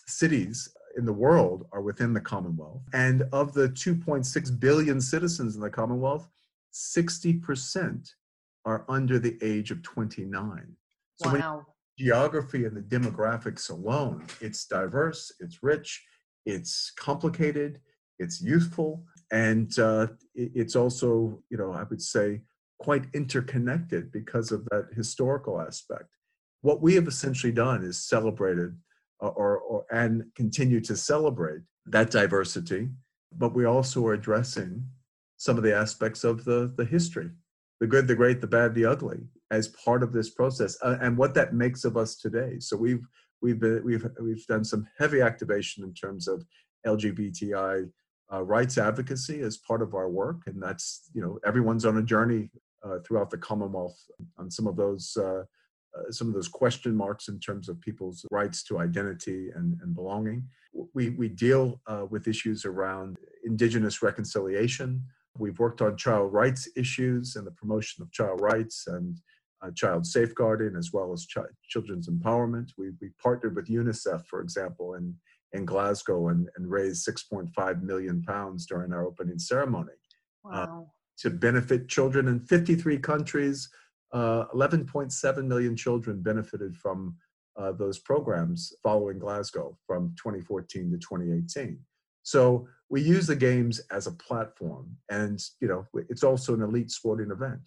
cities 0.06 0.68
in 0.96 1.04
the 1.04 1.12
world 1.12 1.66
are 1.72 1.82
within 1.82 2.12
the 2.12 2.20
Commonwealth. 2.20 2.82
And 2.92 3.24
of 3.32 3.52
the 3.52 3.68
2.6 3.68 4.60
billion 4.60 5.00
citizens 5.00 5.54
in 5.54 5.60
the 5.60 5.70
Commonwealth, 5.70 6.28
60% 6.72 8.10
are 8.64 8.84
under 8.88 9.18
the 9.18 9.38
age 9.42 9.70
of 9.70 9.82
29. 9.82 10.76
So 11.22 11.34
wow. 11.34 11.66
geography 11.98 12.64
and 12.64 12.76
the 12.76 12.82
demographics 12.82 13.70
alone, 13.70 14.26
it's 14.40 14.66
diverse, 14.66 15.32
it's 15.40 15.62
rich, 15.62 16.04
it's 16.46 16.92
complicated, 16.96 17.80
it's 18.18 18.40
youthful, 18.40 19.04
and 19.30 19.76
uh, 19.78 20.08
it's 20.34 20.76
also, 20.76 21.42
you 21.50 21.58
know, 21.58 21.72
I 21.72 21.84
would 21.84 22.02
say 22.02 22.42
quite 22.78 23.06
interconnected 23.14 24.12
because 24.12 24.52
of 24.52 24.64
that 24.66 24.88
historical 24.94 25.60
aspect. 25.60 26.08
What 26.62 26.80
we 26.80 26.94
have 26.94 27.08
essentially 27.08 27.52
done 27.52 27.82
is 27.84 28.08
celebrated 28.08 28.76
or, 29.20 29.58
or 29.58 29.84
and 29.90 30.24
continue 30.34 30.80
to 30.82 30.96
celebrate 30.96 31.62
that 31.86 32.10
diversity, 32.10 32.88
but 33.32 33.54
we 33.54 33.64
also 33.64 34.06
are 34.06 34.14
addressing 34.14 34.84
some 35.36 35.56
of 35.56 35.62
the 35.62 35.74
aspects 35.74 36.24
of 36.24 36.44
the, 36.44 36.72
the 36.76 36.84
history 36.84 37.30
the 37.80 37.86
good, 37.86 38.08
the 38.08 38.14
great, 38.14 38.40
the 38.40 38.46
bad, 38.46 38.74
the 38.74 38.84
ugly 38.84 39.18
as 39.50 39.68
part 39.68 40.02
of 40.02 40.12
this 40.12 40.30
process, 40.30 40.76
uh, 40.82 40.98
and 41.00 41.16
what 41.16 41.34
that 41.34 41.54
makes 41.54 41.84
of 41.84 41.96
us 41.96 42.16
today. 42.16 42.58
So 42.58 42.76
we've 42.76 43.06
we've 43.40 43.60
been 43.60 43.82
we've 43.84 44.06
we've 44.20 44.44
done 44.46 44.64
some 44.64 44.86
heavy 44.98 45.20
activation 45.20 45.84
in 45.84 45.94
terms 45.94 46.28
of 46.28 46.44
LGBTI 46.86 47.88
uh, 48.32 48.42
rights 48.42 48.78
advocacy 48.78 49.40
as 49.40 49.58
part 49.58 49.80
of 49.80 49.94
our 49.94 50.08
work, 50.08 50.42
and 50.46 50.62
that's 50.62 51.08
you 51.14 51.22
know 51.22 51.38
everyone's 51.46 51.84
on 51.84 51.98
a 51.98 52.02
journey 52.02 52.50
throughout 53.04 53.30
the 53.30 53.38
Commonwealth 53.38 53.98
on 54.38 54.50
some 54.50 54.66
of 54.66 54.76
those. 54.76 55.16
Uh, 55.16 55.42
uh, 55.96 56.12
some 56.12 56.28
of 56.28 56.34
those 56.34 56.48
question 56.48 56.94
marks 56.94 57.28
in 57.28 57.40
terms 57.40 57.66
of 57.66 57.80
people's 57.80 58.22
rights 58.30 58.62
to 58.62 58.78
identity 58.78 59.48
and, 59.54 59.80
and 59.80 59.94
belonging. 59.94 60.46
We, 60.92 61.08
we 61.08 61.30
deal 61.30 61.80
uh, 61.86 62.04
with 62.10 62.28
issues 62.28 62.66
around 62.66 63.16
Indigenous 63.46 64.02
reconciliation, 64.02 65.02
We've 65.38 65.58
worked 65.58 65.80
on 65.82 65.96
child 65.96 66.32
rights 66.32 66.68
issues 66.76 67.36
and 67.36 67.46
the 67.46 67.52
promotion 67.52 68.02
of 68.02 68.10
child 68.10 68.40
rights 68.40 68.86
and 68.88 69.16
uh, 69.62 69.70
child 69.74 70.06
safeguarding 70.06 70.76
as 70.76 70.92
well 70.92 71.12
as 71.12 71.26
ch- 71.26 71.38
children's 71.68 72.08
empowerment. 72.08 72.70
We, 72.76 72.90
we 73.00 73.10
partnered 73.22 73.56
with 73.56 73.68
UNICEF, 73.68 74.26
for 74.26 74.40
example, 74.40 74.94
in, 74.94 75.14
in 75.52 75.64
Glasgow 75.64 76.28
and, 76.28 76.48
and 76.56 76.70
raised 76.70 77.06
6.5 77.06 77.82
million 77.82 78.22
pounds 78.22 78.66
during 78.66 78.92
our 78.92 79.06
opening 79.06 79.38
ceremony 79.38 79.92
uh, 80.44 80.66
wow. 80.66 80.86
uh, 80.86 80.92
to 81.18 81.30
benefit 81.30 81.88
children 81.88 82.28
in 82.28 82.40
53 82.40 82.98
countries. 82.98 83.68
Uh, 84.12 84.46
11.7 84.54 85.44
million 85.44 85.76
children 85.76 86.22
benefited 86.22 86.76
from 86.76 87.16
uh, 87.58 87.72
those 87.72 87.98
programs 87.98 88.72
following 88.82 89.18
Glasgow 89.18 89.76
from 89.86 90.14
2014 90.16 90.90
to 90.92 90.98
2018. 90.98 91.78
So 92.22 92.68
we 92.88 93.02
use 93.02 93.26
the 93.26 93.36
games 93.36 93.80
as 93.90 94.06
a 94.06 94.12
platform, 94.12 94.96
and 95.10 95.42
you 95.60 95.68
know 95.68 95.86
it's 96.08 96.22
also 96.22 96.54
an 96.54 96.62
elite 96.62 96.90
sporting 96.90 97.30
event. 97.30 97.60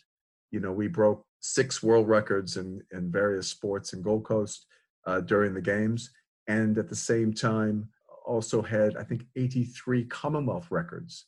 You 0.51 0.59
know, 0.59 0.71
we 0.71 0.87
broke 0.87 1.25
six 1.41 1.81
world 1.83 2.07
records 2.07 2.57
in 2.57 2.81
in 2.91 3.11
various 3.11 3.47
sports 3.47 3.93
in 3.93 4.01
Gold 4.01 4.23
Coast 4.23 4.65
uh, 5.05 5.21
during 5.21 5.53
the 5.53 5.61
games, 5.61 6.11
and 6.47 6.77
at 6.77 6.89
the 6.89 6.95
same 6.95 7.33
time 7.33 7.89
also 8.25 8.61
had 8.61 8.95
I 8.97 9.03
think 9.03 9.25
83 9.35 10.05
Commonwealth 10.05 10.67
records 10.69 11.25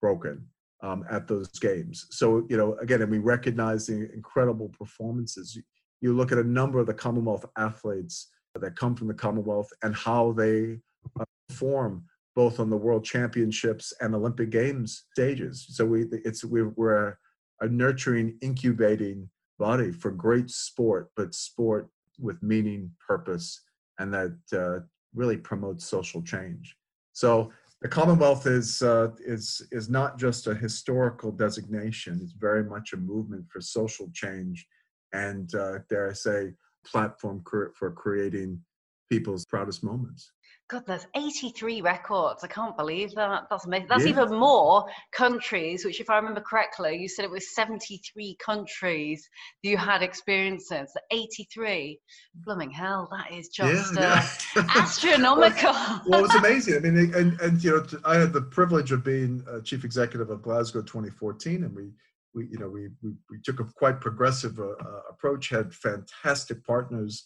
broken 0.00 0.46
um, 0.82 1.04
at 1.10 1.26
those 1.26 1.48
games. 1.58 2.06
So 2.10 2.46
you 2.48 2.56
know, 2.56 2.74
again, 2.80 3.02
and 3.02 3.10
we 3.10 3.18
recognize 3.18 3.86
the 3.86 4.10
incredible 4.12 4.68
performances. 4.68 5.58
You 6.00 6.14
look 6.14 6.32
at 6.32 6.38
a 6.38 6.44
number 6.44 6.78
of 6.78 6.86
the 6.86 6.94
Commonwealth 6.94 7.44
athletes 7.56 8.30
that 8.54 8.76
come 8.76 8.94
from 8.94 9.08
the 9.08 9.14
Commonwealth 9.14 9.70
and 9.82 9.94
how 9.94 10.32
they 10.32 10.78
uh, 11.18 11.24
perform 11.48 12.04
both 12.34 12.60
on 12.60 12.70
the 12.70 12.76
World 12.76 13.04
Championships 13.04 13.92
and 14.00 14.14
Olympic 14.14 14.50
Games 14.50 15.06
stages. 15.12 15.66
So 15.70 15.84
we 15.84 16.06
it's 16.24 16.44
we're, 16.44 16.68
we're 16.76 17.08
a, 17.08 17.16
a 17.62 17.68
nurturing, 17.68 18.38
incubating 18.42 19.28
body 19.58 19.90
for 19.90 20.12
great 20.12 20.50
sport, 20.50 21.10
but 21.16 21.34
sport 21.34 21.88
with 22.20 22.40
meaning, 22.42 22.92
purpose, 23.04 23.60
and 23.98 24.14
that 24.14 24.36
uh, 24.52 24.84
really 25.14 25.36
promotes 25.36 25.84
social 25.84 26.22
change. 26.22 26.76
So 27.12 27.50
the 27.80 27.88
Commonwealth 27.88 28.46
is 28.46 28.82
uh, 28.82 29.10
is 29.20 29.66
is 29.70 29.88
not 29.88 30.18
just 30.18 30.46
a 30.46 30.54
historical 30.54 31.30
designation; 31.30 32.20
it's 32.22 32.32
very 32.32 32.64
much 32.64 32.92
a 32.92 32.96
movement 32.96 33.46
for 33.48 33.60
social 33.60 34.10
change, 34.12 34.66
and 35.12 35.54
uh, 35.54 35.78
dare 35.88 36.10
I 36.10 36.12
say, 36.12 36.54
platform 36.84 37.42
for 37.44 37.92
creating 37.92 38.60
people's 39.08 39.44
proudest 39.46 39.84
moments. 39.84 40.32
God, 40.68 40.84
there's 40.86 41.06
83 41.16 41.80
records. 41.80 42.44
I 42.44 42.46
can't 42.46 42.76
believe 42.76 43.14
that. 43.14 43.44
That's 43.48 43.64
amazing. 43.64 43.86
That's 43.88 44.04
yeah. 44.04 44.10
even 44.10 44.38
more 44.38 44.84
countries, 45.12 45.82
which, 45.82 45.98
if 45.98 46.10
I 46.10 46.16
remember 46.16 46.42
correctly, 46.42 46.98
you 46.98 47.08
said 47.08 47.24
it 47.24 47.30
was 47.30 47.54
73 47.54 48.36
countries 48.38 49.26
that 49.62 49.70
you 49.70 49.78
had 49.78 50.02
experiences. 50.02 50.92
83. 51.10 51.98
Blooming 52.44 52.70
hell, 52.70 53.08
that 53.10 53.32
is 53.32 53.48
just 53.48 53.94
yeah, 53.94 54.26
yeah. 54.54 54.62
Uh, 54.62 54.66
astronomical. 54.76 55.72
well, 55.72 56.02
well, 56.06 56.24
it's 56.26 56.34
amazing. 56.44 56.76
I 56.76 56.80
mean, 56.80 57.14
and, 57.14 57.40
and, 57.40 57.64
you 57.64 57.70
know, 57.70 58.00
I 58.04 58.16
had 58.16 58.34
the 58.34 58.42
privilege 58.42 58.92
of 58.92 59.02
being 59.02 59.42
chief 59.64 59.84
executive 59.84 60.28
of 60.28 60.42
Glasgow 60.42 60.82
2014, 60.82 61.64
and 61.64 61.74
we, 61.74 61.92
we 62.34 62.46
you 62.50 62.58
know, 62.58 62.68
we, 62.68 62.88
we, 63.02 63.12
we 63.30 63.38
took 63.42 63.60
a 63.60 63.64
quite 63.64 64.02
progressive 64.02 64.58
uh, 64.58 64.72
uh, 64.72 65.00
approach, 65.08 65.48
had 65.48 65.72
fantastic 65.72 66.62
partners 66.66 67.24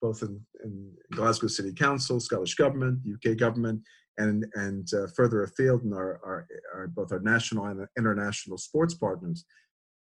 both 0.00 0.22
in, 0.22 0.40
in 0.64 0.92
Glasgow 1.12 1.46
City 1.46 1.72
Council, 1.72 2.20
Scottish 2.20 2.54
Government, 2.54 3.00
UK 3.12 3.36
Government, 3.36 3.80
and, 4.18 4.46
and 4.54 4.88
uh, 4.94 5.06
further 5.14 5.42
afield 5.42 5.82
in 5.82 5.92
our, 5.92 6.20
our, 6.24 6.46
our, 6.74 6.86
both 6.88 7.12
our 7.12 7.20
national 7.20 7.66
and 7.66 7.86
international 7.98 8.58
sports 8.58 8.94
partners. 8.94 9.44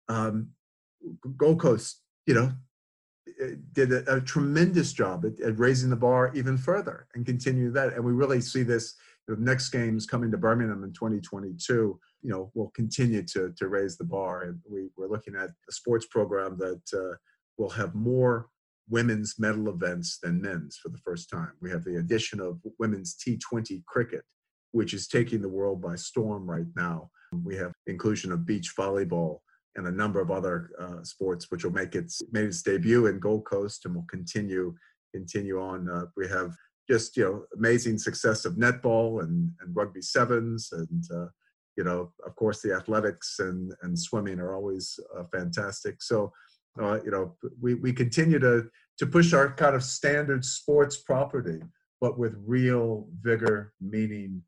Um, 0.10 0.50
Gold 1.38 1.60
Coast, 1.60 2.02
you 2.26 2.34
know, 2.34 2.52
did 3.74 3.92
a, 3.92 4.16
a 4.16 4.22
tremendous 4.22 4.94
job 4.94 5.26
at, 5.26 5.40
at, 5.46 5.58
raising 5.58 5.90
the 5.90 5.96
bar 5.96 6.32
even 6.36 6.58
further 6.58 7.08
and 7.16 7.26
continue 7.26 7.72
that. 7.72 7.94
And 7.94 8.04
we 8.04 8.12
really 8.12 8.42
see 8.42 8.64
this 8.64 8.96
the 9.28 9.36
next 9.38 9.70
games 9.70 10.06
coming 10.06 10.30
to 10.32 10.38
Birmingham 10.38 10.84
in 10.84 10.94
2022, 10.94 12.00
you 12.22 12.30
know, 12.30 12.52
will 12.54 12.72
continue 12.76 13.24
to, 13.24 13.52
to 13.58 13.68
raise 13.68 13.98
the 13.98 14.04
bar. 14.04 14.44
And 14.44 14.60
we, 14.70 14.90
we're 14.96 15.10
looking 15.10 15.36
at 15.36 15.50
a 15.50 15.72
sports 15.72 16.06
program 16.06 16.58
that 16.60 16.82
uh, 16.94 17.16
will 17.58 17.72
have 17.72 17.96
more 17.96 18.50
women's 18.90 19.40
medal 19.40 19.70
events 19.70 20.20
than 20.22 20.42
men's 20.42 20.78
for 20.78 20.90
the 20.90 20.98
first 21.00 21.30
time. 21.30 21.52
We 21.62 21.72
have 21.72 21.84
the 21.84 21.98
addition 21.98 22.40
of 22.40 22.60
women's 22.80 23.16
T20 23.16 23.84
cricket, 23.86 24.24
which 24.72 24.94
is 24.94 25.08
taking 25.08 25.42
the 25.42 25.50
world 25.50 25.82
by 25.82 25.96
storm 25.96 26.50
right 26.50 26.68
now. 26.76 27.10
We 27.44 27.56
have 27.58 27.74
inclusion 27.88 28.32
of 28.32 28.46
beach 28.46 28.74
volleyball 28.78 29.40
and 29.76 29.88
a 29.88 29.92
number 29.92 30.22
of 30.22 30.32
other 30.32 30.70
uh, 30.80 31.04
sports, 31.04 31.48
which 31.50 31.66
will 31.66 31.74
make 31.74 31.96
its 31.96 32.22
made 32.32 32.46
its 32.46 32.62
debut 32.62 33.08
in 33.08 33.20
Gold 33.20 33.46
Coast 33.46 33.86
and 33.86 33.96
will 33.96 34.06
continue 34.10 34.74
continue 35.14 35.60
on. 35.60 35.90
Uh, 35.90 36.06
we 36.16 36.28
have 36.30 36.56
just 36.90 37.18
you 37.18 37.24
know 37.24 37.46
amazing 37.58 37.98
success 37.98 38.46
of 38.46 38.56
netball 38.56 39.22
and, 39.24 39.52
and 39.60 39.76
rugby 39.76 40.02
sevens 40.02 40.70
and 40.72 41.04
uh, 41.14 41.28
you 41.76 41.84
know 41.84 42.14
of 42.26 42.36
course 42.36 42.62
the 42.62 42.74
athletics 42.74 43.38
and 43.40 43.74
and 43.82 43.98
swimming 44.00 44.40
are 44.40 44.56
always 44.56 44.98
uh, 45.18 45.24
fantastic. 45.34 46.02
So 46.02 46.32
uh, 46.82 47.00
you 47.04 47.12
know, 47.12 47.36
we, 47.62 47.76
we 47.76 47.94
continue 47.94 48.40
to, 48.40 48.66
to 48.98 49.06
push 49.06 49.34
our 49.34 49.54
kind 49.54 49.76
of 49.76 49.84
standard 49.84 50.46
sports 50.46 50.98
property, 50.98 51.62
but 52.02 52.18
with 52.18 52.36
real 52.46 53.08
vigor, 53.22 53.74
meaning, 53.82 54.42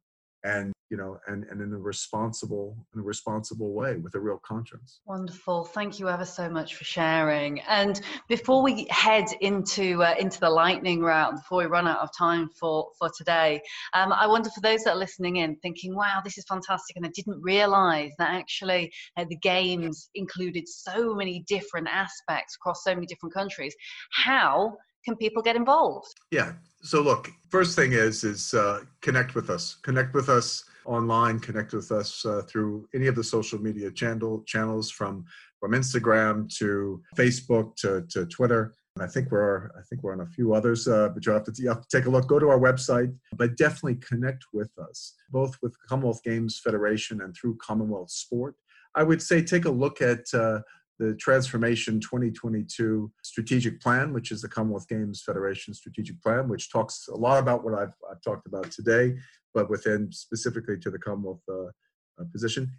and 0.44 0.72
you 0.90 0.98
know, 0.98 1.20
and, 1.28 1.44
and 1.46 1.62
in 1.62 1.74
a 1.74 1.78
responsible, 1.78 2.78
in 2.94 3.02
a 3.02 3.04
responsible 3.04 3.74
way 3.74 3.98
with 3.98 4.16
a 4.16 4.20
real 4.20 4.40
conscience. 4.46 5.02
Wonderful. 5.06 5.66
Thank 5.66 6.00
you 6.00 6.08
ever 6.10 6.26
so 6.26 6.50
much 6.50 6.76
for 6.76 6.86
sharing. 6.86 7.60
And 7.62 8.00
before 8.30 8.64
we 8.64 8.88
head 8.90 9.26
into 9.42 10.04
uh, 10.04 10.16
into 10.18 10.40
the 10.40 10.50
lightning 10.50 11.02
round, 11.02 11.38
before 11.38 11.60
we 11.60 11.66
run 11.66 11.88
out 11.88 12.00
of 12.00 12.10
time 12.18 12.50
for 12.60 12.90
for 12.98 13.10
today, 13.18 13.62
um, 13.94 14.14
I 14.14 14.28
wonder 14.28 14.50
for 14.50 14.62
those 14.62 14.84
that 14.84 14.92
are 14.92 14.98
listening 14.98 15.38
in, 15.38 15.58
thinking, 15.58 15.96
"Wow, 15.96 16.22
this 16.24 16.38
is 16.38 16.46
fantastic," 16.48 16.96
and 16.96 17.06
I 17.06 17.10
didn't 17.14 17.42
realise 17.42 18.14
that 18.18 18.34
actually 18.34 18.92
uh, 19.18 19.26
the 19.30 19.38
games 19.38 20.10
included 20.16 20.68
so 20.68 21.14
many 21.14 21.44
different 21.48 21.88
aspects 21.88 22.56
across 22.56 22.84
so 22.84 22.94
many 22.94 23.08
different 23.08 23.34
countries. 23.34 23.76
How 24.12 24.78
can 25.08 25.16
people 25.16 25.42
get 25.42 25.56
involved? 25.56 26.14
Yeah. 26.32 26.52
So 26.84 27.02
look, 27.02 27.30
first 27.50 27.76
thing 27.76 27.94
is 27.94 28.24
is 28.24 28.54
uh, 28.54 28.82
connect 29.02 29.36
with 29.36 29.50
us. 29.50 29.76
Connect 29.88 30.14
with 30.14 30.30
us 30.30 30.66
online, 30.86 31.40
connect 31.40 31.72
with 31.74 31.92
us 31.92 32.26
uh, 32.26 32.42
through 32.50 32.88
any 32.94 33.08
of 33.08 33.16
the 33.16 33.24
social 33.24 33.60
media 33.60 33.90
channel 33.90 34.44
channels 34.46 34.92
from 34.92 35.26
from 35.60 35.72
Instagram 35.72 36.36
to 36.60 37.02
Facebook 37.16 37.76
to, 37.78 38.06
to 38.10 38.26
Twitter. 38.28 38.74
And 38.96 39.04
I 39.04 39.08
think 39.08 39.32
we're 39.32 39.68
I 39.80 39.82
think 39.88 40.04
we're 40.04 40.14
on 40.18 40.28
a 40.28 40.34
few 40.36 40.54
others, 40.54 40.88
uh, 40.88 41.10
but 41.14 41.26
you 41.26 41.32
have, 41.32 41.46
to, 41.46 41.54
you 41.58 41.70
have 41.70 41.82
to 41.88 41.92
take 41.96 42.06
a 42.06 42.10
look. 42.10 42.28
Go 42.28 42.40
to 42.40 42.50
our 42.50 42.60
website, 42.60 43.12
but 43.40 43.56
definitely 43.56 44.00
connect 44.12 44.44
with 44.54 44.72
us, 44.88 45.00
both 45.32 45.54
with 45.62 45.74
Commonwealth 45.88 46.22
Games 46.24 46.60
Federation 46.62 47.22
and 47.22 47.34
through 47.34 47.56
Commonwealth 47.70 48.12
Sport. 48.12 48.56
I 48.94 49.04
would 49.04 49.22
say 49.22 49.42
take 49.42 49.66
a 49.66 49.78
look 49.84 50.02
at 50.02 50.26
uh, 50.34 50.60
the 51.00 51.16
Transformation 51.16 52.00
2022 52.00 53.12
strategic 53.24 53.80
plan, 53.82 54.14
which 54.14 54.32
is 54.32 54.42
the 54.42 54.48
Commonwealth 54.48 54.88
Games 54.88 55.22
Federation 55.24 55.74
strategic 55.74 56.22
plan, 56.22 56.50
which 56.50 56.72
talks 56.72 57.08
a 57.08 57.16
lot 57.16 57.40
about 57.40 57.64
what 57.64 57.74
I've, 57.74 57.94
I've 58.10 58.22
talked 58.22 58.48
about 58.48 58.72
today, 58.72 59.16
but 59.54 59.70
within 59.70 60.12
specifically 60.12 60.78
to 60.80 60.90
the 60.90 61.00
Commonwealth 61.00 61.42
uh, 61.50 61.68
uh, 62.20 62.26
position. 62.32 62.72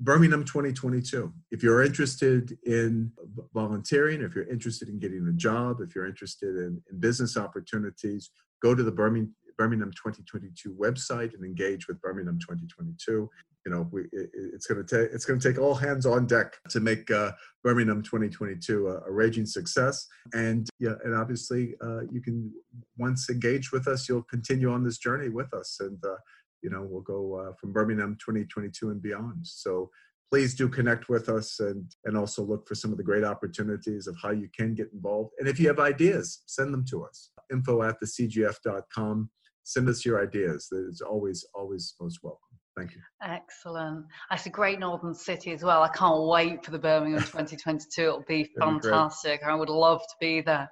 Birmingham 0.00 0.44
2022. 0.44 1.32
If 1.50 1.62
you're 1.62 1.82
interested 1.82 2.56
in 2.64 3.12
volunteering, 3.52 4.22
if 4.22 4.34
you're 4.34 4.48
interested 4.48 4.88
in 4.88 4.98
getting 4.98 5.28
a 5.28 5.32
job, 5.32 5.80
if 5.82 5.94
you're 5.94 6.06
interested 6.06 6.56
in, 6.56 6.82
in 6.90 6.98
business 7.00 7.36
opportunities, 7.36 8.30
go 8.62 8.74
to 8.74 8.82
the 8.82 8.90
Birmingham, 8.90 9.34
Birmingham 9.58 9.90
2022 9.90 10.74
website 10.74 11.34
and 11.34 11.44
engage 11.44 11.86
with 11.86 12.00
Birmingham 12.00 12.38
2022. 12.38 13.28
You 13.70 13.76
know, 13.76 13.88
we, 13.92 14.00
it, 14.10 14.30
it's 14.34 14.66
going 14.66 14.84
to 14.84 14.96
take 14.96 15.14
it's 15.14 15.24
going 15.24 15.38
to 15.38 15.48
take 15.48 15.60
all 15.60 15.76
hands 15.76 16.04
on 16.04 16.26
deck 16.26 16.56
to 16.70 16.80
make 16.80 17.08
uh, 17.08 17.30
Birmingham 17.62 18.02
2022 18.02 18.88
a, 18.88 18.96
a, 19.08 19.12
raging 19.12 19.46
success. 19.46 20.08
And 20.32 20.68
yeah, 20.80 20.94
and 21.04 21.14
obviously, 21.14 21.76
uh, 21.80 22.00
you 22.10 22.20
can 22.20 22.52
once 22.98 23.30
engaged 23.30 23.70
with 23.70 23.86
us, 23.86 24.08
you'll 24.08 24.24
continue 24.24 24.72
on 24.72 24.82
this 24.82 24.98
journey 24.98 25.28
with 25.28 25.54
us, 25.54 25.76
and 25.78 26.04
uh, 26.04 26.16
you 26.64 26.70
know, 26.70 26.82
we'll 26.82 27.02
go 27.02 27.36
uh, 27.36 27.52
from 27.60 27.72
Birmingham 27.72 28.18
2022 28.18 28.90
and 28.90 29.00
beyond. 29.00 29.46
So 29.46 29.88
please 30.32 30.56
do 30.56 30.68
connect 30.68 31.08
with 31.08 31.28
us 31.28 31.60
and 31.60 31.84
and 32.06 32.16
also 32.16 32.42
look 32.42 32.66
for 32.66 32.74
some 32.74 32.90
of 32.90 32.96
the 32.96 33.04
great 33.04 33.22
opportunities 33.22 34.08
of 34.08 34.16
how 34.20 34.32
you 34.32 34.48
can 34.52 34.74
get 34.74 34.90
involved. 34.92 35.30
And 35.38 35.48
if 35.48 35.60
you 35.60 35.68
have 35.68 35.78
ideas, 35.78 36.42
send 36.46 36.74
them 36.74 36.84
to 36.86 37.04
us. 37.04 37.30
Info 37.52 37.84
at 37.84 38.00
thecgf.com. 38.02 39.30
Send 39.62 39.88
us 39.88 40.04
your 40.04 40.20
ideas. 40.20 40.66
It's 40.72 41.02
always 41.02 41.46
always 41.54 41.94
most 42.00 42.18
welcome. 42.24 42.49
Thank 42.76 42.92
you. 42.92 43.00
Excellent. 43.22 44.06
It's 44.30 44.46
a 44.46 44.50
great 44.50 44.78
northern 44.78 45.12
city 45.12 45.52
as 45.52 45.62
well. 45.62 45.82
I 45.82 45.88
can't 45.88 46.22
wait 46.22 46.64
for 46.64 46.70
the 46.70 46.78
Birmingham 46.78 47.20
2022. 47.24 48.02
It'll 48.02 48.24
be 48.26 48.48
fantastic. 48.58 49.40
Be 49.40 49.46
I 49.46 49.54
would 49.54 49.68
love 49.68 50.00
to 50.00 50.14
be 50.20 50.40
there. 50.40 50.70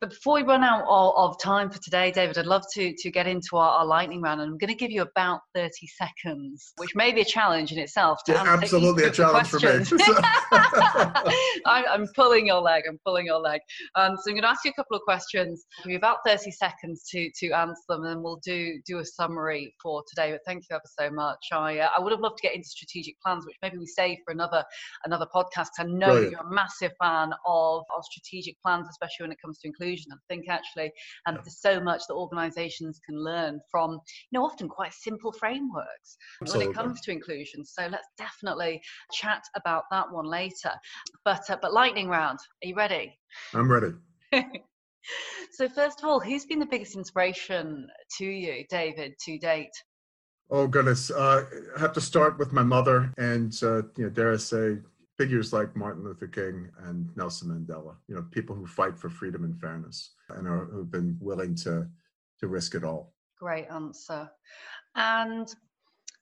But 0.00 0.10
before 0.10 0.34
we 0.34 0.42
run 0.42 0.64
out 0.64 0.84
of, 0.86 1.40
time 1.40 1.70
for 1.70 1.80
today, 1.80 2.10
David, 2.10 2.38
I'd 2.38 2.46
love 2.46 2.64
to, 2.74 2.94
to 2.96 3.10
get 3.10 3.26
into 3.26 3.56
our, 3.56 3.78
our, 3.78 3.86
lightning 3.86 4.20
round. 4.20 4.40
And 4.40 4.50
I'm 4.50 4.58
going 4.58 4.68
to 4.68 4.76
give 4.76 4.90
you 4.90 5.02
about 5.02 5.40
30 5.54 5.70
seconds, 5.86 6.72
which 6.76 6.94
may 6.94 7.12
be 7.12 7.20
a 7.20 7.24
challenge 7.24 7.72
in 7.72 7.78
itself. 7.78 8.18
To 8.24 8.32
yeah, 8.32 8.44
absolutely 8.44 9.04
a 9.04 9.10
challenge 9.10 9.48
for 9.48 9.58
me. 9.60 9.66
I, 11.64 11.84
am 11.88 12.06
pulling 12.14 12.46
your 12.46 12.60
leg. 12.60 12.84
I'm 12.88 12.98
pulling 13.04 13.26
your 13.26 13.38
leg. 13.38 13.60
Um, 13.94 14.16
so 14.16 14.30
I'm 14.30 14.34
going 14.34 14.42
to 14.42 14.48
ask 14.48 14.64
you 14.64 14.72
a 14.72 14.74
couple 14.74 14.96
of 14.96 15.02
questions. 15.02 15.64
Give 15.82 15.92
you 15.92 15.98
about 15.98 16.18
30 16.26 16.50
seconds 16.50 17.04
to, 17.10 17.30
to 17.38 17.52
answer 17.52 17.82
them, 17.88 18.02
and 18.02 18.10
then 18.16 18.22
we'll 18.22 18.40
do, 18.44 18.80
do 18.86 18.98
a 18.98 19.04
summary 19.04 19.74
for 19.82 20.02
today. 20.08 20.32
But 20.32 20.40
thank 20.46 20.64
you 20.68 20.76
ever 20.76 20.82
so 20.98 21.10
much. 21.10 21.35
I, 21.52 21.78
uh, 21.78 21.88
I 21.96 22.00
would 22.00 22.12
have 22.12 22.20
loved 22.20 22.38
to 22.38 22.42
get 22.42 22.54
into 22.54 22.68
strategic 22.68 23.20
plans, 23.20 23.44
which 23.46 23.56
maybe 23.62 23.78
we 23.78 23.86
save 23.86 24.18
for 24.24 24.32
another 24.32 24.64
another 25.04 25.26
podcast. 25.34 25.68
I 25.78 25.84
know 25.84 26.08
Brilliant. 26.08 26.32
you're 26.32 26.40
a 26.40 26.50
massive 26.52 26.92
fan 27.00 27.32
of, 27.46 27.82
of 27.96 28.04
strategic 28.04 28.60
plans, 28.62 28.86
especially 28.90 29.24
when 29.24 29.32
it 29.32 29.38
comes 29.42 29.58
to 29.58 29.68
inclusion. 29.68 30.12
I 30.12 30.16
think 30.28 30.46
actually, 30.48 30.92
and 31.26 31.36
um, 31.36 31.42
there's 31.44 31.60
so 31.60 31.80
much 31.80 32.02
that 32.08 32.14
organisations 32.14 33.00
can 33.04 33.22
learn 33.22 33.60
from, 33.70 33.92
you 33.92 34.38
know, 34.38 34.44
often 34.44 34.68
quite 34.68 34.92
simple 34.92 35.32
frameworks 35.32 36.16
Absolutely. 36.42 36.66
when 36.66 36.72
it 36.72 36.76
comes 36.76 37.00
to 37.02 37.12
inclusion. 37.12 37.64
So 37.64 37.86
let's 37.90 38.08
definitely 38.18 38.80
chat 39.12 39.42
about 39.54 39.84
that 39.90 40.10
one 40.10 40.26
later. 40.26 40.72
But 41.24 41.48
uh, 41.50 41.56
but 41.60 41.72
lightning 41.72 42.08
round, 42.08 42.38
are 42.62 42.68
you 42.68 42.74
ready? 42.74 43.18
I'm 43.54 43.70
ready. 43.70 43.92
so 45.52 45.68
first 45.68 46.02
of 46.02 46.08
all, 46.08 46.20
who's 46.20 46.44
been 46.46 46.58
the 46.58 46.66
biggest 46.66 46.96
inspiration 46.96 47.88
to 48.18 48.24
you, 48.24 48.64
David, 48.70 49.14
to 49.24 49.38
date? 49.38 49.72
Oh 50.48 50.66
goodness, 50.68 51.10
uh, 51.10 51.44
I 51.76 51.80
have 51.80 51.92
to 51.94 52.00
start 52.00 52.38
with 52.38 52.52
my 52.52 52.62
mother, 52.62 53.12
and 53.18 53.52
uh, 53.62 53.82
you 53.96 54.04
know, 54.04 54.10
dare 54.10 54.32
I 54.32 54.36
say, 54.36 54.78
figures 55.18 55.52
like 55.52 55.74
Martin 55.74 56.04
Luther 56.04 56.28
King 56.28 56.70
and 56.84 57.08
Nelson 57.16 57.48
Mandela. 57.48 57.96
You 58.06 58.14
know, 58.14 58.24
people 58.30 58.54
who 58.54 58.66
fight 58.66 58.96
for 58.96 59.10
freedom 59.10 59.42
and 59.42 59.58
fairness, 59.60 60.12
and 60.28 60.46
are, 60.46 60.66
who've 60.66 60.90
been 60.90 61.16
willing 61.20 61.56
to 61.56 61.88
to 62.38 62.46
risk 62.46 62.76
it 62.76 62.84
all. 62.84 63.12
Great 63.40 63.66
answer. 63.70 64.30
And 64.94 65.52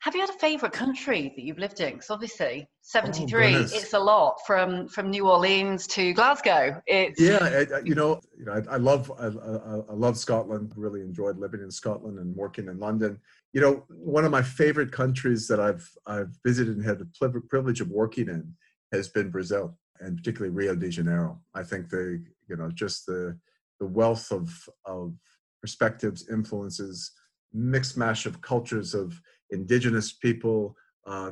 have 0.05 0.15
you 0.15 0.21
had 0.21 0.31
a 0.31 0.35
favorite 0.35 0.73
country 0.73 1.33
that 1.35 1.43
you've 1.43 1.59
lived 1.59 1.81
in? 1.81 1.95
Because 1.95 2.11
obviously, 2.11 2.69
73, 2.83 3.57
oh, 3.57 3.61
it's 3.61 3.93
a 3.95 3.99
lot 3.99 4.37
from 4.47 4.87
from 4.89 5.11
New 5.11 5.29
Orleans 5.29 5.87
to 5.89 6.13
Glasgow. 6.13 6.81
It's 6.87 7.21
yeah, 7.21 7.65
I, 7.75 7.81
you 7.81 7.95
know, 7.95 8.21
you 8.39 8.45
know, 8.45 8.53
I, 8.53 8.75
I 8.75 8.77
love 8.77 9.11
I, 9.19 9.27
I, 9.27 9.95
love 9.95 10.17
Scotland. 10.17 10.73
Really 10.77 11.01
enjoyed 11.01 11.39
living 11.39 11.61
in 11.63 11.71
Scotland 11.71 12.19
and 12.19 12.37
working 12.37 12.69
in 12.69 12.79
London 12.79 13.19
you 13.55 13.61
know, 13.61 13.85
one 13.89 14.25
of 14.25 14.33
my 14.33 14.43
favorite 14.43 14.91
countries 14.91 15.47
that 15.47 15.61
I've 15.61 15.89
I've 16.07 16.37
visited 16.45 16.77
and 16.77 16.85
had 16.85 16.99
the 16.99 17.41
privilege 17.49 17.81
of 17.81 17.89
working 17.89 18.29
in 18.29 18.53
has 18.93 19.09
been 19.09 19.31
Brazil, 19.31 19.79
and 20.01 20.17
particularly 20.17 20.53
Rio 20.53 20.75
de 20.75 20.91
Janeiro. 20.91 21.41
I 21.55 21.63
think 21.63 21.89
the 21.89 22.23
you 22.49 22.57
know 22.57 22.71
just 22.71 23.07
the 23.07 23.39
the 23.79 23.87
wealth 23.87 24.33
of 24.33 24.69
of 24.85 25.15
perspectives, 25.61 26.29
influences, 26.29 27.13
mixed 27.53 27.97
mash 27.97 28.27
of 28.27 28.43
cultures 28.43 28.93
of 28.93 29.19
indigenous 29.55 30.13
people, 30.13 30.77
uh, 31.07 31.31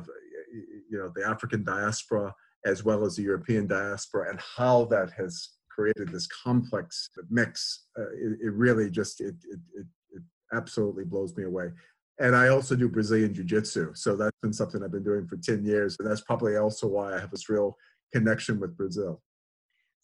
you 0.89 0.97
know, 0.97 1.11
the 1.15 1.25
African 1.27 1.63
diaspora 1.63 2.33
as 2.65 2.83
well 2.83 3.03
as 3.03 3.17
the 3.17 3.23
European 3.23 3.67
diaspora, 3.67 4.29
and 4.29 4.39
how 4.39 4.85
that 4.85 5.11
has 5.17 5.49
created 5.69 6.07
this 6.09 6.27
complex 6.27 7.09
mix. 7.29 7.87
Uh, 7.99 8.03
it, 8.13 8.39
it, 8.45 8.53
really 8.53 8.89
just 8.89 9.19
it, 9.19 9.35
it, 9.51 9.59
it 9.75 9.85
it 10.11 10.23
absolutely 10.53 11.03
blows 11.03 11.35
me 11.35 11.43
away 11.43 11.71
and 12.19 12.35
I 12.35 12.49
also 12.49 12.75
do 12.75 12.87
Brazilian 12.87 13.33
Jiu 13.33 13.43
Jitsu. 13.43 13.93
So 13.95 14.15
that's 14.15 14.37
been 14.41 14.53
something 14.53 14.83
I've 14.83 14.91
been 14.91 15.03
doing 15.03 15.27
for 15.27 15.37
10 15.37 15.65
years. 15.65 15.95
And 15.99 16.09
that's 16.09 16.21
probably 16.21 16.57
also 16.57 16.87
why 16.87 17.15
I 17.15 17.19
have 17.19 17.31
this 17.31 17.49
real 17.49 17.75
connection 18.13 18.59
with 18.59 18.77
Brazil. 18.77 19.21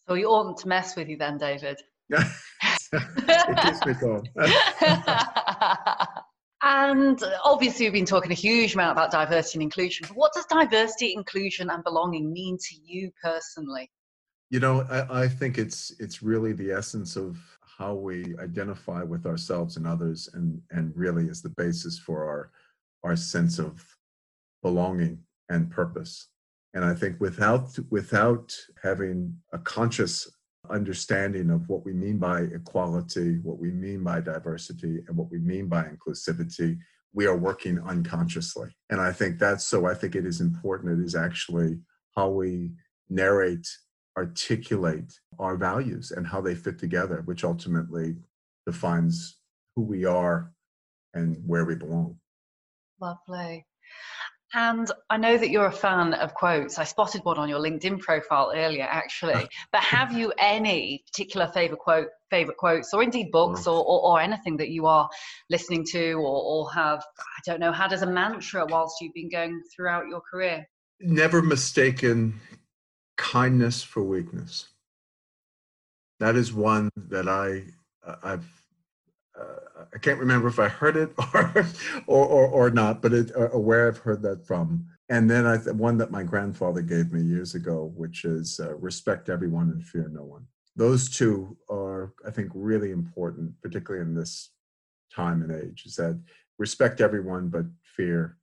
So 0.07 0.15
you 0.15 0.27
oughtn't 0.27 0.57
to 0.59 0.67
mess 0.67 0.95
with 0.95 1.07
you 1.07 1.17
then, 1.17 1.37
David. 1.37 1.79
Yeah. 2.09 2.27
it 2.93 3.57
keeps 3.61 3.85
me 3.85 3.93
calm. 3.93 4.23
and 6.69 7.21
obviously, 7.43 7.87
we've 7.87 7.93
been 7.93 8.05
talking 8.05 8.31
a 8.31 8.35
huge 8.35 8.75
amount 8.75 8.91
about 8.91 9.09
diversity 9.09 9.57
and 9.57 9.63
inclusion. 9.63 10.05
What 10.13 10.33
does 10.33 10.45
diversity, 10.45 11.15
inclusion, 11.15 11.71
and 11.71 11.83
belonging 11.83 12.31
mean 12.31 12.57
to 12.59 12.75
you 12.85 13.11
personally? 13.21 13.89
You 14.51 14.59
know, 14.59 14.81
I, 14.81 15.23
I 15.23 15.27
think 15.27 15.57
it's 15.57 15.91
it's 15.99 16.21
really 16.21 16.53
the 16.53 16.71
essence 16.71 17.15
of 17.15 17.39
how 17.79 17.95
we 17.95 18.35
identify 18.39 19.01
with 19.01 19.25
ourselves 19.25 19.77
and 19.77 19.87
others 19.87 20.29
and 20.33 20.61
and 20.69 20.91
really 20.95 21.25
is 21.25 21.41
the 21.41 21.55
basis 21.57 21.97
for 21.97 22.23
our 22.25 22.51
our 23.03 23.15
sense 23.15 23.57
of 23.57 23.83
belonging 24.61 25.17
and 25.47 25.71
purpose 25.71 26.27
and 26.73 26.83
i 26.83 26.93
think 26.93 27.19
without 27.21 27.79
without 27.89 28.53
having 28.83 29.33
a 29.53 29.59
conscious 29.59 30.27
understanding 30.69 31.49
of 31.49 31.67
what 31.69 31.85
we 31.85 31.93
mean 31.93 32.17
by 32.17 32.41
equality 32.41 33.39
what 33.43 33.57
we 33.57 33.71
mean 33.71 34.03
by 34.03 34.19
diversity 34.19 34.99
and 35.07 35.17
what 35.17 35.29
we 35.31 35.39
mean 35.39 35.67
by 35.67 35.83
inclusivity 35.83 36.77
we 37.13 37.25
are 37.25 37.37
working 37.37 37.79
unconsciously 37.87 38.69
and 38.89 39.01
i 39.01 39.11
think 39.11 39.39
that's 39.39 39.63
so 39.63 39.85
i 39.85 39.93
think 39.93 40.15
it 40.15 40.25
is 40.25 40.41
important 40.41 40.99
it 40.99 41.03
is 41.03 41.15
actually 41.15 41.79
how 42.15 42.29
we 42.29 42.71
narrate 43.09 43.67
articulate 44.19 45.13
our 45.39 45.55
values 45.55 46.11
and 46.11 46.27
how 46.27 46.41
they 46.41 46.53
fit 46.53 46.77
together, 46.77 47.21
which 47.25 47.45
ultimately 47.45 48.17
defines 48.65 49.37
who 49.75 49.83
we 49.83 50.03
are 50.03 50.51
and 51.13 51.37
where 51.45 51.65
we 51.65 51.75
belong. 51.75 52.17
Lovely. 52.99 53.65
And 54.53 54.91
I 55.11 55.17
know 55.17 55.37
that 55.37 55.51
you're 55.51 55.67
a 55.67 55.71
fan 55.71 56.13
of 56.15 56.33
quotes. 56.33 56.79
I 56.79 56.83
spotted 56.83 57.23
one 57.23 57.37
on 57.37 57.49
your 57.49 57.59
LinkedIn 57.59 57.99
profile 57.99 58.51
earlier, 58.55 58.87
actually. 58.89 59.47
But 59.71 59.81
have 59.81 60.11
you 60.11 60.33
any 60.39 61.03
particular 61.05 61.47
favorite 61.53 61.79
quote, 61.79 62.07
favorite 62.31 62.57
quotes, 62.57 62.91
or 62.93 63.03
indeed 63.03 63.31
books, 63.31 63.67
or, 63.67 63.83
or, 63.83 64.01
or 64.01 64.19
anything 64.19 64.57
that 64.57 64.69
you 64.69 64.87
are 64.87 65.07
listening 65.51 65.85
to, 65.91 66.13
or, 66.13 66.41
or 66.65 66.73
have 66.73 67.03
I 67.19 67.41
don't 67.45 67.59
know 67.59 67.71
had 67.71 67.93
as 67.93 68.01
a 68.01 68.07
mantra 68.07 68.65
whilst 68.67 68.95
you've 69.01 69.13
been 69.13 69.29
going 69.29 69.61
throughout 69.75 70.07
your 70.07 70.21
career? 70.21 70.67
Never 70.99 71.43
mistaken 71.43 72.39
kindness 73.17 73.83
for 73.83 74.01
weakness. 74.01 74.69
That 76.19 76.35
is 76.35 76.51
one 76.51 76.89
that 76.95 77.27
I 77.27 77.65
uh, 78.05 78.15
I've 78.23 78.58
uh, 79.39 79.83
I 79.93 79.97
can't 79.97 80.19
remember 80.19 80.47
if 80.47 80.59
I 80.59 80.67
heard 80.67 80.97
it 80.97 81.11
or 81.33 81.65
or 82.07 82.25
or, 82.25 82.47
or 82.47 82.69
not, 82.69 83.01
but 83.01 83.13
it, 83.13 83.31
uh, 83.35 83.57
where 83.57 83.87
I've 83.87 83.97
heard 83.97 84.21
that 84.23 84.45
from. 84.45 84.87
And 85.09 85.29
then 85.29 85.45
I 85.45 85.57
one 85.71 85.97
that 85.97 86.11
my 86.11 86.23
grandfather 86.23 86.81
gave 86.81 87.11
me 87.11 87.21
years 87.21 87.55
ago, 87.55 87.91
which 87.95 88.25
is 88.25 88.59
uh, 88.59 88.75
respect 88.75 89.29
everyone 89.29 89.69
and 89.69 89.83
fear 89.83 90.09
no 90.11 90.23
one. 90.23 90.45
Those 90.75 91.09
two 91.09 91.57
are, 91.69 92.13
I 92.25 92.31
think, 92.31 92.51
really 92.53 92.91
important, 92.91 93.53
particularly 93.61 94.05
in 94.05 94.15
this 94.15 94.51
time 95.13 95.41
and 95.41 95.51
age. 95.51 95.83
Is 95.85 95.95
that 95.95 96.19
respect 96.57 97.01
everyone 97.01 97.47
but 97.47 97.65
fear 97.83 98.37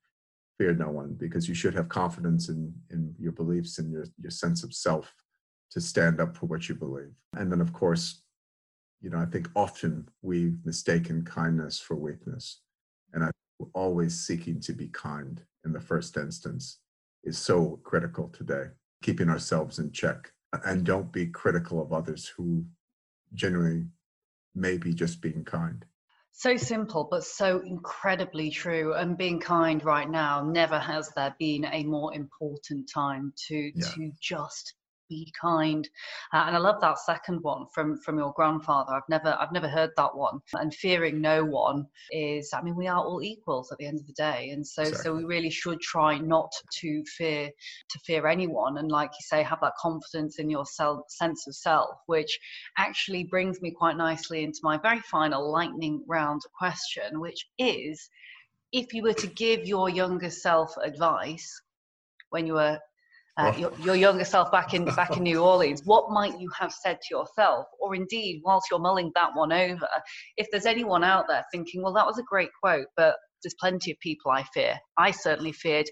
fear 0.59 0.73
no 0.75 0.89
one 0.89 1.13
because 1.13 1.49
you 1.49 1.55
should 1.55 1.75
have 1.75 1.89
confidence 1.89 2.49
in 2.49 2.73
in 2.91 3.15
your 3.19 3.33
beliefs 3.33 3.79
and 3.79 3.93
your 3.93 4.07
your 4.21 4.31
sense 4.31 4.65
of 4.65 4.75
self 4.75 5.15
to 5.71 5.81
stand 5.81 6.21
up 6.21 6.37
for 6.37 6.47
what 6.47 6.69
you 6.69 6.75
believe. 6.75 7.13
And 7.35 7.51
then, 7.51 7.61
of 7.61 7.73
course, 7.73 8.23
you 9.01 9.11
know, 9.11 9.19
I 9.19 9.27
think 9.27 9.49
often 9.55 10.09
we've 10.23 10.59
mistaken 10.65 11.25
kindness 11.25 11.79
for 11.79 11.97
weakness. 11.97 12.61
And 13.13 13.25
I 13.25 13.31
always 13.75 14.27
seeking 14.27 14.61
to 14.61 14.73
be 14.73 14.89
kind 14.89 15.43
in 15.65 15.73
the 15.73 15.81
first 15.81 16.17
instance 16.17 16.79
is 17.25 17.39
so 17.39 17.81
critical 17.83 18.29
today, 18.29 18.67
keeping 19.03 19.29
ourselves 19.29 19.79
in 19.79 19.93
check. 19.93 20.33
And 20.65 20.85
don't 20.85 21.13
be 21.13 21.27
critical 21.27 21.83
of 21.83 21.93
others 21.93 22.27
who 22.29 22.65
genuinely 23.35 23.87
may 24.55 24.79
be 24.79 24.95
just 24.95 25.21
being 25.21 25.45
kind. 25.45 25.85
So 26.33 26.57
simple, 26.57 27.09
but 27.11 27.25
so 27.25 27.61
incredibly 27.65 28.51
true. 28.51 28.95
And 28.95 29.17
being 29.17 29.41
kind 29.41 29.83
right 29.85 30.09
now, 30.09 30.43
never 30.45 30.79
has 30.79 31.11
there 31.17 31.35
been 31.39 31.65
a 31.65 31.83
more 31.85 32.15
important 32.15 32.91
time 32.93 33.33
to 33.49 33.73
yeah. 33.75 33.87
to 33.95 34.13
just 34.21 34.75
be 35.09 35.33
kind. 35.41 35.89
Uh, 36.33 36.45
and 36.47 36.57
i 36.57 36.59
love 36.59 36.81
that 36.81 36.99
second 36.99 37.43
one 37.43 37.67
from 37.75 37.99
from 37.99 38.19
your 38.19 38.33
grandfather. 38.33 38.93
I've 38.93 39.09
never 39.09 39.37
i've 39.41 39.53
never 39.53 39.69
heard 39.69 39.91
that 39.97 40.17
one. 40.17 40.41
And 40.55 40.75
fearing 40.75 41.21
no 41.21 41.45
one 41.45 41.87
is 42.11 42.51
i 42.53 42.63
mean 42.63 42.77
we 42.77 42.87
are 42.87 43.05
all 43.05 43.23
equals 43.23 43.71
at 43.73 43.79
the 43.79 43.87
end 43.87 44.01
of 44.01 44.07
the 44.07 44.13
day. 44.13 44.51
And 44.51 44.67
so 44.67 44.83
exactly. 44.83 45.03
so 45.03 45.15
we 45.15 45.25
really 45.25 45.51
should 45.51 45.81
try 45.81 46.19
not 46.19 46.53
to 46.81 47.05
fear 47.05 47.51
to 47.91 47.99
fear 48.01 48.27
anyone. 48.27 48.79
And 48.79 48.91
like 48.91 49.11
you 49.11 49.25
say 49.25 49.43
have 49.43 49.61
that 49.61 49.77
confidence 49.79 50.39
in 50.39 50.51
your 50.51 50.67
self 50.67 51.01
sense 51.09 51.47
of 51.47 51.55
self 51.55 51.97
which 52.07 52.39
actually 52.79 53.25
brings 53.25 53.61
me 53.61 53.71
quite 53.71 53.97
nicely 53.97 54.45
into 54.45 54.61
my 54.63 54.79
very 54.79 55.01
final 55.01 55.51
lightning 55.51 56.03
round 56.07 56.43
question 56.59 57.21
which 57.21 57.47
is 57.59 58.09
if 58.73 58.93
you 58.93 59.03
were 59.03 59.15
to 59.15 59.27
give 59.29 59.67
your 59.67 59.89
younger 59.89 60.31
self 60.31 60.77
advice 60.83 61.63
when 62.31 62.47
you 62.47 62.55
were 62.55 62.79
uh, 63.37 63.53
your, 63.57 63.73
your, 63.81 63.97
younger 63.97 64.25
self 64.25 64.51
back 64.51 64.73
in 64.73 64.85
back 64.85 65.17
in 65.17 65.23
New 65.23 65.41
Orleans, 65.43 65.83
what 65.85 66.11
might 66.11 66.41
you 66.41 66.51
have 66.59 66.73
said 66.73 66.99
to 67.03 67.15
yourself, 67.15 67.67
or 67.81 67.95
indeed, 67.95 68.41
whilst 68.45 68.69
you're 68.71 68.81
mulling 68.81 69.13
that 69.15 69.31
one 69.35 69.53
over, 69.53 69.89
if 70.37 70.47
there's 70.51 70.67
anyone 70.67 71.05
out 71.05 71.27
there 71.29 71.45
thinking, 71.53 71.83
well, 71.83 71.93
that 71.93 72.07
was 72.07 72.19
a 72.19 72.23
great 72.23 72.51
quote, 72.63 72.87
but 72.97 73.17
there's 73.43 73.55
plenty 73.61 73.91
of 73.91 73.99
people 74.01 74.31
I 74.31 74.43
fear. 74.55 74.79
I 74.97 75.11
certainly 75.11 75.53
feared 75.53 75.87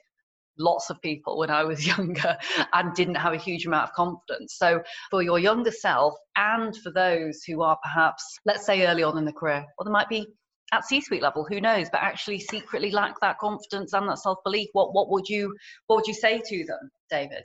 lots 0.59 0.89
of 0.89 1.01
people 1.03 1.39
when 1.39 1.51
I 1.51 1.65
was 1.65 1.87
younger 1.99 2.37
and 2.73 2.95
didn't 2.95 3.17
have 3.17 3.33
a 3.33 3.39
huge 3.39 3.67
amount 3.67 3.91
of 3.91 3.95
confidence. 3.95 4.57
So, 4.57 4.83
for 5.11 5.23
your 5.23 5.39
younger 5.39 5.73
self, 5.73 6.15
and 6.37 6.75
for 6.77 6.93
those 6.93 7.43
who 7.47 7.63
are 7.63 7.79
perhaps, 7.83 8.25
let's 8.47 8.65
say, 8.65 8.87
early 8.87 9.03
on 9.03 9.19
in 9.19 9.25
the 9.25 9.33
career, 9.33 9.65
or 9.79 9.85
there 9.85 9.93
might 9.93 10.09
be 10.09 10.27
at 10.73 10.85
C-suite 10.85 11.23
level, 11.23 11.45
who 11.49 11.61
knows, 11.61 11.89
but 11.91 12.03
actually 12.03 12.41
secretly 12.41 12.91
lack 12.91 13.21
that 13.21 13.39
confidence 13.39 13.93
and 13.93 14.09
that 14.09 14.19
self-belief, 14.19 14.69
what 14.73 14.95
what 14.95 15.11
would 15.11 15.29
you 15.29 15.55
what 15.87 15.97
would 15.97 16.07
you 16.07 16.15
say 16.15 16.43
to 16.45 16.65
them, 16.65 16.91
David? 17.11 17.45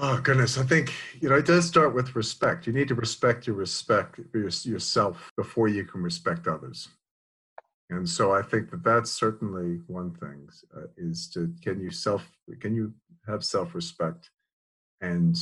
Oh 0.00 0.20
goodness, 0.20 0.58
I 0.58 0.62
think 0.62 0.92
you 1.20 1.28
know 1.28 1.36
it 1.36 1.46
does 1.46 1.66
start 1.66 1.94
with 1.94 2.14
respect. 2.14 2.66
You 2.66 2.72
need 2.72 2.88
to 2.88 2.94
respect 2.94 3.46
your 3.46 3.56
respect 3.56 4.20
yourself 4.32 5.30
before 5.36 5.68
you 5.68 5.84
can 5.84 6.02
respect 6.02 6.46
others. 6.46 6.88
And 7.90 8.08
so 8.08 8.32
I 8.32 8.42
think 8.42 8.70
that 8.70 8.84
that's 8.84 9.10
certainly 9.10 9.80
one 9.86 10.12
thing 10.14 10.48
uh, 10.76 10.88
is 10.96 11.28
to 11.30 11.52
can 11.62 11.80
you 11.80 11.90
self 11.90 12.30
can 12.60 12.74
you 12.74 12.92
have 13.26 13.44
self-respect 13.44 14.30
and 15.00 15.36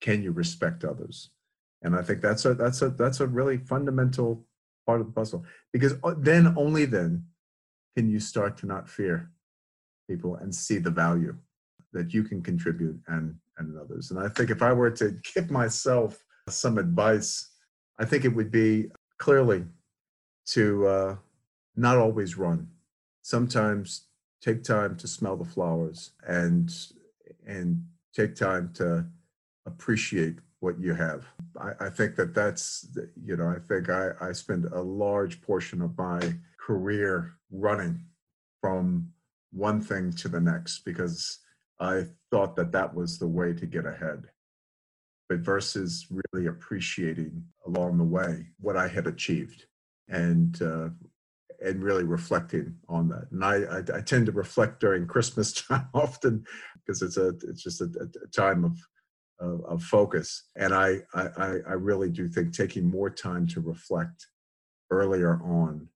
can 0.00 0.22
you 0.22 0.32
respect 0.32 0.84
others? 0.84 1.30
And 1.82 1.96
I 1.96 2.02
think 2.02 2.20
that's 2.20 2.44
a 2.44 2.54
that's 2.54 2.82
a 2.82 2.90
that's 2.90 3.20
a 3.20 3.26
really 3.26 3.58
fundamental 3.58 4.44
part 4.90 5.00
of 5.00 5.06
the 5.06 5.12
puzzle. 5.12 5.44
Because 5.72 5.94
uh, 6.02 6.14
then 6.18 6.54
only 6.56 6.84
then 6.84 7.24
can 7.96 8.10
you 8.10 8.20
start 8.20 8.56
to 8.58 8.66
not 8.66 8.88
fear 8.88 9.30
people 10.08 10.36
and 10.36 10.54
see 10.54 10.78
the 10.78 10.90
value 10.90 11.36
that 11.92 12.12
you 12.14 12.22
can 12.24 12.42
contribute 12.42 12.98
and 13.06 13.36
and 13.58 13.78
others. 13.78 14.10
And 14.10 14.18
i 14.26 14.28
think 14.28 14.50
if 14.50 14.62
i 14.62 14.72
were 14.72 14.90
to 15.02 15.08
give 15.34 15.50
myself 15.50 16.12
some 16.48 16.78
advice 16.78 17.30
i 18.02 18.04
think 18.08 18.24
it 18.24 18.34
would 18.36 18.50
be 18.50 18.90
clearly 19.18 19.64
to 20.46 20.86
uh, 20.86 21.16
not 21.76 21.96
always 21.96 22.36
run. 22.36 22.68
Sometimes 23.22 24.06
take 24.40 24.62
time 24.64 24.96
to 24.96 25.06
smell 25.06 25.36
the 25.36 25.44
flowers 25.44 26.12
and 26.26 26.72
and 27.46 27.84
take 28.12 28.34
time 28.34 28.70
to 28.74 29.06
appreciate 29.66 30.36
what 30.60 30.78
you 30.78 30.94
have. 30.94 31.24
I, 31.58 31.86
I, 31.86 31.90
think 31.90 32.16
that 32.16 32.34
that's, 32.34 32.86
you 33.24 33.36
know, 33.36 33.48
I 33.48 33.58
think 33.58 33.88
I, 33.88 34.10
I 34.20 34.32
spend 34.32 34.66
a 34.66 34.80
large 34.80 35.40
portion 35.42 35.80
of 35.82 35.96
my 35.96 36.20
career 36.58 37.34
running 37.50 38.04
from 38.60 39.10
one 39.52 39.80
thing 39.80 40.12
to 40.12 40.28
the 40.28 40.40
next 40.40 40.84
because 40.84 41.38
I 41.80 42.04
thought 42.30 42.56
that 42.56 42.72
that 42.72 42.94
was 42.94 43.18
the 43.18 43.26
way 43.26 43.54
to 43.54 43.66
get 43.66 43.86
ahead. 43.86 44.24
But 45.28 45.38
versus 45.38 46.06
really 46.32 46.48
appreciating 46.48 47.44
along 47.66 47.98
the 47.98 48.04
way 48.04 48.46
what 48.58 48.76
I 48.76 48.88
had 48.88 49.06
achieved 49.06 49.64
and 50.08 50.60
uh, 50.60 50.88
and 51.64 51.84
really 51.84 52.04
reflecting 52.04 52.74
on 52.88 53.08
that. 53.08 53.30
And 53.30 53.44
I, 53.44 53.56
I, 53.78 53.98
I 53.98 54.00
tend 54.00 54.26
to 54.26 54.32
reflect 54.32 54.80
during 54.80 55.06
Christmas 55.06 55.52
time 55.68 55.88
often 55.94 56.44
because 56.74 57.02
it's 57.02 57.16
a 57.16 57.28
it's 57.44 57.62
just 57.62 57.80
a, 57.80 57.88
a 58.24 58.28
time 58.28 58.64
of 58.64 58.76
of, 59.40 59.64
of 59.64 59.82
focus. 59.82 60.44
And 60.56 60.74
I, 60.74 60.98
I, 61.14 61.58
I 61.68 61.72
really 61.72 62.10
do 62.10 62.28
think 62.28 62.52
taking 62.52 62.88
more 62.88 63.10
time 63.10 63.46
to 63.48 63.60
reflect 63.60 64.26
earlier 64.90 65.40
on 65.42 65.88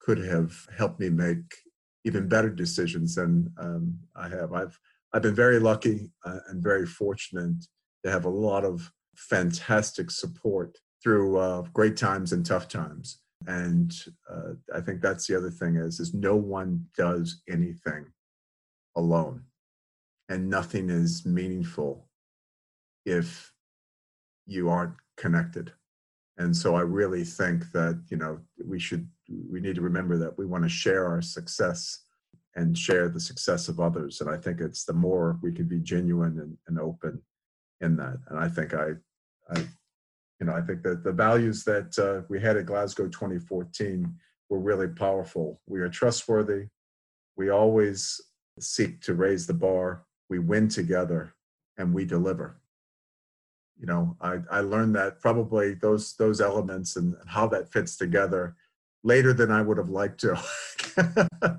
could 0.00 0.18
have 0.18 0.52
helped 0.76 1.00
me 1.00 1.08
make 1.08 1.38
even 2.04 2.28
better 2.28 2.50
decisions 2.50 3.14
than 3.14 3.52
um, 3.58 3.98
I 4.16 4.28
have. 4.28 4.52
I've 4.52 4.78
I've 5.12 5.22
been 5.22 5.34
very 5.34 5.58
lucky 5.58 6.10
uh, 6.24 6.38
and 6.48 6.62
very 6.62 6.86
fortunate 6.86 7.64
to 8.04 8.10
have 8.10 8.24
a 8.24 8.30
lot 8.30 8.64
of 8.64 8.90
fantastic 9.16 10.10
support 10.10 10.78
through 11.02 11.36
uh, 11.36 11.62
great 11.72 11.96
times 11.96 12.32
and 12.32 12.46
tough 12.46 12.68
times. 12.68 13.20
And 13.46 13.92
uh, 14.30 14.52
I 14.74 14.80
think 14.80 15.00
that's 15.00 15.26
the 15.26 15.36
other 15.36 15.50
thing 15.50 15.76
is 15.76 16.00
is 16.00 16.14
no 16.14 16.36
one 16.36 16.86
does 16.96 17.42
anything 17.48 18.06
alone, 18.96 19.44
and 20.28 20.48
nothing 20.48 20.90
is 20.90 21.26
meaningful 21.26 22.09
if 23.04 23.52
you 24.46 24.68
aren't 24.68 24.94
connected. 25.16 25.72
And 26.38 26.56
so 26.56 26.74
I 26.74 26.80
really 26.80 27.24
think 27.24 27.70
that, 27.72 28.02
you 28.08 28.16
know, 28.16 28.40
we 28.66 28.78
should, 28.78 29.06
we 29.28 29.60
need 29.60 29.74
to 29.74 29.82
remember 29.82 30.16
that 30.18 30.38
we 30.38 30.46
want 30.46 30.64
to 30.64 30.70
share 30.70 31.06
our 31.06 31.20
success 31.20 32.04
and 32.56 32.76
share 32.76 33.08
the 33.08 33.20
success 33.20 33.68
of 33.68 33.78
others. 33.78 34.20
And 34.20 34.30
I 34.30 34.36
think 34.36 34.60
it's 34.60 34.84
the 34.84 34.92
more 34.92 35.38
we 35.42 35.52
can 35.52 35.66
be 35.66 35.78
genuine 35.80 36.38
and, 36.40 36.56
and 36.66 36.78
open 36.78 37.22
in 37.80 37.96
that. 37.96 38.18
And 38.28 38.38
I 38.38 38.48
think 38.48 38.74
I, 38.74 38.92
I, 39.50 39.60
you 40.40 40.46
know, 40.46 40.54
I 40.54 40.62
think 40.62 40.82
that 40.82 41.04
the 41.04 41.12
values 41.12 41.62
that 41.64 41.98
uh, 41.98 42.26
we 42.28 42.40
had 42.40 42.56
at 42.56 42.66
Glasgow 42.66 43.06
2014 43.08 44.12
were 44.48 44.58
really 44.58 44.88
powerful. 44.88 45.60
We 45.66 45.80
are 45.80 45.88
trustworthy. 45.88 46.68
We 47.36 47.50
always 47.50 48.20
seek 48.58 49.00
to 49.02 49.14
raise 49.14 49.46
the 49.46 49.54
bar. 49.54 50.04
We 50.28 50.38
win 50.38 50.68
together 50.68 51.34
and 51.76 51.94
we 51.94 52.04
deliver 52.04 52.60
you 53.80 53.86
know 53.86 54.16
I, 54.20 54.38
I 54.50 54.60
learned 54.60 54.94
that 54.96 55.20
probably 55.20 55.74
those 55.74 56.14
those 56.14 56.40
elements 56.40 56.96
and 56.96 57.16
how 57.26 57.46
that 57.48 57.72
fits 57.72 57.96
together 57.96 58.56
later 59.02 59.32
than 59.32 59.50
I 59.50 59.62
would 59.62 59.78
have 59.78 59.88
liked 59.88 60.20
to. 60.20 60.36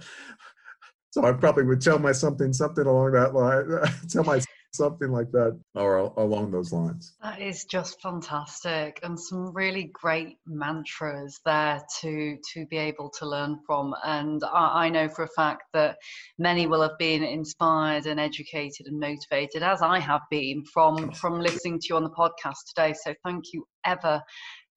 so 1.09 1.23
I 1.25 1.31
probably 1.33 1.63
would 1.63 1.81
tell 1.81 1.97
my 1.97 2.11
something 2.11 2.53
something 2.53 2.85
along 2.85 3.13
that 3.13 3.33
line. 3.33 3.67
tell 4.09 4.23
my 4.23 4.39
something 4.73 5.11
like 5.11 5.31
that 5.31 5.59
or 5.75 5.97
along 6.17 6.51
those 6.51 6.71
lines. 6.71 7.13
That 7.21 7.41
is 7.41 7.65
just 7.65 8.01
fantastic 8.01 8.99
and 9.03 9.19
some 9.19 9.53
really 9.53 9.91
great 9.93 10.37
mantras 10.45 11.39
there 11.45 11.81
to 12.01 12.37
to 12.53 12.65
be 12.67 12.77
able 12.77 13.09
to 13.19 13.27
learn 13.27 13.59
from 13.65 13.93
and 14.03 14.41
I, 14.43 14.85
I, 14.85 14.89
know 14.89 15.09
for 15.09 15.23
a 15.23 15.29
fact 15.35 15.63
that 15.73 15.97
many 16.37 16.67
will 16.67 16.81
have 16.81 16.97
been 16.99 17.23
inspired 17.23 18.05
and 18.05 18.19
educated 18.19 18.87
and 18.87 18.99
motivated 18.99 19.63
as 19.63 19.81
i 19.81 19.99
have 19.99 20.21
been 20.29 20.63
from 20.65 21.09
oh, 21.09 21.11
from 21.13 21.39
listening 21.39 21.79
to 21.79 21.87
you 21.89 21.95
on 21.95 22.03
the 22.03 22.09
podcast 22.09 22.65
today 22.73 22.93
so 22.93 23.13
thank 23.23 23.45
you 23.53 23.65
ever 23.85 24.21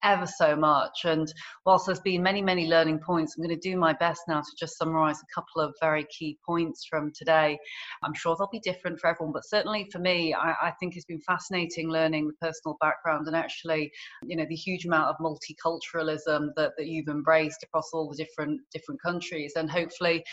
ever 0.05 0.27
so 0.27 0.55
much. 0.55 1.03
And 1.03 1.33
whilst 1.65 1.87
there's 1.87 1.99
been 1.99 2.21
many, 2.21 2.41
many 2.41 2.67
learning 2.67 2.99
points, 2.99 3.35
I'm 3.35 3.43
going 3.43 3.59
to 3.59 3.69
do 3.69 3.75
my 3.75 3.91
best 3.93 4.21
now 4.27 4.39
to 4.39 4.55
just 4.57 4.77
summarize 4.77 5.19
a 5.19 5.33
couple 5.33 5.61
of 5.61 5.73
very 5.81 6.05
key 6.05 6.37
points 6.45 6.85
from 6.85 7.11
today. 7.11 7.57
I'm 8.03 8.13
sure 8.13 8.35
they'll 8.37 8.47
be 8.51 8.59
different 8.59 8.99
for 8.99 9.07
everyone, 9.07 9.33
but 9.33 9.45
certainly 9.45 9.89
for 9.91 9.99
me, 9.99 10.33
I, 10.33 10.53
I 10.61 10.71
think 10.79 10.95
it's 10.95 11.05
been 11.05 11.21
fascinating 11.21 11.89
learning 11.89 12.27
the 12.27 12.47
personal 12.47 12.77
background 12.79 13.27
and 13.27 13.35
actually, 13.35 13.91
you 14.23 14.37
know, 14.37 14.45
the 14.47 14.55
huge 14.55 14.85
amount 14.85 15.09
of 15.09 15.15
multiculturalism 15.17 16.49
that, 16.55 16.73
that 16.77 16.85
you've 16.85 17.07
embraced 17.07 17.63
across 17.63 17.89
all 17.91 18.09
the 18.09 18.15
different 18.15 18.61
different 18.71 19.01
countries. 19.01 19.53
And 19.55 19.69
hopefully 19.69 20.23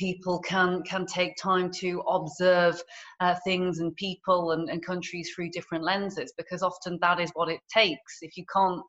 people 0.00 0.40
can 0.40 0.82
can 0.82 1.06
take 1.06 1.36
time 1.36 1.70
to 1.70 2.00
observe 2.08 2.82
uh, 3.20 3.34
things 3.44 3.78
and 3.78 3.94
people 3.96 4.52
and, 4.52 4.70
and 4.70 4.84
countries 4.84 5.30
through 5.30 5.50
different 5.50 5.84
lenses 5.84 6.32
because 6.38 6.62
often 6.62 6.98
that 7.02 7.20
is 7.20 7.30
what 7.34 7.50
it 7.50 7.60
takes 7.72 8.18
if 8.22 8.36
you 8.36 8.44
can't 8.52 8.80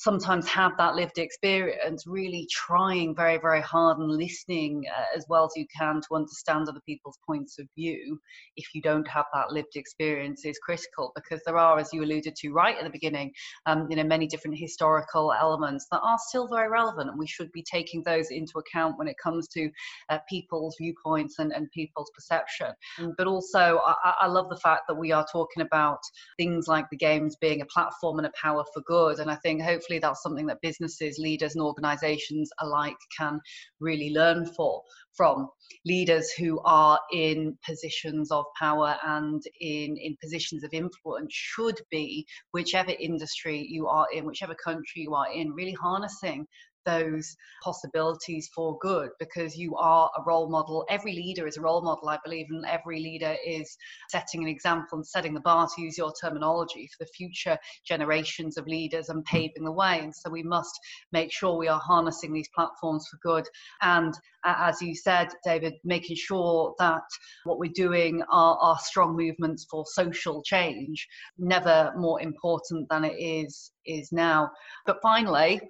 sometimes 0.00 0.48
have 0.48 0.72
that 0.78 0.94
lived 0.94 1.18
experience, 1.18 2.06
really 2.06 2.48
trying 2.50 3.14
very, 3.14 3.36
very 3.36 3.60
hard 3.60 3.98
and 3.98 4.10
listening 4.10 4.82
uh, 4.96 5.04
as 5.14 5.26
well 5.28 5.44
as 5.44 5.50
you 5.56 5.66
can 5.76 6.00
to 6.00 6.14
understand 6.14 6.66
other 6.66 6.80
people's 6.86 7.18
points 7.26 7.58
of 7.58 7.66
view, 7.76 8.18
if 8.56 8.74
you 8.74 8.80
don't 8.80 9.06
have 9.06 9.26
that 9.34 9.52
lived 9.52 9.76
experience, 9.76 10.46
is 10.46 10.58
critical 10.64 11.12
because 11.14 11.42
there 11.44 11.58
are, 11.58 11.78
as 11.78 11.92
you 11.92 12.02
alluded 12.02 12.34
to 12.34 12.50
right 12.50 12.78
at 12.78 12.84
the 12.84 12.90
beginning, 12.90 13.30
um, 13.66 13.86
you 13.90 13.96
know, 13.96 14.02
many 14.02 14.26
different 14.26 14.56
historical 14.56 15.34
elements 15.38 15.86
that 15.92 16.00
are 16.02 16.18
still 16.28 16.48
very 16.48 16.70
relevant, 16.70 17.10
and 17.10 17.18
we 17.18 17.26
should 17.26 17.52
be 17.52 17.62
taking 17.62 18.02
those 18.02 18.30
into 18.30 18.58
account 18.58 18.96
when 18.96 19.06
it 19.06 19.16
comes 19.22 19.48
to 19.48 19.68
uh, 20.08 20.18
people's 20.30 20.76
viewpoints 20.80 21.38
and, 21.40 21.52
and 21.52 21.70
people's 21.72 22.10
perception. 22.14 22.72
But 23.18 23.26
also, 23.26 23.82
I, 23.84 24.14
I 24.22 24.26
love 24.28 24.48
the 24.48 24.56
fact 24.56 24.84
that 24.88 24.94
we 24.94 25.12
are 25.12 25.26
talking 25.30 25.62
about 25.62 26.00
things 26.38 26.68
like 26.68 26.88
the 26.88 26.96
games 26.96 27.36
being 27.38 27.60
a 27.60 27.66
platform 27.66 28.16
and 28.16 28.26
a 28.26 28.32
power 28.42 28.64
for 28.72 28.80
good, 28.86 29.18
and 29.18 29.30
I 29.30 29.36
think 29.36 29.60
hopefully 29.60 29.89
that's 29.98 30.22
something 30.22 30.46
that 30.46 30.60
businesses, 30.62 31.18
leaders, 31.18 31.54
and 31.54 31.62
organisations 31.62 32.50
alike 32.60 32.96
can 33.16 33.40
really 33.80 34.10
learn 34.10 34.46
for 34.46 34.82
from. 35.16 35.48
Leaders 35.84 36.30
who 36.32 36.60
are 36.64 36.98
in 37.12 37.56
positions 37.66 38.30
of 38.30 38.44
power 38.58 38.96
and 39.06 39.42
in, 39.60 39.96
in 39.96 40.16
positions 40.22 40.64
of 40.64 40.70
influence 40.72 41.32
should 41.32 41.80
be 41.90 42.26
whichever 42.52 42.92
industry 42.98 43.66
you 43.68 43.86
are 43.86 44.06
in 44.12 44.24
whichever 44.24 44.54
country 44.54 45.02
you 45.02 45.14
are 45.14 45.30
in 45.32 45.52
really 45.52 45.76
harnessing 45.80 46.46
those 46.84 47.36
possibilities 47.62 48.48
for 48.54 48.78
good 48.80 49.10
because 49.18 49.56
you 49.56 49.76
are 49.76 50.10
a 50.16 50.22
role 50.26 50.48
model. 50.48 50.84
Every 50.88 51.12
leader 51.12 51.46
is 51.46 51.56
a 51.56 51.60
role 51.60 51.82
model, 51.82 52.08
I 52.08 52.18
believe, 52.24 52.46
and 52.50 52.64
every 52.66 53.00
leader 53.00 53.36
is 53.46 53.76
setting 54.08 54.42
an 54.42 54.48
example 54.48 54.98
and 54.98 55.06
setting 55.06 55.34
the 55.34 55.40
bar, 55.40 55.68
to 55.74 55.82
use 55.82 55.98
your 55.98 56.12
terminology, 56.20 56.88
for 56.88 57.04
the 57.04 57.10
future 57.16 57.58
generations 57.84 58.56
of 58.56 58.66
leaders 58.66 59.08
and 59.08 59.24
paving 59.24 59.64
the 59.64 59.72
way. 59.72 60.00
And 60.00 60.14
so 60.14 60.30
we 60.30 60.42
must 60.42 60.78
make 61.12 61.32
sure 61.32 61.56
we 61.56 61.68
are 61.68 61.80
harnessing 61.80 62.32
these 62.32 62.48
platforms 62.54 63.06
for 63.10 63.18
good. 63.22 63.46
And 63.82 64.14
as 64.44 64.80
you 64.80 64.94
said, 64.94 65.28
David, 65.44 65.74
making 65.84 66.16
sure 66.16 66.74
that 66.78 67.02
what 67.44 67.58
we're 67.58 67.72
doing 67.74 68.22
are, 68.30 68.56
are 68.58 68.78
strong 68.78 69.16
movements 69.16 69.66
for 69.70 69.84
social 69.86 70.42
change, 70.42 71.06
never 71.38 71.92
more 71.96 72.20
important 72.20 72.88
than 72.88 73.04
it 73.04 73.18
is 73.18 73.72
is 73.86 74.12
now. 74.12 74.50
But 74.86 74.98
finally, 75.02 75.60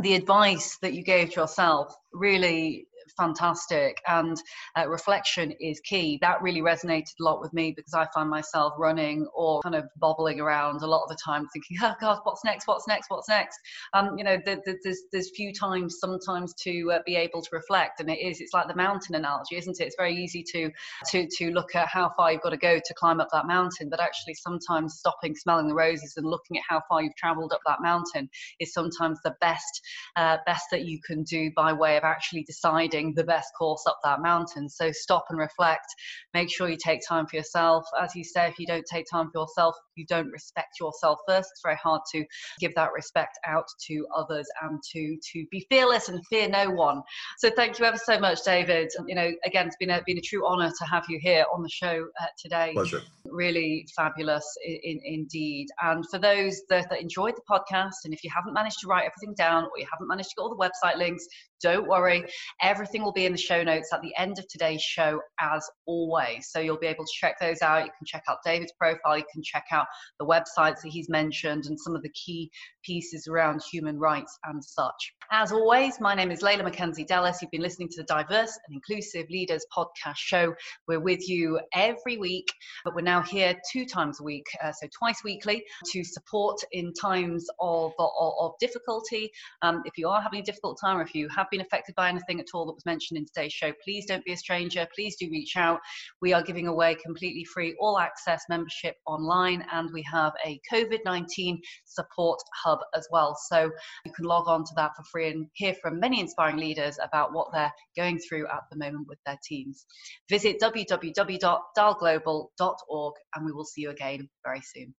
the 0.00 0.14
advice 0.14 0.78
that 0.82 0.94
you 0.94 1.02
gave 1.02 1.30
to 1.32 1.40
yourself 1.40 1.94
really 2.12 2.86
fantastic 3.16 4.00
and 4.06 4.36
uh, 4.76 4.88
reflection 4.88 5.52
is 5.60 5.80
key. 5.80 6.18
That 6.20 6.42
really 6.42 6.60
resonated 6.60 7.14
a 7.20 7.24
lot 7.24 7.40
with 7.40 7.52
me 7.52 7.72
because 7.76 7.94
i 7.94 8.06
find 8.14 8.28
myself 8.28 8.74
running 8.78 9.26
or 9.34 9.60
kind 9.62 9.74
of 9.74 9.84
bobbling 9.96 10.40
around 10.40 10.82
a 10.82 10.86
lot 10.86 11.02
of 11.02 11.08
the 11.08 11.18
time 11.22 11.46
thinking 11.52 11.76
oh 11.82 11.94
god 12.00 12.20
what's 12.24 12.44
next? 12.44 12.66
What's 12.66 12.86
next? 12.88 13.10
What's 13.10 13.28
next? 13.28 13.58
Um 13.94 14.16
you 14.16 14.24
know 14.24 14.38
the, 14.44 14.60
the, 14.64 14.76
there's 14.82 15.02
there's 15.12 15.30
few 15.34 15.52
times 15.52 15.98
sometimes 16.00 16.54
to 16.62 16.92
uh, 16.92 16.98
be 17.06 17.16
able 17.16 17.42
to 17.42 17.48
reflect 17.52 18.00
and 18.00 18.10
it 18.10 18.18
is 18.20 18.40
it's 18.40 18.52
like 18.52 18.68
the 18.68 18.76
mountain 18.76 19.14
analogy 19.14 19.56
isn't 19.56 19.80
it? 19.80 19.84
It's 19.84 19.96
very 19.96 20.14
easy 20.14 20.44
to 20.52 20.70
to 21.10 21.26
to 21.38 21.50
look 21.50 21.74
at 21.74 21.88
how 21.88 22.12
far 22.16 22.32
you've 22.32 22.42
got 22.42 22.50
to 22.50 22.56
go 22.56 22.78
to 22.78 22.94
climb 22.94 23.20
up 23.20 23.28
that 23.32 23.46
mountain 23.46 23.88
but 23.88 24.00
actually 24.00 24.34
sometimes 24.34 24.98
stopping 24.98 25.34
smelling 25.34 25.68
the 25.68 25.74
roses 25.74 26.14
and 26.16 26.26
looking 26.26 26.56
at 26.56 26.64
how 26.68 26.80
far 26.88 27.02
you've 27.02 27.16
traveled 27.16 27.52
up 27.52 27.60
that 27.66 27.80
mountain 27.80 28.28
is 28.58 28.72
sometimes 28.72 29.18
the 29.24 29.34
best 29.40 29.82
uh, 30.16 30.36
best 30.46 30.66
that 30.70 30.84
you 30.84 30.98
can 31.06 31.22
do 31.22 31.50
by 31.54 31.72
way 31.72 31.96
of 31.96 32.04
actually 32.04 32.42
deciding 32.44 32.99
the 33.14 33.24
best 33.24 33.48
course 33.58 33.82
up 33.86 33.98
that 34.04 34.20
mountain. 34.20 34.68
So 34.68 34.92
stop 34.92 35.26
and 35.30 35.38
reflect. 35.38 35.86
Make 36.34 36.50
sure 36.50 36.68
you 36.68 36.76
take 36.82 37.00
time 37.06 37.26
for 37.26 37.36
yourself. 37.36 37.84
As 38.00 38.14
you 38.14 38.24
say, 38.24 38.48
if 38.48 38.58
you 38.58 38.66
don't 38.66 38.86
take 38.90 39.06
time 39.10 39.30
for 39.30 39.40
yourself, 39.40 39.74
you 39.96 40.06
don't 40.06 40.30
respect 40.30 40.80
yourself 40.80 41.18
first. 41.28 41.50
It's 41.52 41.62
very 41.62 41.76
hard 41.76 42.02
to 42.12 42.24
give 42.58 42.74
that 42.74 42.90
respect 42.94 43.38
out 43.46 43.66
to 43.88 44.06
others 44.16 44.48
and 44.62 44.80
to 44.92 45.18
to 45.32 45.46
be 45.50 45.66
fearless 45.70 46.08
and 46.08 46.24
fear 46.26 46.48
no 46.48 46.70
one. 46.70 47.02
So 47.38 47.50
thank 47.50 47.78
you 47.78 47.84
ever 47.84 47.98
so 47.98 48.18
much, 48.18 48.42
David. 48.44 48.90
You 49.06 49.14
know, 49.14 49.30
again, 49.44 49.66
it's 49.66 49.76
been 49.76 49.90
a 49.90 50.02
been 50.06 50.18
a 50.18 50.22
true 50.22 50.46
honour 50.46 50.70
to 50.78 50.84
have 50.84 51.04
you 51.08 51.18
here 51.20 51.44
on 51.52 51.62
the 51.62 51.68
show 51.68 52.06
uh, 52.20 52.26
today. 52.38 52.72
Pleasure. 52.74 53.02
Really 53.24 53.86
fabulous 53.94 54.44
in, 54.64 54.78
in, 54.82 55.00
indeed. 55.04 55.68
And 55.82 56.04
for 56.10 56.18
those 56.18 56.62
that, 56.68 56.88
that 56.90 57.00
enjoyed 57.00 57.34
the 57.36 57.42
podcast, 57.48 58.04
and 58.04 58.14
if 58.14 58.24
you 58.24 58.30
haven't 58.34 58.54
managed 58.54 58.80
to 58.80 58.86
write 58.88 59.04
everything 59.06 59.34
down 59.34 59.64
or 59.64 59.78
you 59.78 59.86
haven't 59.90 60.08
managed 60.08 60.30
to 60.30 60.34
get 60.36 60.42
all 60.42 60.48
the 60.48 60.56
website 60.56 60.96
links, 60.96 61.26
don't 61.62 61.86
worry. 61.86 62.24
Everything 62.62 62.89
will 62.98 63.12
be 63.12 63.26
in 63.26 63.32
the 63.32 63.38
show 63.38 63.62
notes 63.62 63.90
at 63.92 64.02
the 64.02 64.14
end 64.16 64.38
of 64.38 64.48
today's 64.48 64.82
show, 64.82 65.20
as 65.40 65.68
always. 65.86 66.48
So 66.50 66.58
you'll 66.58 66.78
be 66.78 66.86
able 66.86 67.04
to 67.04 67.12
check 67.12 67.36
those 67.40 67.62
out. 67.62 67.84
You 67.84 67.90
can 67.96 68.06
check 68.06 68.24
out 68.28 68.38
David's 68.44 68.72
profile. 68.72 69.16
You 69.16 69.24
can 69.32 69.42
check 69.42 69.66
out 69.70 69.86
the 70.18 70.26
websites 70.26 70.82
that 70.82 70.90
he's 70.90 71.08
mentioned 71.08 71.66
and 71.66 71.78
some 71.78 71.94
of 71.94 72.02
the 72.02 72.10
key 72.10 72.50
pieces 72.82 73.28
around 73.28 73.62
human 73.70 73.98
rights 73.98 74.38
and 74.44 74.64
such. 74.64 75.14
As 75.32 75.52
always, 75.52 76.00
my 76.00 76.14
name 76.14 76.32
is 76.32 76.42
Leila 76.42 76.64
McKenzie-Delis. 76.64 77.36
You've 77.40 77.52
been 77.52 77.60
listening 77.60 77.88
to 77.90 77.98
the 77.98 78.04
Diverse 78.04 78.58
and 78.66 78.74
Inclusive 78.74 79.30
Leaders 79.30 79.64
podcast 79.76 80.16
show. 80.16 80.54
We're 80.88 80.98
with 80.98 81.28
you 81.28 81.60
every 81.72 82.16
week, 82.16 82.48
but 82.84 82.96
we're 82.96 83.02
now 83.02 83.22
here 83.22 83.54
two 83.70 83.86
times 83.86 84.20
a 84.20 84.24
week, 84.24 84.46
uh, 84.62 84.72
so 84.72 84.88
twice 84.98 85.22
weekly, 85.22 85.64
to 85.92 86.02
support 86.02 86.60
in 86.72 86.92
times 86.94 87.46
of, 87.60 87.92
of, 87.98 88.32
of 88.40 88.52
difficulty. 88.58 89.30
Um, 89.62 89.82
if 89.84 89.96
you 89.96 90.08
are 90.08 90.20
having 90.20 90.40
a 90.40 90.44
difficult 90.44 90.78
time 90.80 90.96
or 90.96 91.02
if 91.02 91.14
you 91.14 91.28
have 91.28 91.46
been 91.50 91.60
affected 91.60 91.94
by 91.94 92.08
anything 92.08 92.40
at 92.40 92.46
all 92.52 92.66
that 92.66 92.74
was 92.74 92.86
mentioned 92.86 93.18
in 93.18 93.26
today's 93.26 93.52
show, 93.52 93.72
please 93.84 94.06
don't 94.06 94.24
be 94.24 94.32
a 94.32 94.36
stranger. 94.36 94.86
Please 94.94 95.14
do 95.14 95.28
reach 95.30 95.56
out. 95.56 95.78
We 96.20 96.32
are 96.32 96.42
giving 96.42 96.66
away 96.66 96.96
completely 96.96 97.44
free 97.44 97.76
all 97.78 97.98
access 97.98 98.42
membership 98.48 98.96
online, 99.06 99.64
and 99.72 99.90
we 99.92 100.04
have 100.10 100.32
a 100.44 100.60
COVID 100.72 100.98
19 101.04 101.60
support 101.84 102.40
hub 102.64 102.69
as 102.94 103.08
well. 103.10 103.36
So 103.48 103.70
you 104.04 104.12
can 104.12 104.24
log 104.24 104.46
on 104.48 104.64
to 104.64 104.72
that 104.76 104.94
for 104.96 105.02
free 105.10 105.30
and 105.30 105.46
hear 105.54 105.74
from 105.74 105.98
many 105.98 106.20
inspiring 106.20 106.58
leaders 106.58 106.98
about 107.02 107.32
what 107.32 107.48
they're 107.52 107.72
going 107.96 108.18
through 108.18 108.46
at 108.46 108.62
the 108.70 108.78
moment 108.78 109.08
with 109.08 109.18
their 109.26 109.38
teams. 109.46 109.86
Visit 110.28 110.60
www.dalglobal.org 110.60 113.14
and 113.34 113.46
we 113.46 113.52
will 113.52 113.64
see 113.64 113.80
you 113.82 113.90
again 113.90 114.28
very 114.44 114.60
soon. 114.60 114.94